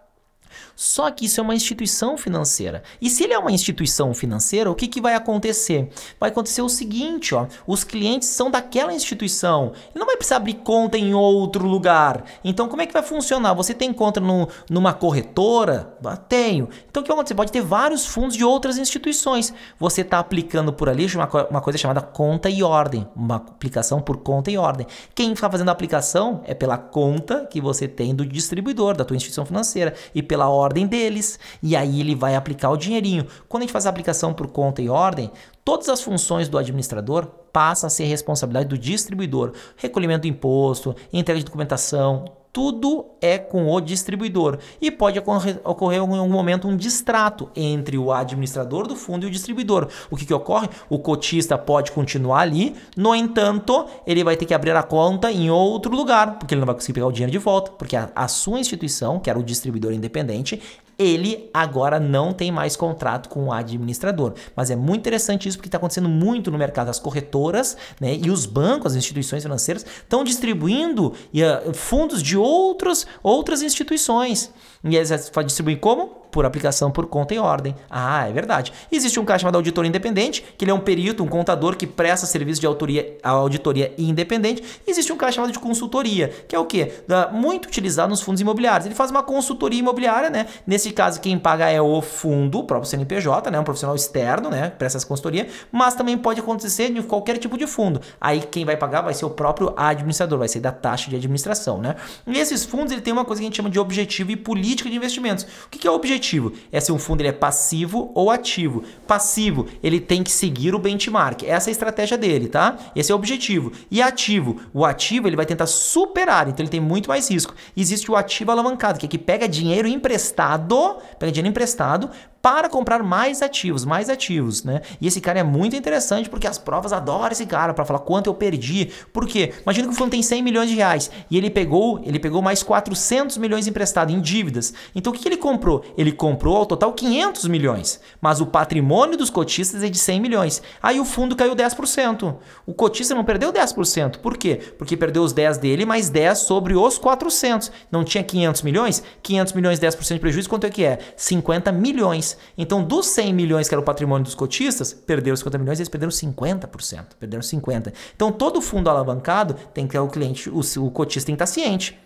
Só 0.75 1.09
que 1.11 1.25
isso 1.25 1.39
é 1.39 1.43
uma 1.43 1.55
instituição 1.55 2.17
financeira. 2.17 2.83
E 3.01 3.09
se 3.09 3.23
ele 3.23 3.33
é 3.33 3.39
uma 3.39 3.51
instituição 3.51 4.13
financeira, 4.13 4.71
o 4.71 4.75
que, 4.75 4.87
que 4.87 5.01
vai 5.01 5.13
acontecer? 5.13 5.89
Vai 6.19 6.29
acontecer 6.29 6.61
o 6.61 6.69
seguinte, 6.69 7.35
ó, 7.35 7.45
os 7.67 7.83
clientes 7.83 8.29
são 8.29 8.49
daquela 8.49 8.93
instituição. 8.93 9.73
Ele 9.91 9.99
não 9.99 10.07
vai 10.07 10.17
precisar 10.17 10.37
abrir 10.37 10.55
conta 10.55 10.97
em 10.97 11.13
outro 11.13 11.67
lugar. 11.67 12.23
Então, 12.43 12.67
como 12.67 12.81
é 12.81 12.87
que 12.87 12.93
vai 12.93 13.03
funcionar? 13.03 13.53
Você 13.53 13.73
tem 13.73 13.93
conta 13.93 14.19
no, 14.19 14.47
numa 14.69 14.93
corretora? 14.93 15.95
Ah, 16.03 16.17
tenho. 16.17 16.67
Então, 16.89 17.01
o 17.01 17.03
que 17.03 17.09
vai 17.09 17.17
acontecer? 17.17 17.35
Pode 17.35 17.51
ter 17.51 17.61
vários 17.61 18.05
fundos 18.05 18.35
de 18.35 18.43
outras 18.43 18.77
instituições. 18.77 19.53
Você 19.79 20.01
está 20.01 20.19
aplicando 20.19 20.73
por 20.73 20.89
ali 20.89 21.05
uma, 21.13 21.29
uma 21.49 21.61
coisa 21.61 21.77
chamada 21.77 22.01
conta 22.01 22.49
e 22.49 22.63
ordem. 22.63 23.07
Uma 23.15 23.35
aplicação 23.35 24.01
por 24.01 24.17
conta 24.17 24.49
e 24.49 24.57
ordem. 24.57 24.87
Quem 25.13 25.33
está 25.33 25.49
fazendo 25.49 25.69
a 25.69 25.71
aplicação 25.71 26.41
é 26.45 26.53
pela 26.53 26.77
conta 26.77 27.45
que 27.45 27.61
você 27.61 27.87
tem 27.87 28.15
do 28.15 28.25
distribuidor, 28.25 28.97
da 28.97 29.05
tua 29.05 29.15
instituição 29.15 29.45
financeira. 29.45 29.93
E 30.15 30.23
pela 30.23 30.49
ordem 30.49 30.62
ordem 30.63 30.87
deles, 30.87 31.39
e 31.61 31.75
aí 31.75 31.99
ele 31.99 32.15
vai 32.15 32.35
aplicar 32.35 32.69
o 32.69 32.77
dinheirinho. 32.77 33.27
Quando 33.47 33.63
a 33.63 33.65
gente 33.65 33.73
faz 33.73 33.85
a 33.85 33.89
aplicação 33.89 34.33
por 34.33 34.47
conta 34.47 34.81
e 34.81 34.89
ordem, 34.89 35.31
todas 35.63 35.89
as 35.89 36.01
funções 36.01 36.49
do 36.49 36.57
administrador 36.57 37.27
passam 37.51 37.87
a 37.87 37.89
ser 37.89 38.05
responsabilidade 38.05 38.69
do 38.69 38.77
distribuidor. 38.77 39.53
Recolhimento 39.77 40.21
do 40.21 40.27
imposto, 40.27 40.95
entrega 41.11 41.39
de 41.39 41.45
documentação, 41.45 42.25
tudo 42.53 43.07
é 43.19 43.39
com 43.39 43.71
o 43.71 43.81
distribuidor. 43.81 44.59
E 44.79 44.91
pode 44.91 45.17
ocorrer, 45.17 45.97
em 45.97 45.99
algum 45.99 46.29
momento 46.29 46.67
um 46.67 46.77
distrato 46.77 47.49
entre 47.55 47.97
o 47.97 48.11
administrador 48.11 48.87
do 48.87 48.95
fundo 48.95 49.25
e 49.25 49.27
o 49.27 49.31
distribuidor. 49.31 49.87
O 50.11 50.15
que, 50.15 50.23
que 50.23 50.33
ocorre? 50.33 50.69
O 50.87 50.99
cotista 50.99 51.57
pode 51.57 51.91
continuar 51.91 52.41
ali, 52.41 52.75
no 52.95 53.15
entanto, 53.15 53.87
ele 54.05 54.23
vai 54.23 54.37
ter 54.37 54.45
que 54.45 54.53
abrir 54.53 54.75
a 54.75 54.83
conta 54.83 55.31
em 55.31 55.49
outro 55.49 55.95
lugar, 55.95 56.37
porque 56.37 56.53
ele 56.53 56.59
não 56.59 56.67
vai 56.67 56.75
conseguir 56.75 56.93
pegar 56.93 57.07
o 57.07 57.11
dinheiro 57.11 57.31
de 57.31 57.39
volta, 57.39 57.71
porque 57.71 57.95
a, 57.95 58.11
a 58.15 58.27
sua 58.27 58.59
instituição, 58.59 59.19
que 59.19 59.31
era 59.31 59.39
o 59.39 59.43
distribuidor 59.43 59.91
independente, 59.91 60.61
ele 61.03 61.49
agora 61.53 61.99
não 61.99 62.33
tem 62.33 62.51
mais 62.51 62.75
contrato 62.75 63.29
com 63.29 63.45
o 63.45 63.51
administrador. 63.51 64.33
Mas 64.55 64.71
é 64.71 64.75
muito 64.75 65.01
interessante 65.01 65.47
isso 65.47 65.57
porque 65.57 65.67
está 65.67 65.77
acontecendo 65.77 66.09
muito 66.09 66.49
no 66.49 66.57
mercado. 66.57 66.89
As 66.89 66.99
corretoras 66.99 67.77
né, 67.99 68.15
e 68.15 68.29
os 68.29 68.45
bancos, 68.45 68.93
as 68.93 68.97
instituições 68.97 69.43
financeiras, 69.43 69.85
estão 69.85 70.23
distribuindo 70.23 71.07
uh, 71.09 71.73
fundos 71.73 72.21
de 72.21 72.37
outros, 72.37 73.05
outras 73.21 73.61
instituições. 73.61 74.51
E 74.83 74.95
eles 74.95 75.11
distribuem 75.45 75.77
como? 75.77 76.22
Por 76.33 76.45
aplicação 76.45 76.91
por 76.91 77.05
conta 77.05 77.35
em 77.35 77.37
ordem. 77.37 77.75
Ah, 77.89 78.27
é 78.27 78.33
verdade. 78.33 78.73
Existe 78.91 79.19
um 79.19 79.23
cara 79.23 79.37
chamado 79.37 79.55
auditor 79.55 79.85
independente, 79.85 80.43
que 80.57 80.65
ele 80.65 80.71
é 80.71 80.73
um 80.73 80.79
perito, 80.79 81.23
um 81.23 81.27
contador 81.27 81.77
que 81.77 81.85
presta 81.85 82.25
serviço 82.25 82.59
de 82.59 82.65
autoria, 82.65 83.17
auditoria 83.23 83.93
independente. 83.97 84.63
existe 84.85 85.13
um 85.13 85.15
cara 85.15 85.31
chamado 85.31 85.53
de 85.53 85.59
consultoria, 85.59 86.29
que 86.47 86.55
é 86.55 86.59
o 86.59 86.65
quê? 86.65 86.91
Muito 87.31 87.67
utilizado 87.67 88.09
nos 88.09 88.21
fundos 88.21 88.41
imobiliários. 88.41 88.87
Ele 88.87 88.95
faz 88.95 89.11
uma 89.11 89.21
consultoria 89.21 89.79
imobiliária, 89.79 90.31
né? 90.31 90.47
Nesse 90.65 90.91
caso, 90.91 91.21
quem 91.21 91.37
paga 91.37 91.69
é 91.69 91.79
o 91.79 92.01
fundo, 92.01 92.59
o 92.59 92.63
próprio 92.63 92.89
CNPJ, 92.89 93.51
né? 93.51 93.59
Um 93.59 93.63
profissional 93.63 93.95
externo, 93.95 94.49
né? 94.49 94.71
Presta 94.71 94.97
essa 94.97 95.05
consultoria, 95.05 95.47
mas 95.71 95.93
também 95.93 96.17
pode 96.17 96.39
acontecer 96.39 96.91
de 96.91 97.03
qualquer 97.03 97.37
tipo 97.37 97.59
de 97.59 97.67
fundo. 97.67 98.01
Aí 98.19 98.41
quem 98.41 98.65
vai 98.65 98.75
pagar 98.75 99.01
vai 99.01 99.13
ser 99.13 99.25
o 99.25 99.29
próprio 99.29 99.71
administrador, 99.77 100.39
vai 100.39 100.47
ser 100.47 100.61
da 100.61 100.71
taxa 100.71 101.11
de 101.11 101.15
administração, 101.15 101.77
né? 101.79 101.95
E 102.25 102.39
esses 102.39 102.65
fundos, 102.65 102.91
ele 102.91 103.01
tem 103.01 103.13
uma 103.13 103.23
coisa 103.23 103.39
que 103.39 103.45
a 103.45 103.47
gente 103.49 103.57
chama 103.57 103.69
de 103.69 103.77
objetivo 103.77 104.31
e 104.31 104.35
política 104.35 104.89
de 104.89 104.95
investimentos. 104.95 105.45
O 105.67 105.69
que 105.69 105.87
é 105.87 105.91
o 105.91 105.93
objetivo? 105.93 106.22
Objetivo. 106.23 106.53
É 106.71 106.79
se 106.79 106.91
um 106.91 106.97
fundo 106.97 107.21
ele 107.21 107.29
é 107.29 107.33
passivo 107.33 108.11
ou 108.15 108.31
ativo. 108.31 108.83
Passivo, 109.05 109.67
ele 109.83 109.99
tem 109.99 110.23
que 110.23 110.31
seguir 110.31 110.73
o 110.73 110.79
benchmark. 110.79 111.43
Essa 111.43 111.69
é 111.69 111.71
a 111.71 111.73
estratégia 111.73 112.17
dele, 112.17 112.47
tá? 112.47 112.77
Esse 112.95 113.11
é 113.11 113.15
o 113.15 113.17
objetivo. 113.17 113.71
E 113.91 114.01
ativo, 114.01 114.61
o 114.73 114.85
ativo 114.85 115.27
ele 115.27 115.35
vai 115.35 115.45
tentar 115.45 115.67
superar, 115.67 116.47
então 116.47 116.63
ele 116.63 116.69
tem 116.69 116.79
muito 116.79 117.09
mais 117.09 117.29
risco. 117.29 117.53
Existe 117.75 118.09
o 118.09 118.15
ativo 118.15 118.51
alavancado, 118.51 118.97
que 118.97 119.05
é 119.05 119.09
que 119.09 119.17
pega 119.17 119.47
dinheiro 119.47 119.87
emprestado, 119.87 120.97
pega 121.19 121.31
dinheiro 121.31 121.49
emprestado 121.49 122.09
para 122.43 122.67
comprar 122.67 123.01
mais 123.01 123.41
ativos, 123.41 123.85
mais 123.85 124.09
ativos, 124.09 124.65
né? 124.65 124.81
E 124.99 125.07
esse 125.07 125.21
cara 125.21 125.39
é 125.39 125.43
muito 125.43 125.77
interessante 125.77 126.29
porque 126.29 126.45
as 126.45 126.57
provas 126.57 126.91
adoram 126.91 127.31
esse 127.31 127.45
cara 127.45 127.73
para 127.73 127.85
falar 127.85 127.99
quanto 127.99 128.27
eu 128.27 128.33
perdi. 128.33 128.91
Por 129.13 129.25
quê? 129.25 129.53
Imagina 129.61 129.87
que 129.87 129.93
o 129.93 129.97
fundo 129.97 130.11
tem 130.11 130.21
100 130.21 130.43
milhões 130.43 130.69
de 130.69 130.75
reais 130.75 131.09
e 131.31 131.37
ele 131.37 131.49
pegou, 131.49 132.01
ele 132.03 132.19
pegou 132.19 132.41
mais 132.41 132.61
400 132.61 133.37
milhões 133.37 133.65
emprestado 133.65 134.11
em 134.11 134.19
dívidas. 134.19 134.73
Então 134.93 135.13
o 135.13 135.15
que, 135.15 135.25
ele 135.25 135.37
comprou? 135.37 135.85
Ele 135.97 136.11
comprou 136.11 136.57
ao 136.57 136.65
total 136.65 136.91
500 136.91 137.47
milhões, 137.47 138.01
mas 138.19 138.41
o 138.41 138.45
patrimônio 138.45 139.17
dos 139.17 139.29
cotistas 139.29 139.81
é 139.81 139.87
de 139.87 139.97
100 139.97 140.19
milhões. 140.19 140.61
Aí 140.81 140.99
o 140.99 141.05
fundo 141.05 141.37
caiu 141.37 141.55
10%. 141.55 142.35
O 142.65 142.73
cotista 142.73 143.15
não 143.15 143.23
perdeu 143.23 143.53
10%. 143.53 144.17
Por 144.17 144.35
quê? 144.35 144.59
Porque 144.77 144.97
perdeu 144.97 145.23
os 145.23 145.31
10 145.31 145.59
dele 145.59 145.85
mais 145.85 146.09
10 146.09 146.39
sobre 146.39 146.75
os 146.75 146.97
400. 146.97 147.71
Não 147.89 148.03
tinha 148.03 148.21
500 148.21 148.63
milhões? 148.63 149.01
500 149.21 149.53
milhões, 149.53 149.79
10% 149.79 150.15
de 150.15 150.19
prejuízo, 150.19 150.49
quanto 150.49 150.67
é 150.67 150.69
que 150.69 150.83
é? 150.83 150.99
50 151.15 151.71
milhões. 151.71 152.32
Então, 152.57 152.83
dos 152.83 153.07
100 153.07 153.33
milhões 153.33 153.67
que 153.67 153.73
era 153.73 153.81
o 153.81 153.83
patrimônio 153.83 154.23
dos 154.23 154.35
cotistas, 154.35 154.93
perderam 154.93 155.35
50 155.35 155.57
milhões, 155.57 155.79
eles 155.79 155.89
perderam 155.89 156.11
50%. 156.11 157.05
Perderam 157.19 157.41
50%. 157.41 157.93
Então, 158.15 158.31
todo 158.31 158.61
fundo 158.61 158.89
alavancado 158.89 159.55
tem 159.73 159.87
que 159.87 159.97
o 159.97 160.07
cliente, 160.07 160.49
o, 160.49 160.59
o 160.59 160.91
cotista 160.91 161.27
tem 161.27 161.35
que 161.35 161.43
estar 161.43 161.53
ciente. 161.53 161.97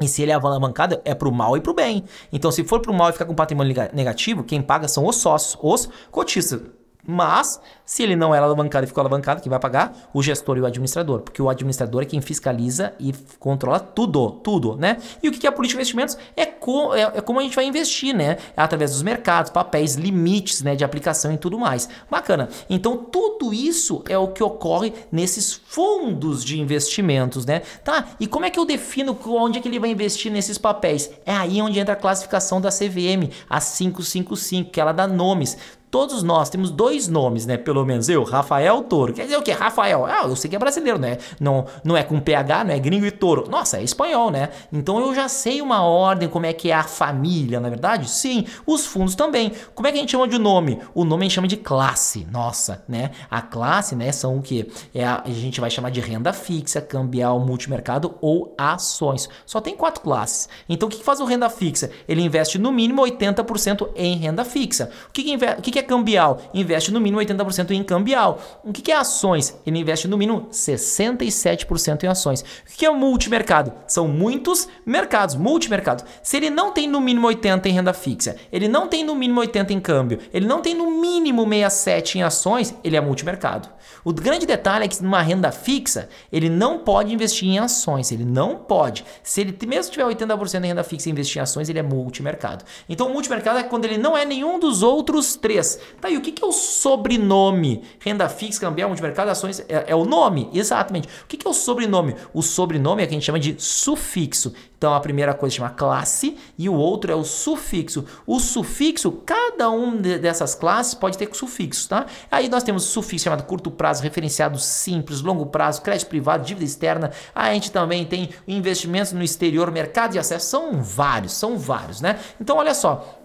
E 0.00 0.08
se 0.08 0.22
ele 0.22 0.32
é 0.32 0.34
alavancado, 0.34 1.00
é 1.04 1.14
para 1.14 1.28
o 1.28 1.32
mal 1.32 1.56
e 1.56 1.60
para 1.60 1.70
o 1.70 1.74
bem. 1.74 2.04
Então, 2.32 2.50
se 2.50 2.64
for 2.64 2.80
para 2.80 2.90
o 2.90 2.94
mal 2.94 3.10
e 3.10 3.12
ficar 3.12 3.24
com 3.24 3.34
patrimônio 3.34 3.74
negativo, 3.92 4.42
quem 4.42 4.60
paga 4.60 4.88
são 4.88 5.06
os 5.06 5.16
sócios, 5.16 5.56
os 5.62 5.88
cotistas. 6.10 6.60
Mas, 7.04 7.60
se 7.84 8.02
ele 8.02 8.14
não 8.14 8.32
era 8.32 8.46
alavancado 8.46 8.84
e 8.84 8.86
ficou 8.86 9.00
alavancado, 9.00 9.42
quem 9.42 9.50
vai 9.50 9.58
pagar? 9.58 10.08
O 10.14 10.22
gestor 10.22 10.56
e 10.56 10.60
o 10.60 10.66
administrador. 10.66 11.20
Porque 11.20 11.42
o 11.42 11.48
administrador 11.48 12.02
é 12.02 12.06
quem 12.06 12.20
fiscaliza 12.20 12.94
e 12.98 13.12
controla 13.40 13.80
tudo, 13.80 14.30
tudo, 14.30 14.76
né? 14.76 14.98
E 15.20 15.28
o 15.28 15.32
que 15.32 15.44
é 15.44 15.50
a 15.50 15.52
política 15.52 15.78
de 15.78 15.82
investimentos? 15.82 16.16
É, 16.36 16.46
co 16.46 16.94
é, 16.94 17.02
é 17.02 17.20
como 17.20 17.40
a 17.40 17.42
gente 17.42 17.56
vai 17.56 17.64
investir, 17.64 18.14
né? 18.14 18.38
É 18.56 18.62
através 18.62 18.92
dos 18.92 19.02
mercados, 19.02 19.50
papéis, 19.50 19.96
limites 19.96 20.62
né, 20.62 20.76
de 20.76 20.84
aplicação 20.84 21.32
e 21.32 21.38
tudo 21.38 21.58
mais. 21.58 21.88
Bacana. 22.08 22.48
Então, 22.70 22.96
tudo 22.96 23.52
isso 23.52 24.04
é 24.08 24.16
o 24.16 24.28
que 24.28 24.42
ocorre 24.42 24.92
nesses 25.10 25.52
fundos 25.52 26.44
de 26.44 26.60
investimentos, 26.60 27.44
né? 27.44 27.62
Tá, 27.82 28.10
e 28.20 28.28
como 28.28 28.44
é 28.44 28.50
que 28.50 28.60
eu 28.60 28.64
defino 28.64 29.18
onde 29.26 29.58
é 29.58 29.62
que 29.62 29.68
ele 29.68 29.80
vai 29.80 29.90
investir 29.90 30.30
nesses 30.30 30.56
papéis? 30.56 31.10
É 31.26 31.34
aí 31.34 31.60
onde 31.60 31.80
entra 31.80 31.94
a 31.94 31.96
classificação 31.96 32.60
da 32.60 32.70
CVM, 32.70 33.30
a 33.50 33.60
555, 33.60 34.70
que 34.70 34.80
ela 34.80 34.92
dá 34.92 35.08
nomes. 35.08 35.58
Todos 35.92 36.22
nós 36.22 36.48
temos 36.48 36.70
dois 36.70 37.06
nomes, 37.06 37.44
né? 37.44 37.58
Pelo 37.58 37.84
menos 37.84 38.08
eu, 38.08 38.24
Rafael 38.24 38.82
Toro. 38.84 39.12
Quer 39.12 39.24
dizer 39.24 39.36
o 39.36 39.42
quê? 39.42 39.52
Rafael. 39.52 40.06
Ah, 40.06 40.22
eu 40.22 40.34
sei 40.34 40.48
que 40.48 40.56
é 40.56 40.58
brasileiro, 40.58 40.98
né? 40.98 41.18
Não, 41.38 41.66
não 41.84 41.94
é 41.94 42.02
com 42.02 42.18
PH, 42.18 42.64
não 42.64 42.72
é 42.72 42.78
gringo 42.78 43.04
e 43.04 43.10
touro. 43.10 43.44
Nossa, 43.50 43.76
é 43.76 43.82
espanhol, 43.82 44.30
né? 44.30 44.48
Então 44.72 44.98
eu 44.98 45.14
já 45.14 45.28
sei 45.28 45.60
uma 45.60 45.82
ordem, 45.82 46.30
como 46.30 46.46
é 46.46 46.54
que 46.54 46.70
é 46.70 46.74
a 46.74 46.82
família, 46.82 47.60
na 47.60 47.66
é 47.66 47.70
verdade? 47.70 48.08
Sim, 48.08 48.46
os 48.64 48.86
fundos 48.86 49.14
também. 49.14 49.52
Como 49.74 49.86
é 49.86 49.92
que 49.92 49.98
a 49.98 50.00
gente 50.00 50.12
chama 50.12 50.26
de 50.26 50.38
nome? 50.38 50.80
O 50.94 51.04
nome 51.04 51.24
a 51.24 51.24
gente 51.24 51.34
chama 51.34 51.46
de 51.46 51.58
classe. 51.58 52.26
Nossa, 52.32 52.82
né? 52.88 53.10
A 53.30 53.42
classe, 53.42 53.94
né, 53.94 54.12
são 54.12 54.38
o 54.38 54.42
quê? 54.42 54.70
É 54.94 55.04
a, 55.04 55.22
a 55.26 55.30
gente 55.30 55.60
vai 55.60 55.68
chamar 55.68 55.90
de 55.90 56.00
renda 56.00 56.32
fixa, 56.32 56.80
cambial, 56.80 57.38
multimercado 57.38 58.14
ou 58.22 58.54
ações. 58.56 59.28
Só 59.44 59.60
tem 59.60 59.76
quatro 59.76 60.02
classes. 60.02 60.48
Então 60.66 60.88
o 60.88 60.90
que, 60.90 61.04
faz 61.04 61.20
o 61.20 61.26
renda 61.26 61.50
fixa? 61.50 61.90
Ele 62.08 62.22
investe 62.22 62.58
no 62.58 62.72
mínimo 62.72 63.02
80% 63.02 63.90
em 63.94 64.16
renda 64.16 64.42
fixa. 64.42 64.90
O 65.10 65.12
que, 65.12 65.22
que, 65.22 65.34
o 65.34 65.60
que, 65.60 65.70
que 65.70 65.81
é 65.82 65.84
cambial? 65.84 66.40
Investe 66.54 66.92
no 66.92 67.00
mínimo 67.00 67.20
80% 67.20 67.70
em 67.72 67.82
cambial. 67.82 68.40
O 68.64 68.72
que 68.72 68.90
é 68.90 68.96
ações? 68.96 69.56
Ele 69.66 69.78
investe 69.78 70.08
no 70.08 70.16
mínimo 70.16 70.48
67% 70.50 72.04
em 72.04 72.06
ações. 72.06 72.40
O 72.40 72.44
que 72.76 72.86
é 72.86 72.90
multimercado? 72.90 73.72
São 73.86 74.08
muitos 74.08 74.68
mercados, 74.86 75.34
multimercado. 75.34 76.04
Se 76.22 76.36
ele 76.36 76.50
não 76.50 76.72
tem 76.72 76.88
no 76.88 77.00
mínimo 77.00 77.28
80% 77.28 77.66
em 77.66 77.72
renda 77.72 77.92
fixa, 77.92 78.36
ele 78.52 78.68
não 78.68 78.88
tem 78.88 79.04
no 79.04 79.14
mínimo 79.14 79.40
80% 79.40 79.70
em 79.70 79.80
câmbio, 79.80 80.18
ele 80.32 80.46
não 80.46 80.60
tem 80.60 80.74
no 80.74 80.90
mínimo 80.90 81.44
67% 81.44 82.16
em 82.16 82.22
ações, 82.22 82.74
ele 82.82 82.96
é 82.96 83.00
multimercado. 83.00 83.68
O 84.04 84.12
grande 84.12 84.46
detalhe 84.46 84.84
é 84.84 84.88
que 84.88 85.02
numa 85.02 85.22
renda 85.22 85.52
fixa, 85.52 86.08
ele 86.32 86.48
não 86.48 86.78
pode 86.78 87.12
investir 87.14 87.48
em 87.48 87.58
ações, 87.58 88.10
ele 88.10 88.24
não 88.24 88.56
pode. 88.56 89.04
Se 89.22 89.40
ele 89.40 89.56
mesmo 89.66 89.92
tiver 89.92 90.04
80% 90.04 90.64
em 90.64 90.68
renda 90.68 90.82
fixa 90.82 91.08
e 91.08 91.12
investir 91.12 91.38
em 91.38 91.42
ações, 91.42 91.68
ele 91.68 91.78
é 91.78 91.82
multimercado. 91.82 92.64
Então, 92.88 93.08
multimercado 93.10 93.58
é 93.58 93.62
quando 93.62 93.84
ele 93.84 93.98
não 93.98 94.16
é 94.16 94.24
nenhum 94.24 94.58
dos 94.58 94.82
outros 94.82 95.36
três. 95.36 95.71
Tá, 96.00 96.10
e 96.10 96.16
o 96.16 96.20
que, 96.20 96.42
é 96.42 96.46
o 96.46 96.52
sobrenome? 96.52 97.82
Renda 98.00 98.28
fixa, 98.28 98.60
cambial, 98.60 98.88
multimercado, 98.88 99.30
ações, 99.30 99.60
é, 99.68 99.84
é 99.88 99.94
o 99.94 100.04
nome, 100.04 100.48
exatamente. 100.52 101.08
O 101.24 101.26
que, 101.26 101.46
é 101.46 101.50
o 101.50 101.52
sobrenome? 101.52 102.16
O 102.32 102.42
sobrenome 102.42 103.02
é 103.02 103.06
que 103.06 103.12
a 103.12 103.14
gente 103.14 103.24
chama 103.24 103.38
de 103.38 103.54
sufixo. 103.58 104.52
Então 104.82 104.94
a 104.94 105.00
primeira 105.00 105.32
coisa 105.32 105.54
chama 105.54 105.70
classe 105.70 106.36
e 106.58 106.68
o 106.68 106.74
outro 106.74 107.12
é 107.12 107.14
o 107.14 107.22
sufixo. 107.22 108.04
O 108.26 108.40
sufixo, 108.40 109.12
cada 109.24 109.70
um 109.70 109.96
de, 109.96 110.18
dessas 110.18 110.56
classes 110.56 110.92
pode 110.92 111.16
ter 111.16 111.32
sufixo, 111.32 111.88
tá? 111.88 112.06
Aí 112.28 112.48
nós 112.48 112.64
temos 112.64 112.82
sufixo 112.82 113.24
chamado 113.24 113.44
curto 113.44 113.70
prazo, 113.70 114.02
referenciado 114.02 114.58
simples, 114.58 115.20
longo 115.20 115.46
prazo, 115.46 115.82
crédito 115.82 116.08
privado, 116.08 116.44
dívida 116.44 116.64
externa. 116.64 117.12
A 117.32 117.54
gente 117.54 117.70
também 117.70 118.04
tem 118.04 118.30
investimentos 118.46 119.12
no 119.12 119.22
exterior, 119.22 119.70
mercado 119.70 120.12
de 120.12 120.18
acesso, 120.18 120.46
são 120.48 120.82
vários, 120.82 121.32
são 121.32 121.56
vários, 121.56 122.00
né? 122.00 122.18
Então 122.40 122.56
olha 122.56 122.74
só, 122.74 123.21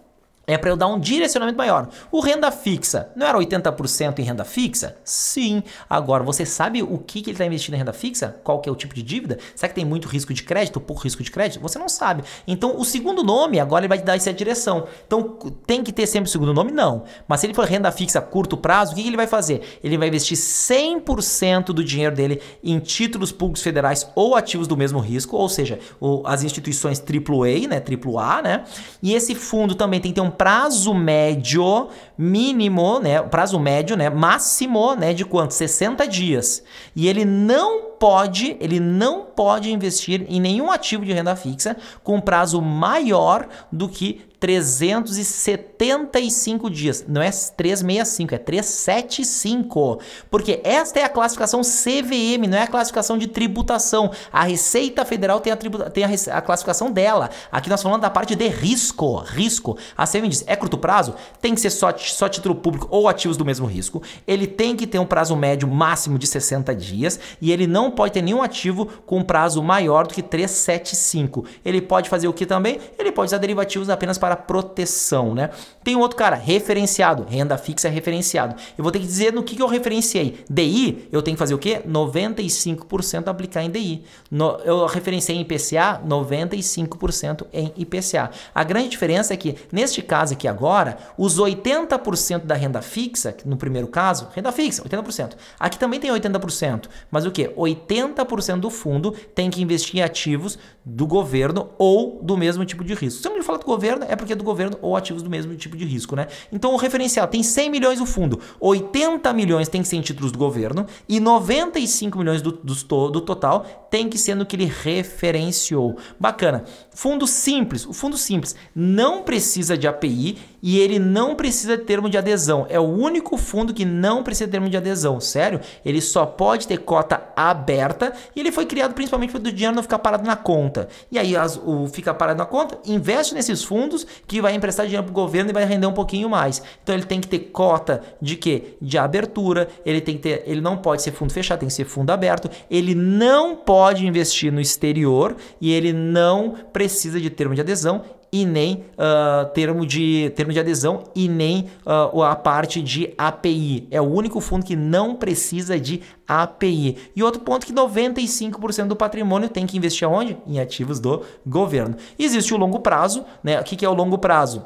é 0.48 0.58
para 0.58 0.70
eu 0.70 0.78
dar 0.78 0.88
um 0.88 0.98
direcionamento 0.98 1.58
maior. 1.58 1.90
O 2.10 2.22
renda 2.22 2.50
fixa, 2.50 3.10
não 3.14 3.28
era 3.28 3.38
80% 3.38 4.20
em 4.20 4.24
renda 4.24 4.46
fixa? 4.46 4.96
Sim. 5.04 5.62
Agora, 5.90 6.24
você 6.24 6.46
sabe 6.46 6.82
o 6.82 6.98
que, 6.98 7.22
que 7.22 7.30
ele 7.30 7.36
está 7.36 7.46
investindo 7.46 7.74
em 7.74 7.80
renda 7.80 7.92
fixa? 7.92 8.40
Qual 8.46 8.62
que 8.62 8.70
é 8.70 8.72
o 8.72 8.76
tipo 8.76 8.96
de 8.96 9.04
dívida? 9.04 9.38
Será 9.54 9.68
que 9.68 9.76
tem 9.76 9.84
muito 9.84 10.08
risco 10.08 10.34
de 10.34 10.44
crédito, 10.44 10.80
pouco 10.80 11.04
risco 11.04 11.22
de 11.22 11.30
crédito? 11.30 11.62
Você 11.62 11.78
não 11.78 11.90
sabe. 11.90 12.24
Então, 12.48 12.80
o 12.80 12.86
segundo 12.86 13.26
nome, 13.26 13.60
agora 13.60 13.82
ele 13.82 13.90
vai 13.90 13.98
te 13.98 14.06
dar 14.06 14.16
essa 14.16 14.32
direção. 14.32 14.88
Então, 15.06 15.38
tem 15.66 15.84
que 15.84 15.92
ter 15.92 16.08
sempre 16.08 16.30
o 16.30 16.32
segundo 16.32 16.54
nome? 16.54 16.72
Não. 16.72 17.04
Mas 17.28 17.42
se 17.42 17.46
ele 17.46 17.54
for 17.54 17.66
renda 17.66 17.92
fixa 17.92 18.20
a 18.20 18.22
curto 18.22 18.56
prazo, 18.56 18.94
o 18.94 18.96
que, 18.96 19.02
que 19.02 19.10
ele 19.10 19.18
vai 19.18 19.28
fazer? 19.28 19.80
Ele 19.84 19.98
vai 19.98 20.08
investir 20.08 20.38
100% 20.38 21.66
do 21.66 21.84
dinheiro 21.84 22.16
dele 22.16 22.42
em 22.64 22.80
títulos 22.80 23.34
públicos 23.34 23.62
federais 23.62 24.10
ou 24.16 24.34
ativos 24.34 24.66
do 24.66 24.78
mesmo 24.78 25.00
risco, 25.00 25.36
ou 25.36 25.50
seja, 25.50 25.78
as 26.24 26.44
instituições 26.44 27.02
AAA, 27.02 27.68
né, 27.68 27.84
AAA, 27.84 28.42
né? 28.42 28.64
E 29.04 29.14
esse 29.14 29.36
fundo 29.36 29.76
também 29.76 30.00
tem 30.00 30.12
que 30.12 30.16
ter 30.16 30.22
um 30.22 30.37
prazo 30.38 30.94
médio 30.94 31.90
mínimo, 32.18 33.00
né, 33.00 33.22
prazo 33.22 33.60
médio, 33.60 33.96
né, 33.96 34.10
máximo, 34.10 34.96
né, 34.96 35.14
de 35.14 35.24
quanto? 35.24 35.54
60 35.54 36.08
dias. 36.08 36.64
E 36.96 37.08
ele 37.08 37.24
não 37.24 37.92
pode, 38.00 38.58
ele 38.60 38.80
não 38.80 39.24
pode 39.24 39.72
investir 39.72 40.26
em 40.28 40.40
nenhum 40.40 40.72
ativo 40.72 41.06
de 41.06 41.14
renda 41.14 41.36
fixa 41.36 41.76
com 42.04 42.20
prazo 42.20 42.62
maior 42.62 43.48
do 43.72 43.90
que 43.90 44.28
375 44.40 46.70
dias. 46.70 47.04
Não 47.08 47.20
é 47.22 47.32
365, 47.32 48.36
é 48.36 48.38
375. 48.38 50.00
Porque 50.30 50.62
esta 50.64 51.00
é 51.00 51.04
a 51.04 51.10
classificação 51.10 51.62
CVM, 51.62 52.48
não 52.48 52.56
é 52.58 52.62
a 52.64 52.68
classificação 52.68 53.18
de 53.18 53.28
tributação. 53.28 54.12
A 54.32 54.44
Receita 54.44 55.04
Federal 55.06 55.40
tem 55.40 55.52
a, 55.52 55.58
tributa, 55.58 55.90
tem 55.90 56.04
a, 56.04 56.10
a 56.38 56.42
classificação 56.42 56.92
dela. 56.92 57.32
Aqui 57.52 57.68
nós 57.70 57.82
falamos 57.82 58.02
da 58.02 58.12
parte 58.12 58.36
de 58.36 58.48
risco. 58.48 59.18
Risco. 59.18 59.76
A 59.98 60.06
CVM 60.06 60.30
diz: 60.30 60.44
é 60.46 60.56
curto 60.56 60.78
prazo? 60.78 61.16
Tem 61.42 61.56
que 61.56 61.62
ser 61.62 61.72
só, 61.72 61.92
só 62.14 62.28
título 62.30 62.56
público 62.56 62.88
ou 62.90 63.08
ativos 63.08 63.38
do 63.38 63.46
mesmo 63.46 63.66
risco. 63.66 64.02
Ele 64.28 64.48
tem 64.48 64.76
que 64.76 64.88
ter 64.88 65.00
um 65.00 65.06
prazo 65.06 65.36
médio 65.36 65.68
máximo 65.68 66.18
de 66.18 66.28
60 66.28 66.76
dias 66.76 67.20
e 67.42 67.52
ele 67.52 67.68
não 67.68 67.92
pode 67.92 68.14
ter 68.14 68.22
nenhum 68.22 68.42
ativo 68.42 68.86
com 69.06 69.24
prazo 69.24 69.62
maior 69.62 70.08
do 70.08 70.14
que 70.14 70.22
375. 70.22 71.46
Ele 71.64 71.82
pode 71.82 72.10
fazer 72.10 72.28
o 72.28 72.34
que 72.34 72.46
também? 72.46 72.80
Ele 72.98 73.12
pode 73.12 73.28
usar 73.28 73.38
derivativos 73.38 73.90
apenas 73.90 74.18
para 74.18 74.36
proteção, 74.36 75.34
né? 75.34 75.50
Tem 75.84 75.96
um 75.96 76.00
outro 76.00 76.18
cara, 76.18 76.36
referenciado, 76.36 77.26
renda 77.28 77.58
fixa 77.58 77.90
referenciado. 77.90 78.56
Eu 78.78 78.84
vou 78.84 78.92
ter 78.92 79.00
que 79.00 79.06
dizer 79.06 79.34
no 79.34 79.44
que, 79.44 79.56
que 79.56 79.62
eu 79.62 79.68
referenciei. 79.68 80.44
DI, 80.50 81.08
eu 81.12 81.22
tenho 81.22 81.36
que 81.36 81.40
fazer 81.40 81.54
o 81.54 81.58
quê? 81.58 81.82
95% 81.88 83.28
aplicar 83.28 83.64
em 83.64 83.70
DI. 83.70 84.04
No, 84.30 84.58
eu 84.64 84.86
referenciei 84.86 85.38
em 85.38 85.42
IPCA, 85.42 86.02
95% 86.08 87.48
em 87.54 87.74
IPCA. 87.78 88.32
A 88.54 88.64
grande 88.64 88.90
diferença 88.90 89.34
é 89.34 89.38
que, 89.38 89.56
neste 89.72 90.02
caso 90.02 90.34
aqui 90.34 90.48
agora, 90.48 90.98
os 91.18 91.40
80% 91.40 91.97
da 92.46 92.56
renda 92.56 92.82
fixa, 92.82 93.36
no 93.46 93.58
primeiro 93.58 93.88
caso, 93.88 94.28
renda 94.34 94.52
fixa, 94.52 94.84
80%. 94.84 95.36
Aqui 95.60 95.78
também 95.78 96.00
tem 96.00 96.12
80%, 96.12 96.86
mas 97.10 97.26
o 97.26 97.32
que? 97.32 97.50
80% 97.50 98.60
do 98.60 98.70
fundo 98.70 99.12
tem 99.34 99.50
que 99.50 99.62
investir 99.62 100.00
em 100.00 100.04
ativos 100.04 100.58
do 100.90 101.06
governo 101.06 101.70
ou 101.78 102.20
do 102.22 102.38
mesmo 102.38 102.64
tipo 102.64 102.82
de 102.82 102.94
risco. 102.94 103.22
Se 103.22 103.28
eu 103.28 103.36
me 103.36 103.44
falar 103.44 103.58
do 103.58 103.66
governo, 103.66 104.06
é 104.08 104.16
porque 104.16 104.32
é 104.32 104.36
do 104.36 104.44
governo 104.44 104.78
ou 104.82 104.96
ativos 104.96 105.22
do 105.22 105.30
mesmo 105.30 105.54
tipo 105.56 105.76
de 105.76 105.84
risco, 105.84 106.16
né? 106.16 106.28
Então 106.50 106.74
o 106.74 106.78
referencial 106.78 107.28
tem 107.28 107.44
100 107.44 107.70
milhões 107.70 108.00
no 108.00 108.06
fundo, 108.06 108.40
80 108.60 109.34
milhões 109.34 109.68
tem 109.68 109.82
que 109.82 109.88
ser 109.88 109.98
em 109.98 110.02
títulos 110.02 110.32
do 110.32 110.38
governo 110.38 110.86
e 111.08 111.20
95 111.20 112.18
milhões 112.18 112.42
do, 112.42 112.54
do, 112.54 113.10
do 113.10 113.22
total 113.22 113.88
tem 113.90 114.10
que 114.10 114.18
ser 114.18 114.36
no 114.36 114.46
que 114.46 114.56
ele 114.56 114.66
referenciou. 114.66 115.98
Bacana. 116.20 116.64
Fundo 116.92 117.28
simples. 117.28 117.86
O 117.86 117.94
fundo 117.94 118.18
simples 118.18 118.56
não 118.76 119.24
precisa 119.24 119.78
de 119.78 119.88
API 119.88 120.38
e 120.62 120.80
ele 120.80 121.00
não 121.00 121.36
precisa 121.36 121.78
de 121.78 121.84
termo 121.84 122.10
de 122.10 122.18
adesão. 122.18 122.66
É 122.70 122.80
o 122.80 122.84
único 122.84 123.38
fundo 123.38 123.74
que 123.74 123.86
não 123.86 124.24
precisa 124.24 124.46
de 124.46 124.52
termo 124.52 124.70
de 124.70 124.78
adesão. 124.78 125.20
Sério? 125.20 125.60
Ele 125.86 126.02
só 126.02 126.26
pode 126.26 126.68
ter 126.68 126.78
cota 126.78 127.24
aberta 127.36 128.14
e 128.36 128.40
ele 128.40 128.52
foi 128.52 128.66
criado 128.66 128.94
principalmente 128.94 129.32
para 129.32 129.40
o 129.40 129.52
dinheiro 129.52 129.76
não 129.76 129.84
ficar 129.84 130.00
parado 130.00 130.26
na 130.26 130.36
conta. 130.36 130.77
E 131.12 131.18
aí 131.18 131.36
as, 131.36 131.58
o 131.58 131.88
fica 131.88 132.14
parado 132.14 132.38
na 132.38 132.46
conta, 132.46 132.78
investe 132.86 133.34
nesses 133.34 133.64
fundos 133.64 134.06
que 134.28 134.42
vai 134.42 134.54
emprestar 134.54 134.86
dinheiro 134.86 135.06
para 135.06 135.12
o 135.12 135.14
governo 135.14 135.50
e 135.50 135.54
vai 135.54 135.66
render 135.66 135.88
um 135.88 135.94
pouquinho 135.94 136.30
mais. 136.30 136.62
Então 136.84 136.94
ele 136.94 137.06
tem 137.06 137.22
que 137.22 137.28
ter 137.28 137.40
cota 137.40 138.02
de 138.22 138.36
quê? 138.36 138.76
De 138.82 138.98
abertura. 138.98 139.68
Ele 139.86 140.02
tem 140.02 140.16
que 140.16 140.22
ter, 140.22 140.44
ele 140.46 140.62
não 140.62 140.78
pode 140.78 141.02
ser 141.02 141.12
fundo 141.12 141.32
fechado, 141.34 141.60
tem 141.60 141.70
que 141.70 141.74
ser 141.74 141.86
fundo 141.86 142.12
aberto. 142.12 142.50
Ele 142.70 142.94
não 142.94 143.56
pode 143.56 144.06
investir 144.06 144.52
no 144.52 144.60
exterior 144.60 145.36
e 145.62 145.72
ele 145.72 145.94
não 145.94 146.56
precisa 146.72 147.20
de 147.20 147.30
termo 147.30 147.56
de 147.56 147.62
adesão 147.62 148.04
e 148.32 148.46
nem 148.46 148.86
uh, 148.94 149.46
termo, 149.54 149.86
de, 149.86 150.32
termo 150.36 150.52
de 150.52 150.60
adesão 150.60 151.06
e 151.16 151.28
nem 151.28 151.70
uh, 151.86 152.24
a 152.24 152.36
parte 152.36 152.82
de 152.82 153.14
API. 153.18 153.88
É 153.90 154.02
o 154.02 154.06
único 154.06 154.40
fundo 154.40 154.66
que 154.66 154.76
não 154.76 155.16
precisa 155.16 155.80
de 155.80 156.02
API. 156.28 156.98
E 157.16 157.24
outro 157.24 157.42
ponto 157.42 157.66
que 157.66 157.74
95% 157.74 158.88
do 158.88 158.96
patrimônio 158.96 159.50
tem 159.50 159.66
que 159.66 159.78
investir 159.78 160.08
aonde? 160.08 160.38
Em 160.46 160.60
ativos 160.60 161.00
do 161.00 161.24
governo. 161.46 161.96
Existe 162.18 162.54
o 162.54 162.58
longo 162.58 162.80
prazo, 162.80 163.26
né? 163.44 163.60
O 163.60 163.64
que, 163.64 163.76
que 163.76 163.86
é 163.86 163.90
o 163.90 163.94
longo 163.94 164.18
prazo? 164.18 164.64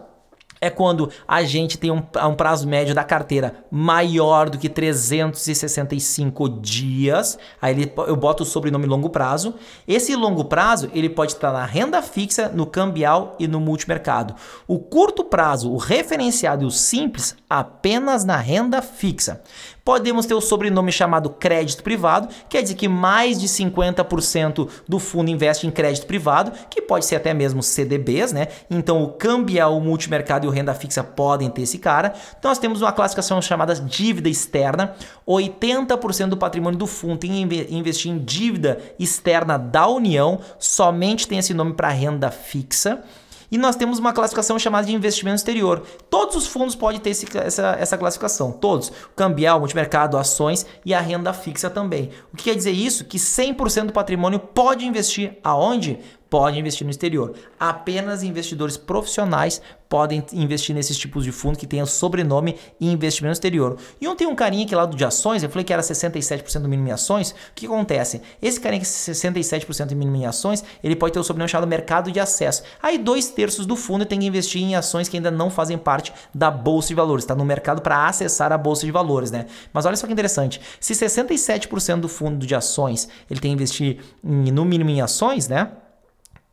É 0.61 0.69
quando 0.69 1.09
a 1.27 1.41
gente 1.41 1.75
tem 1.75 1.89
um, 1.89 2.03
um, 2.23 2.35
prazo 2.35 2.67
médio 2.67 2.93
da 2.93 3.03
carteira 3.03 3.65
maior 3.71 4.47
do 4.47 4.59
que 4.59 4.69
365 4.69 6.47
dias. 6.47 7.39
Aí 7.59 7.73
ele, 7.73 7.91
eu 8.07 8.15
boto 8.15 8.43
o 8.43 8.45
sobrenome 8.45 8.85
longo 8.85 9.09
prazo. 9.09 9.55
Esse 9.87 10.15
longo 10.15 10.45
prazo 10.45 10.91
ele 10.93 11.09
pode 11.09 11.31
estar 11.31 11.51
na 11.51 11.65
renda 11.65 11.99
fixa, 12.03 12.47
no 12.49 12.67
cambial 12.67 13.35
e 13.39 13.47
no 13.47 13.59
multimercado. 13.59 14.35
O 14.67 14.77
curto 14.77 15.23
prazo, 15.23 15.71
o 15.71 15.77
referenciado 15.77 16.63
e 16.63 16.67
o 16.67 16.71
simples, 16.71 17.35
apenas 17.49 18.23
na 18.23 18.37
renda 18.37 18.83
fixa. 18.83 19.41
Podemos 19.83 20.25
ter 20.25 20.33
o 20.33 20.41
sobrenome 20.41 20.91
chamado 20.91 21.29
crédito 21.29 21.81
privado, 21.81 22.27
quer 22.47 22.61
dizer 22.61 22.75
que 22.75 22.87
mais 22.87 23.39
de 23.39 23.47
50% 23.47 24.69
do 24.87 24.99
fundo 24.99 25.31
investe 25.31 25.65
em 25.65 25.71
crédito 25.71 26.05
privado, 26.05 26.51
que 26.69 26.81
pode 26.81 27.05
ser 27.05 27.15
até 27.15 27.33
mesmo 27.33 27.63
CDBs, 27.63 28.31
né? 28.31 28.47
Então 28.69 29.01
o 29.01 29.09
cambial, 29.09 29.75
o 29.75 29.81
multimercado 29.81 30.45
e 30.45 30.49
o 30.49 30.51
renda 30.51 30.73
fixa 30.73 31.03
podem 31.03 31.49
ter 31.49 31.63
esse 31.63 31.79
cara. 31.79 32.13
Então 32.37 32.49
nós 32.49 32.59
temos 32.59 32.81
uma 32.81 32.91
classificação 32.91 33.41
chamada 33.41 33.73
dívida 33.75 34.29
externa. 34.29 34.93
80% 35.27 36.27
do 36.27 36.37
patrimônio 36.37 36.77
do 36.77 36.87
fundo 36.87 37.17
tem 37.17 37.47
que 37.47 37.67
investir 37.73 38.11
em 38.11 38.19
dívida 38.19 38.79
externa 38.99 39.57
da 39.57 39.87
União, 39.87 40.39
somente 40.59 41.27
tem 41.27 41.39
esse 41.39 41.53
nome 41.53 41.73
para 41.73 41.89
renda 41.89 42.29
fixa. 42.29 43.03
E 43.51 43.57
nós 43.57 43.75
temos 43.75 43.99
uma 43.99 44.13
classificação 44.13 44.57
chamada 44.57 44.87
de 44.87 44.95
investimento 44.95 45.35
exterior. 45.35 45.83
Todos 46.09 46.35
os 46.37 46.47
fundos 46.47 46.73
podem 46.73 47.01
ter 47.01 47.09
esse, 47.09 47.27
essa, 47.37 47.75
essa 47.77 47.97
classificação. 47.97 48.51
Todos. 48.51 48.87
O 48.89 49.15
cambial, 49.15 49.59
multimercado, 49.59 50.17
ações 50.17 50.65
e 50.85 50.93
a 50.93 51.01
renda 51.01 51.33
fixa 51.33 51.69
também. 51.69 52.09
O 52.33 52.37
que 52.37 52.45
quer 52.45 52.55
dizer 52.55 52.71
isso? 52.71 53.03
Que 53.03 53.17
100% 53.17 53.87
do 53.87 53.93
patrimônio 53.93 54.39
pode 54.39 54.85
investir 54.85 55.37
aonde? 55.43 55.99
Pode 56.31 56.57
investir 56.57 56.85
no 56.85 56.91
exterior. 56.91 57.35
Apenas 57.59 58.23
investidores 58.23 58.77
profissionais 58.77 59.61
podem 59.89 60.23
investir 60.31 60.73
nesses 60.73 60.97
tipos 60.97 61.25
de 61.25 61.31
fundo 61.33 61.59
que 61.59 61.67
tenham 61.67 61.85
sobrenome 61.85 62.55
e 62.79 62.89
investimento 62.89 63.33
exterior. 63.33 63.77
E 63.99 64.07
ontem 64.07 64.25
um 64.25 64.33
carinha 64.33 64.63
aqui 64.63 64.73
lá 64.73 64.85
do 64.85 64.95
de 64.95 65.03
ações, 65.03 65.43
eu 65.43 65.49
falei 65.49 65.65
que 65.65 65.73
era 65.73 65.81
67% 65.81 66.59
do 66.59 66.69
mínimo 66.69 66.87
em 66.87 66.91
ações. 66.93 67.31
O 67.31 67.35
que 67.53 67.65
acontece? 67.65 68.21
Esse 68.41 68.61
carinha 68.61 68.79
que 68.79 68.87
é 68.87 68.89
67% 68.89 69.87
do 69.87 69.95
mínimo 69.97 70.15
em 70.15 70.25
ações, 70.25 70.63
ele 70.81 70.95
pode 70.95 71.11
ter 71.11 71.19
o 71.19 71.23
sobrenome 71.23 71.49
chamado 71.49 71.67
mercado 71.67 72.09
de 72.09 72.21
acesso. 72.21 72.63
Aí 72.81 72.97
dois 72.97 73.29
terços 73.29 73.65
do 73.65 73.75
fundo 73.75 74.05
tem 74.05 74.17
que 74.17 74.25
investir 74.25 74.61
em 74.61 74.73
ações 74.73 75.09
que 75.09 75.17
ainda 75.17 75.29
não 75.29 75.49
fazem 75.49 75.77
parte 75.77 76.13
da 76.33 76.49
bolsa 76.49 76.87
de 76.87 76.95
valores, 76.95 77.25
está 77.25 77.35
no 77.35 77.43
mercado 77.43 77.81
para 77.81 78.07
acessar 78.07 78.53
a 78.53 78.57
bolsa 78.57 78.85
de 78.85 78.91
valores, 78.93 79.31
né? 79.31 79.47
Mas 79.73 79.85
olha 79.85 79.97
só 79.97 80.07
que 80.07 80.13
interessante, 80.13 80.61
se 80.79 80.93
67% 80.93 81.99
do 81.99 82.07
fundo 82.07 82.47
de 82.47 82.55
ações 82.55 83.09
ele 83.29 83.41
tem 83.41 83.51
que 83.51 83.55
investir 83.55 83.99
em, 84.23 84.49
no 84.49 84.63
mínimo 84.63 84.89
em 84.89 85.01
ações, 85.01 85.49
né? 85.49 85.69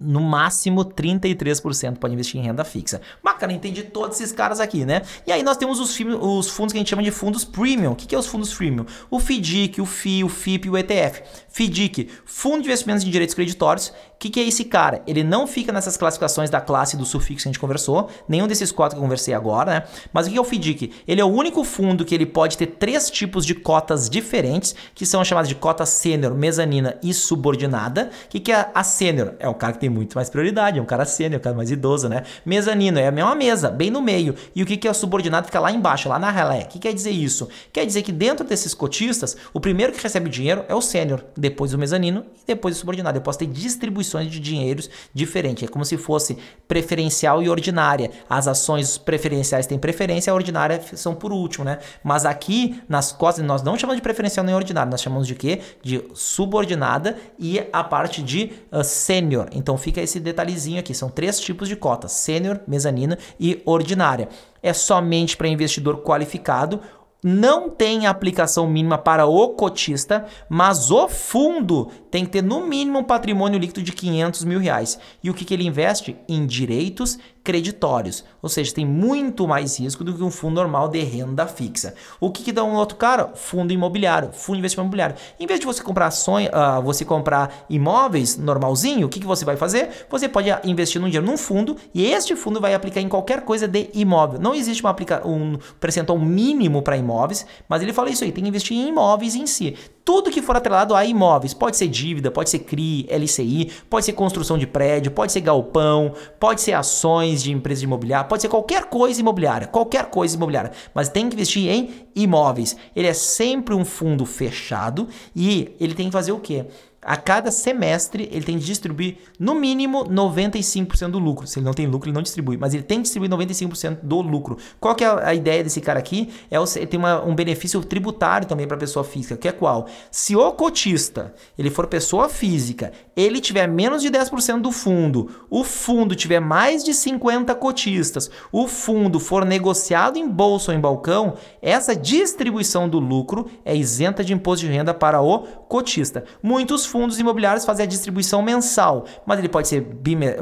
No 0.01 0.21
máximo 0.21 0.85
33% 0.85 1.97
pode 1.97 2.15
investir 2.15 2.41
em 2.41 2.45
renda 2.45 2.65
fixa. 2.65 3.01
Bacana, 3.23 3.53
entendi 3.53 3.83
todos 3.83 4.21
esses 4.21 4.33
caras 4.33 4.61
aqui, 4.61 4.85
né? 4.85 5.03
E 5.27 5.33
aí 5.33 5.43
nós 5.43 5.57
temos 5.57 5.81
os, 5.81 5.99
os 6.21 6.49
fundos 6.49 6.73
que 6.73 6.79
a 6.79 6.81
gente 6.81 6.91
chama 6.91 7.03
de 7.03 7.11
fundos 7.11 7.45
premium. 7.45 7.93
O 7.93 7.97
que, 7.97 8.07
que 8.07 8.15
é 8.15 8.19
os 8.19 8.27
fundos 8.27 8.55
premium? 8.55 8.87
O 9.11 9.19
FDIC, 9.19 9.81
o 9.81 9.87
FI, 9.87 10.23
o 10.23 10.29
FIP 10.29 10.67
e 10.67 10.71
o 10.71 10.79
ETF. 10.79 11.23
FDIC, 11.49 12.09
Fundo 12.25 12.63
de 12.63 12.69
Investimentos 12.69 13.03
em 13.03 13.11
Direitos 13.11 13.35
Creditórios. 13.35 13.89
O 13.89 14.19
que, 14.19 14.31
que 14.31 14.41
é 14.41 14.45
esse 14.45 14.65
cara? 14.65 15.03
Ele 15.07 15.25
não 15.25 15.47
fica 15.47 15.73
nessas 15.73 15.97
classificações 15.97 16.51
da 16.51 16.61
classe 16.61 16.97
do 16.97 17.05
sufixo 17.05 17.45
que 17.45 17.49
a 17.49 17.53
gente 17.53 17.61
conversou, 17.61 18.09
nenhum 18.29 18.47
desses 18.47 18.73
quatro 18.73 18.97
que 18.97 18.99
eu 18.99 19.03
conversei 19.03 19.33
agora, 19.33 19.71
né? 19.73 19.83
Mas 20.13 20.27
o 20.27 20.31
que 20.31 20.37
é 20.37 20.41
o 20.41 20.45
FDIC? 20.45 20.93
Ele 21.07 21.21
é 21.21 21.25
o 21.25 21.29
único 21.29 21.63
fundo 21.65 22.05
que 22.05 22.15
ele 22.15 22.27
pode 22.27 22.57
ter 22.57 22.67
três 22.67 23.11
tipos 23.11 23.47
de 23.47 23.55
cotas 23.55 24.11
diferentes, 24.11 24.75
que 24.95 25.07
são 25.07 25.25
chamadas 25.25 25.49
de 25.49 25.55
cota 25.55 25.87
sênior, 25.87 26.35
mezanina 26.35 26.97
e 27.03 27.15
subordinada. 27.15 28.11
O 28.27 28.29
que, 28.29 28.41
que 28.41 28.53
é 28.53 28.71
a 28.75 28.85
sênior? 28.85 29.35
É 29.39 29.49
o 29.49 29.55
cara 29.55 29.73
que 29.73 29.81
tem 29.81 29.88
muito 29.91 30.15
mais 30.15 30.29
prioridade, 30.29 30.79
é 30.79 30.83
um 30.83 30.87
cara 30.87 31.05
sênior, 31.05 31.35
é 31.35 31.39
um 31.39 31.43
cara 31.43 31.57
mais 31.57 31.71
idoso, 31.71 32.09
né? 32.09 32.23
Mezanino 32.45 32.99
é 32.99 33.07
a 33.07 33.13
mesma 33.13 33.35
mesa, 33.35 33.71
bem 33.71 33.91
no 33.91 34.01
meio. 34.01 34.35
E 34.55 34.63
o 34.63 34.67
que, 34.67 34.77
que 34.77 34.87
é 34.89 34.91
o 34.91 34.95
subordinado? 34.95 35.47
Fica 35.47 35.61
lá 35.61 35.71
embaixo, 35.71 36.09
lá 36.09 36.19
na 36.19 36.31
relé. 36.31 36.61
O 36.61 36.67
que 36.67 36.79
quer 36.79 36.93
dizer 36.93 37.11
isso? 37.11 37.49
Quer 37.73 37.85
dizer 37.87 38.03
que 38.03 38.13
dentro 38.13 38.47
desses 38.47 38.75
cotistas, 38.75 39.37
o 39.53 39.61
primeiro 39.61 39.93
que 39.93 40.03
recebe 40.03 40.29
dinheiro 40.29 40.65
é 40.69 40.75
o 40.75 40.81
sênior 40.81 41.25
depois 41.37 41.73
o 41.73 41.79
mezanino 41.79 42.25
e 42.43 42.47
depois 42.47 42.77
o 42.77 42.79
subordinado. 42.79 43.19
Eu 43.19 43.23
posso 43.23 43.39
ter 43.39 43.47
distribuições 43.47 44.31
de 44.31 44.41
dinheiros 44.41 44.91
diferentes. 45.15 45.65
É 45.65 45.69
como 45.69 45.85
se 45.85 45.97
fosse 45.97 46.39
preferencial 46.67 47.43
e 47.43 47.49
ordinária. 47.49 48.11
As 48.29 48.47
ações 48.47 48.99
preferenciais 48.99 49.67
têm 49.67 49.79
preferência, 49.79 50.33
a 50.33 50.37
ordinária 50.37 50.83
são 50.95 51.15
por 51.15 51.33
último, 51.33 51.65
né? 51.65 51.79
Mas 52.03 52.27
aqui 52.27 52.81
nas 52.89 53.13
costas 53.13 53.45
nós 53.45 53.63
não 53.63 53.77
chamamos 53.77 53.99
de 53.99 54.03
preferencial 54.03 54.45
nem 54.45 54.55
ordinária, 54.55 54.91
nós 54.91 55.01
chamamos 55.01 55.27
de 55.27 55.35
quê? 55.35 55.61
De 55.83 56.03
subordinada 56.15 57.17
e 57.39 57.63
a 57.73 57.83
parte 57.85 58.23
de 58.23 58.53
uh, 58.73 58.85
sênior. 58.85 59.49
Então 59.53 59.78
fica 59.79 60.01
esse 60.01 60.21
detalhezinho 60.21 60.81
aqui. 60.81 60.95
São 60.95 61.09
três 61.09 61.41
tipos 61.41 61.69
de 61.69 61.77
cotas: 61.77 62.13
sênior, 62.13 62.61
mezanina 62.67 63.19
e 63.39 63.63
ordinária. 63.65 64.29
É 64.63 64.73
somente 64.73 65.37
para 65.37 65.49
investidor 65.49 66.03
qualificado 66.03 66.81
não 67.23 67.69
tem 67.69 68.07
aplicação 68.07 68.69
mínima 68.69 68.97
para 68.97 69.27
o 69.27 69.49
cotista, 69.51 70.27
mas 70.49 70.91
o 70.91 71.09
fundo 71.09 71.91
tem 72.11 72.25
que 72.25 72.31
ter 72.31 72.43
no 72.43 72.67
mínimo 72.67 73.01
um 73.01 73.05
patrimônio 73.05 73.59
líquido 73.59 73.83
de 73.83 73.93
500 73.93 74.45
mil 74.45 74.61
reais. 74.61 74.99
E 75.23 75.29
o 75.29 75.35
que, 75.35 75.45
que 75.45 75.53
ele 75.53 75.67
investe? 75.67 76.17
Em 76.29 76.47
direitos 76.47 77.19
creditórios, 77.49 78.27
ou 78.43 78.49
seja, 78.51 78.75
tem 78.75 78.85
muito 78.85 79.49
mais 79.49 79.79
risco 79.81 80.05
do 80.05 80.13
que 80.13 80.23
um 80.23 80.31
fundo 80.31 80.57
normal 80.57 80.87
de 80.87 81.01
renda 81.01 81.47
fixa. 81.47 81.95
O 82.21 82.31
que, 82.31 82.43
que 82.43 82.53
dá 82.53 82.63
um 82.63 82.75
outro 82.75 82.99
cara? 82.99 83.31
Fundo 83.35 83.73
imobiliário, 83.73 84.33
fundo 84.35 84.57
de 84.57 84.59
investimento 84.59 84.85
imobiliário. 84.85 85.17
Em 85.41 85.47
vez 85.47 85.59
de 85.59 85.65
você 85.65 85.83
comprar 85.83 86.09
ações, 86.09 86.49
uh, 86.49 86.83
você 86.83 87.07
comprar 87.07 87.65
imóveis 87.71 88.37
normalzinho, 88.37 89.07
o 89.07 89.09
que, 89.09 89.19
que 89.19 89.27
você 89.27 89.47
vai 89.47 89.57
fazer? 89.57 89.89
Você 90.11 90.29
pode 90.29 90.51
investir 90.63 91.01
num 91.01 91.07
dinheiro 91.07 91.25
num 91.25 91.39
fundo 91.39 91.75
e 91.95 92.05
este 92.05 92.37
fundo 92.37 92.61
vai 92.61 92.75
aplicar 92.75 93.01
em 93.01 93.09
qualquer 93.09 93.41
coisa 93.41 93.67
de 93.67 93.89
imóvel. 93.95 94.39
Não 94.39 94.55
existe 94.55 94.83
uma 94.83 94.91
aplica 94.91 95.27
um 95.27 95.57
percentual 95.81 96.19
mínimo 96.19 96.83
para 96.83 96.99
imóveis, 96.99 97.47
mas 97.67 97.81
ele 97.81 97.95
fala 97.95 98.11
isso 98.11 98.25
aí, 98.25 98.31
tem 98.31 98.45
que 98.45 98.51
investir 98.51 98.77
em 98.77 98.89
imóveis 98.89 99.35
em 99.35 99.47
si 99.47 99.75
tudo 100.09 100.31
que 100.31 100.41
for 100.41 100.57
atrelado 100.57 100.95
a 100.95 101.05
imóveis. 101.05 101.53
Pode 101.53 101.77
ser 101.77 101.87
dívida, 101.87 102.31
pode 102.31 102.49
ser 102.49 102.61
CRI, 102.61 103.07
LCI, 103.11 103.71
pode 103.91 104.07
ser 104.07 104.15
construção 104.15 104.57
de 104.57 104.67
prédio, 104.67 105.13
pode 105.13 105.31
ser 105.31 105.43
galpão, 105.43 106.15
pode 106.41 106.63
ser 106.63 106.73
ações 106.73 107.38
de 107.43 107.53
empresa 107.53 107.81
de 107.81 107.87
pode 108.29 108.43
ser 108.43 108.49
qualquer 108.49 108.85
coisa 108.85 109.21
imobiliária, 109.21 109.67
qualquer 109.67 110.07
coisa 110.07 110.37
imobiliária, 110.37 110.73
mas 110.95 111.09
tem 111.09 111.29
que 111.29 111.35
investir 111.35 111.69
em 111.69 112.07
imóveis. 112.15 112.77
Ele 112.95 113.07
é 113.07 113.15
sempre 113.15 113.75
um 113.75 113.85
fundo 113.85 114.25
fechado 114.27 115.09
e 115.35 115.75
ele 115.81 115.95
tem 115.95 116.07
que 116.07 116.13
fazer 116.13 116.33
o 116.33 116.41
quê? 116.41 116.67
A 117.01 117.17
cada 117.17 117.53
semestre, 117.53 118.29
ele 118.33 118.45
tem 118.45 118.59
que 118.59 118.65
distribuir 118.65 119.19
no 119.39 119.55
mínimo 119.55 120.05
95% 120.05 121.11
do 121.11 121.19
lucro. 121.21 121.47
Se 121.47 121.59
ele 121.59 121.67
não 121.67 121.73
tem 121.73 121.87
lucro, 121.87 122.09
ele 122.09 122.15
não 122.15 122.23
distribui, 122.23 122.57
mas 122.57 122.75
ele 122.75 122.83
tem 122.83 122.99
que 122.99 123.05
distribuir 123.05 123.31
95% 123.31 123.99
do 124.03 124.21
lucro. 124.21 124.59
Qual 124.81 124.97
que 124.97 125.05
é 125.05 125.09
a 125.09 125.33
ideia 125.33 125.63
desse 125.63 125.81
cara 125.81 126.01
aqui? 126.01 126.29
É 126.51 126.59
ter 126.87 126.97
uma, 126.97 127.25
um 127.25 127.37
benefício 127.37 127.81
tributário 127.85 128.49
também 128.49 128.67
para 128.67 128.77
a 128.77 128.81
pessoa 128.81 129.05
física, 129.05 129.37
que 129.37 129.47
é 129.47 129.53
qual? 129.53 129.87
Se 130.11 130.35
o 130.35 130.53
cotista 130.53 131.33
ele 131.57 131.71
for 131.71 131.87
pessoa 131.87 132.29
física, 132.29 132.93
ele 133.17 133.41
tiver 133.41 133.69
menos 133.69 134.03
de 134.03 134.11
10% 134.11 134.61
do 134.61 134.73
fundo, 134.73 135.31
o 135.49 135.63
fundo 135.63 136.17
tiver 136.17 136.41
mais 136.41 136.83
de 136.83 136.93
50 136.93 137.55
cotistas, 137.55 138.29
o 138.51 138.67
fundo 138.67 139.21
for 139.21 139.45
negociado 139.45 140.19
em 140.19 140.29
bolsa 140.29 140.73
ou 140.73 140.77
em 140.77 140.81
balcão, 140.81 141.35
essa 141.63 141.95
distribuição 141.95 142.89
do 142.89 142.99
lucro 142.99 143.49
é 143.65 143.77
isenta 143.77 144.25
de 144.25 144.33
imposto 144.33 144.67
de 144.67 144.73
renda 144.73 144.93
para 144.93 145.21
o 145.21 145.39
cotista. 145.69 146.25
Muitos 146.43 146.88
fundos 146.89 147.19
imobiliários 147.19 147.65
fazem 147.65 147.85
a 147.85 147.87
distribuição 147.87 148.43
mensal, 148.43 149.05
mas 149.25 149.39
ele 149.39 149.49
pode 149.49 149.69
ser, 149.69 149.87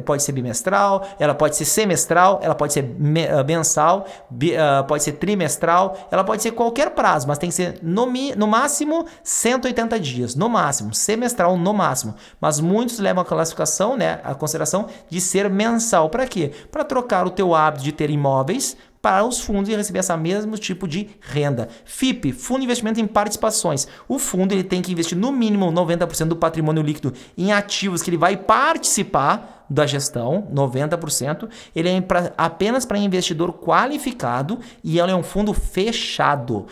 pode 0.05 0.23
ser 0.23 0.33
bimestral, 0.33 1.07
ela 1.19 1.35
pode 1.35 1.57
ser 1.57 1.65
semestral, 1.65 2.41
ela 2.43 2.55
pode 2.55 2.73
ser 2.73 2.85
uh, 2.85 3.45
mensal, 3.47 4.07
uh, 4.31 4.85
pode 4.87 5.03
ser 5.03 5.13
trimestral, 5.13 5.97
ela 6.11 6.25
pode 6.25 6.43
ser 6.43 6.53
qualquer 6.53 6.91
prazo, 6.91 7.29
mas 7.29 7.39
tem 7.39 7.51
que 7.51 7.55
ser 7.55 7.79
no, 7.83 8.07
no 8.37 8.47
máximo 8.47 9.07
180 9.23 10.01
dias, 10.01 10.35
no 10.35 10.49
máximo, 10.49 10.95
semestral 10.95 11.57
no 11.57 11.75
máximo. 11.75 12.15
Mas 12.41 12.61
muitos 12.61 12.99
levam 12.99 13.23
a 13.23 13.25
classificação, 13.25 13.97
né, 13.97 14.21
a 14.25 14.35
consideração 14.35 14.87
de 15.09 15.21
ser 15.21 15.51
mensal. 15.51 16.09
Para 16.09 16.27
quê? 16.27 16.53
Para 16.71 16.85
trocar 16.85 17.27
o 17.27 17.31
teu 17.31 17.55
hábito 17.55 17.85
de 17.85 17.93
ter 17.93 18.11
imóveis 18.11 18.77
para 19.07 19.25
os 19.25 19.41
fundos 19.41 19.71
e 19.71 19.77
receber 19.77 20.01
esse 20.01 20.17
mesmo 20.17 20.59
tipo 20.59 20.89
de 20.89 21.09
renda. 21.21 21.69
FIP, 21.85 22.33
Fundo 22.33 22.59
de 22.59 22.65
Investimento 22.65 22.99
em 22.99 23.07
Participações. 23.07 23.87
O 24.09 24.19
fundo 24.19 24.53
ele 24.53 24.65
tem 24.65 24.83
que 24.83 24.91
investir 24.91 25.17
no 25.17 25.31
mínimo 25.31 25.71
90% 25.71 26.25
do 26.25 26.35
patrimônio 26.35 26.83
líquido 26.83 27.13
em 27.39 27.53
ativos 27.53 28.03
que 28.03 28.11
ele 28.11 28.17
vai 28.17 28.37
participar 28.37 29.65
da 29.71 29.87
gestão, 29.87 30.49
90%. 30.53 31.49
Ele 31.73 31.89
é 31.89 32.01
pra, 32.01 32.33
apenas 32.37 32.85
para 32.85 32.99
investidor 32.99 33.53
qualificado 33.53 34.59
e 34.83 34.99
ele 34.99 35.13
é 35.13 35.15
um 35.15 35.23
fundo 35.23 35.55
fechado. 35.55 36.67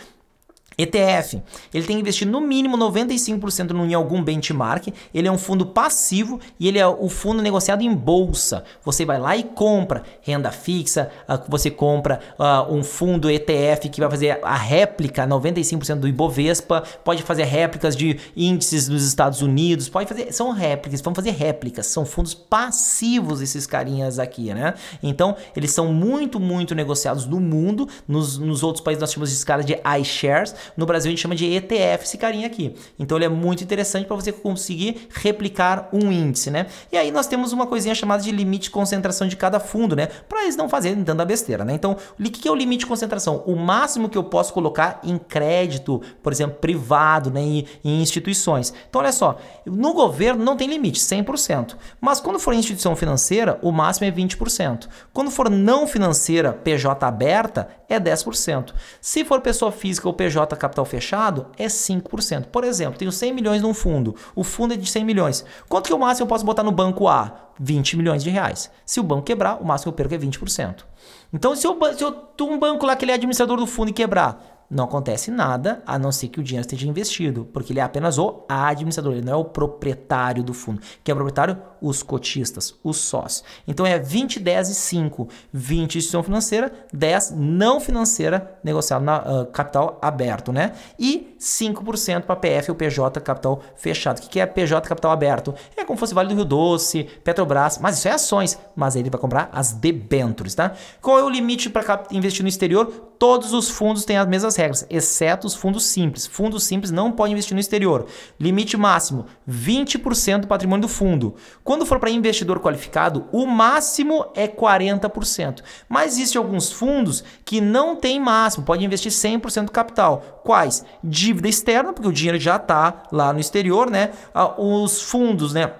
ETF, 0.76 1.42
ele 1.72 1.86
tem 1.86 1.96
que 1.96 2.02
investir 2.02 2.26
no 2.26 2.40
mínimo 2.40 2.76
95% 2.76 3.74
em 3.88 3.94
algum 3.94 4.22
benchmark, 4.22 4.88
ele 5.12 5.28
é 5.28 5.32
um 5.32 5.38
fundo 5.38 5.66
passivo 5.66 6.40
e 6.58 6.68
ele 6.68 6.78
é 6.78 6.86
o 6.86 7.08
fundo 7.08 7.42
negociado 7.42 7.82
em 7.82 7.94
bolsa. 7.94 8.64
Você 8.84 9.04
vai 9.04 9.18
lá 9.18 9.36
e 9.36 9.42
compra 9.42 10.02
renda 10.20 10.50
fixa, 10.50 11.10
ah, 11.28 11.40
você 11.48 11.70
compra 11.70 12.20
uh, 12.38 12.72
um 12.74 12.82
fundo 12.82 13.30
ETF 13.30 13.88
que 13.88 14.00
vai 14.00 14.10
fazer 14.10 14.38
a 14.42 14.56
réplica 14.56 15.26
95% 15.26 15.96
do 15.96 16.08
Ibovespa, 16.08 16.82
pode 17.04 17.22
fazer 17.22 17.44
réplicas 17.44 17.96
de 17.96 18.18
índices 18.36 18.88
dos 18.88 19.06
Estados 19.06 19.42
Unidos, 19.42 19.88
pode 19.88 20.08
fazer, 20.08 20.32
são 20.32 20.50
réplicas, 20.52 21.00
vão 21.00 21.14
fazer 21.14 21.30
réplicas, 21.30 21.86
são 21.86 22.04
fundos 22.04 22.34
passivos 22.34 23.40
esses 23.40 23.66
carinhas 23.66 24.18
aqui, 24.18 24.52
né? 24.52 24.74
Então, 25.02 25.36
eles 25.56 25.70
são 25.70 25.92
muito, 25.92 26.40
muito 26.40 26.74
negociados 26.74 27.26
no 27.26 27.40
mundo, 27.40 27.88
nos, 28.06 28.38
nos 28.38 28.62
outros 28.62 28.82
países 28.82 29.00
nós 29.00 29.12
chamamos 29.12 29.30
de 29.30 29.36
escala 29.36 29.62
de 29.62 29.78
iShares, 30.00 30.54
no 30.76 30.84
Brasil 30.84 31.08
a 31.08 31.12
gente 31.12 31.22
chama 31.22 31.34
de 31.34 31.46
ETF 31.46 32.04
esse 32.04 32.18
carinha 32.18 32.46
aqui. 32.46 32.74
Então 32.98 33.16
ele 33.16 33.24
é 33.24 33.28
muito 33.28 33.62
interessante 33.62 34.06
para 34.06 34.16
você 34.16 34.32
conseguir 34.32 35.08
replicar 35.10 35.88
um 35.92 36.10
índice, 36.10 36.50
né? 36.50 36.66
E 36.90 36.96
aí 36.96 37.10
nós 37.10 37.26
temos 37.26 37.52
uma 37.52 37.66
coisinha 37.66 37.94
chamada 37.94 38.22
de 38.22 38.30
limite 38.30 38.64
de 38.64 38.70
concentração 38.70 39.28
de 39.28 39.36
cada 39.36 39.60
fundo, 39.60 39.94
né? 39.94 40.06
Para 40.28 40.42
eles 40.42 40.56
não 40.56 40.68
fazerem 40.68 41.02
tanta 41.04 41.24
besteira, 41.24 41.64
né? 41.64 41.74
Então, 41.74 41.96
o 42.18 42.22
que 42.22 42.48
é 42.48 42.50
o 42.50 42.54
limite 42.54 42.80
de 42.80 42.86
concentração? 42.86 43.42
O 43.46 43.54
máximo 43.54 44.08
que 44.08 44.18
eu 44.18 44.24
posso 44.24 44.52
colocar 44.52 45.00
em 45.04 45.18
crédito, 45.18 46.00
por 46.22 46.32
exemplo, 46.32 46.56
privado, 46.56 47.30
né? 47.30 47.40
Em, 47.40 47.66
em 47.84 48.02
instituições. 48.02 48.72
Então, 48.88 49.00
olha 49.00 49.12
só, 49.12 49.38
no 49.66 49.92
governo 49.92 50.44
não 50.44 50.56
tem 50.56 50.68
limite, 50.68 50.98
100%. 50.98 51.76
Mas 52.00 52.20
quando 52.20 52.38
for 52.38 52.54
instituição 52.54 52.96
financeira, 52.96 53.58
o 53.62 53.70
máximo 53.70 54.06
é 54.06 54.10
20%. 54.10 54.88
Quando 55.12 55.30
for 55.30 55.50
não 55.50 55.86
financeira, 55.86 56.52
PJ 56.52 57.06
aberta, 57.06 57.68
é 57.88 58.00
10%. 58.00 58.72
Se 59.00 59.24
for 59.24 59.40
pessoa 59.40 59.70
física 59.70 60.08
ou 60.08 60.14
PJ 60.14 60.53
capital 60.56 60.84
fechado, 60.84 61.46
é 61.58 61.66
5%. 61.66 62.46
Por 62.46 62.64
exemplo, 62.64 62.98
tenho 62.98 63.12
100 63.12 63.32
milhões 63.32 63.62
num 63.62 63.74
fundo. 63.74 64.14
O 64.34 64.44
fundo 64.44 64.74
é 64.74 64.76
de 64.76 64.88
100 64.88 65.04
milhões. 65.04 65.44
Quanto 65.68 65.86
que 65.86 65.94
o 65.94 65.98
máximo 65.98 66.24
eu 66.24 66.28
posso 66.28 66.44
botar 66.44 66.62
no 66.62 66.72
banco 66.72 67.08
A? 67.08 67.50
20 67.58 67.96
milhões 67.96 68.22
de 68.24 68.30
reais. 68.30 68.70
Se 68.84 68.98
o 68.98 69.02
banco 69.02 69.22
quebrar, 69.22 69.60
o 69.60 69.64
máximo 69.64 69.92
que 69.92 70.00
eu 70.00 70.08
perco 70.08 70.14
é 70.14 70.26
20%. 70.26 70.84
Então, 71.32 71.54
se 71.54 71.66
eu, 71.66 71.78
se 71.96 72.04
eu 72.04 72.24
um 72.42 72.58
banco 72.58 72.86
lá 72.86 72.96
que 72.96 73.04
ele 73.04 73.12
é 73.12 73.14
administrador 73.14 73.56
do 73.56 73.66
fundo 73.66 73.90
e 73.90 73.92
quebrar, 73.92 74.53
não 74.70 74.84
acontece 74.84 75.30
nada 75.30 75.82
a 75.86 75.98
não 75.98 76.10
ser 76.10 76.28
que 76.28 76.40
o 76.40 76.42
dinheiro 76.42 76.66
esteja 76.66 76.88
investido, 76.88 77.48
porque 77.52 77.72
ele 77.72 77.80
é 77.80 77.82
apenas 77.82 78.18
o 78.18 78.44
administrador, 78.48 79.12
ele 79.12 79.24
não 79.24 79.32
é 79.32 79.36
o 79.36 79.44
proprietário 79.44 80.42
do 80.42 80.54
fundo. 80.54 80.80
Quem 81.02 81.12
é 81.12 81.14
o 81.14 81.16
proprietário? 81.16 81.58
Os 81.80 82.02
cotistas, 82.02 82.74
os 82.82 82.96
sócios. 82.96 83.44
Então 83.66 83.84
é 83.84 83.98
20, 83.98 84.40
10 84.40 84.70
e 84.70 84.74
5. 84.74 85.28
20 85.52 85.98
instituição 85.98 86.22
financeira, 86.22 86.72
10 86.92 87.34
não 87.36 87.80
financeira, 87.80 88.58
negociado 88.64 89.02
na 89.02 89.18
uh, 89.18 89.46
capital 89.46 89.98
aberto, 90.00 90.52
né? 90.52 90.72
E 90.98 91.36
5% 91.38 92.22
para 92.22 92.36
PF 92.36 92.70
ou 92.70 92.76
PJ 92.76 93.20
capital 93.20 93.62
fechado. 93.76 94.18
O 94.18 94.22
que 94.22 94.40
é 94.40 94.46
PJ 94.46 94.88
capital 94.88 95.12
aberto? 95.12 95.54
É 95.76 95.84
como 95.84 95.96
se 95.96 96.00
fosse 96.00 96.14
Vale 96.14 96.28
do 96.30 96.34
Rio 96.34 96.44
Doce, 96.44 97.04
Petrobras, 97.22 97.78
mas 97.78 97.98
isso 97.98 98.08
é 98.08 98.12
ações, 98.12 98.58
mas 98.74 98.96
ele 98.96 99.10
vai 99.10 99.20
comprar 99.20 99.50
as 99.52 99.72
debêntures, 99.72 100.54
tá? 100.54 100.72
Qual 101.00 101.18
é 101.18 101.22
o 101.22 101.28
limite 101.28 101.68
para 101.68 102.04
investir 102.10 102.42
no 102.42 102.48
exterior? 102.48 103.13
Todos 103.24 103.54
os 103.54 103.70
fundos 103.70 104.04
têm 104.04 104.18
as 104.18 104.28
mesmas 104.28 104.54
regras, 104.54 104.86
exceto 104.90 105.46
os 105.46 105.54
fundos 105.54 105.86
simples. 105.86 106.26
Fundos 106.26 106.64
simples 106.64 106.90
não 106.90 107.10
podem 107.10 107.32
investir 107.32 107.54
no 107.54 107.60
exterior. 107.60 108.04
Limite 108.38 108.76
máximo: 108.76 109.24
20% 109.48 110.40
do 110.40 110.46
patrimônio 110.46 110.82
do 110.82 110.88
fundo. 110.88 111.34
Quando 111.64 111.86
for 111.86 111.98
para 111.98 112.10
investidor 112.10 112.60
qualificado, 112.60 113.24
o 113.32 113.46
máximo 113.46 114.26
é 114.34 114.46
40%. 114.46 115.62
Mas 115.88 116.18
existem 116.18 116.38
alguns 116.38 116.70
fundos 116.70 117.24
que 117.46 117.62
não 117.62 117.96
têm 117.96 118.20
máximo, 118.20 118.66
pode 118.66 118.84
investir 118.84 119.10
100% 119.10 119.64
do 119.64 119.72
capital. 119.72 120.42
Quais? 120.44 120.84
Dívida 121.02 121.48
externa, 121.48 121.94
porque 121.94 122.08
o 122.08 122.12
dinheiro 122.12 122.38
já 122.38 122.56
está 122.56 123.04
lá 123.10 123.32
no 123.32 123.40
exterior, 123.40 123.90
né? 123.90 124.10
Ah, 124.34 124.60
os 124.60 125.00
fundos, 125.00 125.54
né? 125.54 125.72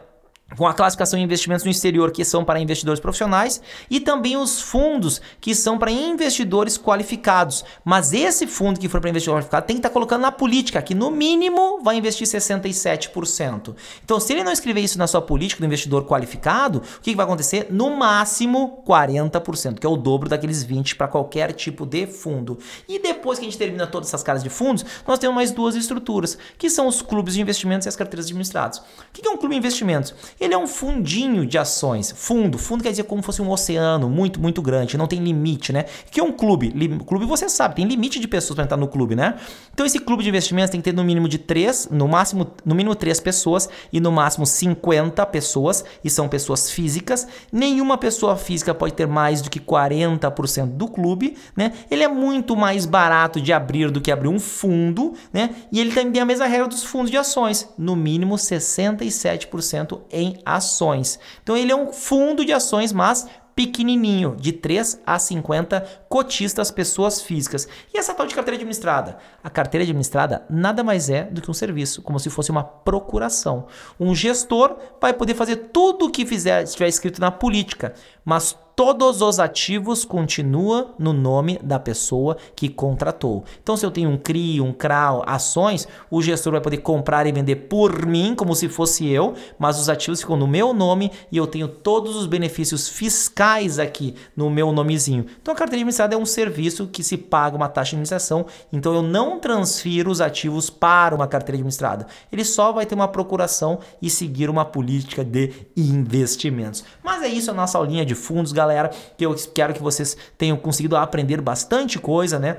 Com 0.57 0.67
a 0.67 0.75
classificação 0.75 1.19
de 1.19 1.25
investimentos 1.25 1.65
no 1.65 1.71
exterior, 1.71 2.11
que 2.11 2.25
são 2.25 2.45
para 2.45 2.61
investidores 2.61 3.01
profissionais, 3.01 3.61
e 3.91 4.01
também 4.01 4.37
os 4.37 4.61
fundos 4.61 5.21
que 5.41 5.55
são 5.55 5.79
para 5.79 5.91
investidores 5.91 6.79
qualificados. 6.79 7.65
Mas 7.85 8.13
esse 8.13 8.47
fundo 8.47 8.79
que 8.79 8.89
for 8.89 9.01
para 9.01 9.11
investidor 9.11 9.37
qualificado 9.37 9.67
tem 9.67 9.77
que 9.77 9.81
estar 9.81 9.89
tá 9.89 9.93
colocando 9.93 10.23
na 10.23 10.33
política, 10.33 10.81
que 10.83 10.95
no 10.95 11.11
mínimo 11.11 11.81
vai 11.83 11.97
investir 11.97 12.27
67%. 12.27 13.75
Então, 14.05 14.21
se 14.21 14.33
ele 14.33 14.45
não 14.45 14.53
escrever 14.53 14.81
isso 14.81 14.99
na 14.99 15.07
sua 15.07 15.23
política 15.23 15.61
do 15.61 15.67
investidor 15.67 16.05
qualificado, 16.07 16.83
o 16.99 17.01
que 17.01 17.15
vai 17.15 17.25
acontecer? 17.25 17.69
No 17.71 17.97
máximo 17.97 18.83
40%, 18.87 19.79
que 19.79 19.87
é 19.87 19.89
o 19.89 19.97
dobro 19.97 20.29
daqueles 20.29 20.65
20% 20.65 20.97
para 20.97 21.09
qualquer 21.09 21.53
tipo 21.53 21.87
de 21.87 22.07
fundo. 22.07 22.59
E 22.89 22.99
depois 22.99 23.39
que 23.39 23.45
a 23.45 23.49
gente 23.49 23.59
termina 23.59 23.87
todas 23.87 24.09
essas 24.09 24.23
casas 24.23 24.43
de 24.43 24.51
fundos, 24.51 24.85
nós 25.07 25.19
temos 25.19 25.35
mais 25.35 25.51
duas 25.51 25.75
estruturas, 25.75 26.39
que 26.59 26.71
são 26.71 26.87
os 26.87 27.03
clubes 27.03 27.35
de 27.35 27.41
investimentos 27.41 27.87
e 27.87 27.89
as 27.89 27.97
carteiras 27.97 28.27
administradas. 28.27 28.79
O 28.79 28.83
que 29.13 29.27
é 29.27 29.31
um 29.31 29.37
clube 29.37 29.55
de 29.55 29.59
investimentos? 29.59 30.15
Ele 30.45 30.53
é 30.53 30.59
um 30.59 30.67
fundinho 30.67 31.47
de 31.47 31.57
ações. 31.57 32.13
Fundo. 32.15 32.59
Fundo 32.59 32.83
quer 32.83 32.91
dizer 32.91 33.05
como 33.05 33.23
fosse 33.23 33.41
um 33.41 33.51
oceano 33.51 34.11
muito, 34.11 34.39
muito 34.39 34.61
grande. 34.61 34.99
Não 34.99 35.07
tem 35.07 35.19
limite, 35.19 35.73
né? 35.73 35.87
Que 36.11 36.21
é 36.21 36.23
um 36.23 36.33
clube? 36.33 36.71
Clube 37.07 37.25
você 37.25 37.49
sabe, 37.49 37.77
tem 37.77 37.87
limite 37.87 38.21
de 38.21 38.29
pessoas 38.29 38.55
para 38.55 38.65
entrar 38.65 38.77
no 38.77 38.87
clube, 38.87 39.17
né? 39.17 39.37
Então 39.73 39.87
esse 39.87 39.99
clube 39.99 40.23
de 40.23 40.29
investimentos 40.29 40.71
tem 40.71 40.81
que 40.81 40.85
ter 40.85 40.95
no 40.95 41.03
mínimo 41.03 41.31
de 41.31 41.39
três, 41.39 41.89
no 41.91 42.07
máximo, 42.07 42.47
no 42.63 42.75
mínimo 42.75 42.95
três 42.95 43.21
pessoas 43.21 43.71
e 43.91 43.99
no 44.01 44.13
máximo 44.13 44.45
50 44.45 45.25
pessoas. 45.27 45.83
E 46.05 46.11
são 46.11 46.29
pessoas 46.29 46.71
físicas. 46.71 47.27
Nenhuma 47.51 47.97
pessoa 47.97 48.37
física 48.37 48.75
pode 48.75 48.93
ter 48.93 49.07
mais 49.07 49.41
do 49.41 49.49
que 49.49 49.59
40% 49.59 50.67
do 50.67 50.89
clube, 50.89 51.39
né? 51.57 51.73
Ele 51.91 52.03
é 52.03 52.09
muito 52.09 52.55
mais 52.55 52.85
barato 52.85 53.41
de 53.41 53.51
abrir 53.51 53.91
do 53.91 53.99
que 53.99 54.13
abrir 54.13 54.29
um 54.29 54.39
fundo, 54.39 55.15
né? 55.33 55.55
E 55.73 55.81
ele 55.81 55.91
também 55.91 56.13
tem 56.13 56.21
a 56.21 56.27
mesma 56.27 56.45
regra 56.45 56.69
dos 56.69 56.85
fundos 56.85 57.11
de 57.11 57.17
ações. 57.17 57.67
No 57.79 57.97
mínimo 57.97 58.35
67% 58.35 60.01
em 60.25 60.39
ações. 60.45 61.19
Então 61.43 61.57
ele 61.57 61.73
é 61.73 61.77
um 61.77 61.93
fundo 61.93 62.45
de 62.45 62.53
ações, 62.53 62.93
mas 62.93 63.27
pequenininho, 63.55 64.35
de 64.37 64.53
3 64.53 65.01
a 65.07 65.19
50 65.19 65.81
cotistas, 66.09 66.71
pessoas 66.71 67.23
físicas. 67.23 67.69
E 67.93 67.99
essa 67.99 68.13
tal 68.13 68.27
de 68.27 68.35
carteira 68.35 68.57
administrada? 68.57 69.19
A 69.43 69.49
carteira 69.49 69.85
administrada 69.85 70.45
nada 70.51 70.83
mais 70.83 71.09
é 71.09 71.25
do 71.25 71.41
que 71.41 71.51
um 71.51 71.55
serviço, 71.55 72.03
como 72.03 72.19
se 72.19 72.31
fosse 72.31 72.51
uma 72.51 72.65
procuração. 72.65 73.67
Um 73.99 74.15
gestor 74.15 74.77
vai 75.01 75.13
poder 75.13 75.35
fazer 75.35 75.57
tudo 75.73 76.07
o 76.07 76.11
que 76.11 76.27
fizer, 76.27 76.65
estiver 76.65 76.89
escrito 76.89 77.21
na 77.21 77.31
política, 77.31 77.95
mas 78.25 78.59
todos 78.77 79.23
os 79.23 79.39
ativos 79.39 80.05
continuam 80.05 80.91
no 80.99 81.13
nome 81.13 81.59
da 81.63 81.79
pessoa 81.79 82.37
que 82.57 82.69
contratou. 82.69 83.45
Então, 83.63 83.77
se 83.77 83.87
eu 83.87 83.91
tenho 83.91 84.11
um 84.11 84.19
CRI, 84.19 84.61
um 84.61 84.73
CRAL, 84.73 85.23
ações, 85.27 85.87
o 86.11 86.21
gestor 86.21 86.53
vai 86.53 86.61
poder 86.61 86.79
comprar 86.79 87.27
e 87.27 87.33
vender 87.33 87.57
por 87.57 88.05
mim, 88.05 88.35
como 88.35 88.55
se 88.55 88.69
fosse 88.69 89.09
eu, 89.09 89.35
mas 89.59 89.79
os 89.79 89.89
ativos 89.89 90.21
ficam 90.21 90.37
no 90.37 90.47
meu 90.47 90.73
nome 90.73 91.11
e 91.31 91.37
eu 91.37 91.47
tenho 91.47 91.69
todos 91.69 92.17
os 92.17 92.27
benefícios 92.27 92.89
fiscais 92.89 93.79
aqui 93.79 94.15
no 94.37 94.51
meu 94.51 94.73
nomezinho. 94.73 95.27
Então, 95.41 95.55
a 95.55 95.57
carteira 95.57 95.77
administrada 95.77 96.15
é 96.15 96.19
um 96.19 96.27
serviço 96.27 96.89
que 96.89 97.03
se 97.03 97.17
paga 97.17 97.57
uma 97.57 97.69
taxa 97.69 97.91
de 97.91 97.97
administração, 97.97 98.47
então 98.73 98.95
eu 98.95 99.03
não 99.03 99.39
transfiro 99.39 100.11
os 100.11 100.21
ativos 100.21 100.69
para 100.69 101.15
uma 101.15 101.29
carteira 101.29 101.57
administrada. 101.57 102.07
Ele 102.33 102.45
só 102.45 102.73
vai 102.73 102.87
ter 102.87 102.95
uma 102.95 103.09
procuração 103.09 103.79
e 104.03 104.11
seguir 104.11 104.51
uma 104.51 104.65
política 104.65 105.25
de 105.25 105.53
investimentos. 105.77 106.85
Mas 107.03 107.23
é 107.23 107.29
isso 107.29 107.51
a 107.51 107.55
nossa 107.55 107.79
aulinha 107.79 108.05
de 108.05 108.15
fundos, 108.15 108.53
galera 108.53 108.64
galera, 108.67 108.91
que 109.17 109.25
eu 109.25 109.35
quero 109.55 109.75
que 109.75 109.83
vocês 109.83 110.17
tenham 110.37 110.57
conseguido 110.57 110.97
aprender 110.97 111.41
bastante 111.41 111.99
coisa, 111.99 112.39
né? 112.39 112.59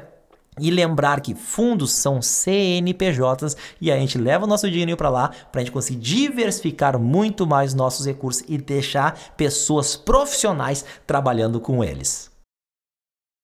E 0.60 0.72
lembrar 0.72 1.20
que 1.20 1.36
fundos 1.36 1.92
são 1.92 2.22
CNPJs 2.22 3.58
e 3.82 3.92
a 3.92 3.98
gente 3.98 4.18
leva 4.18 4.46
o 4.46 4.48
nosso 4.48 4.70
dinheiro 4.72 4.96
para 4.96 5.10
lá 5.10 5.32
para 5.52 5.60
a 5.60 5.64
gente 5.64 5.74
conseguir 5.74 6.00
diversificar 6.00 6.98
muito 6.98 7.46
mais 7.46 7.74
nossos 7.74 8.06
recursos 8.06 8.44
e 8.48 8.58
deixar 8.58 9.34
pessoas 9.36 9.98
profissionais 9.98 10.86
trabalhando 11.06 11.60
com 11.60 11.84
eles. 11.84 12.35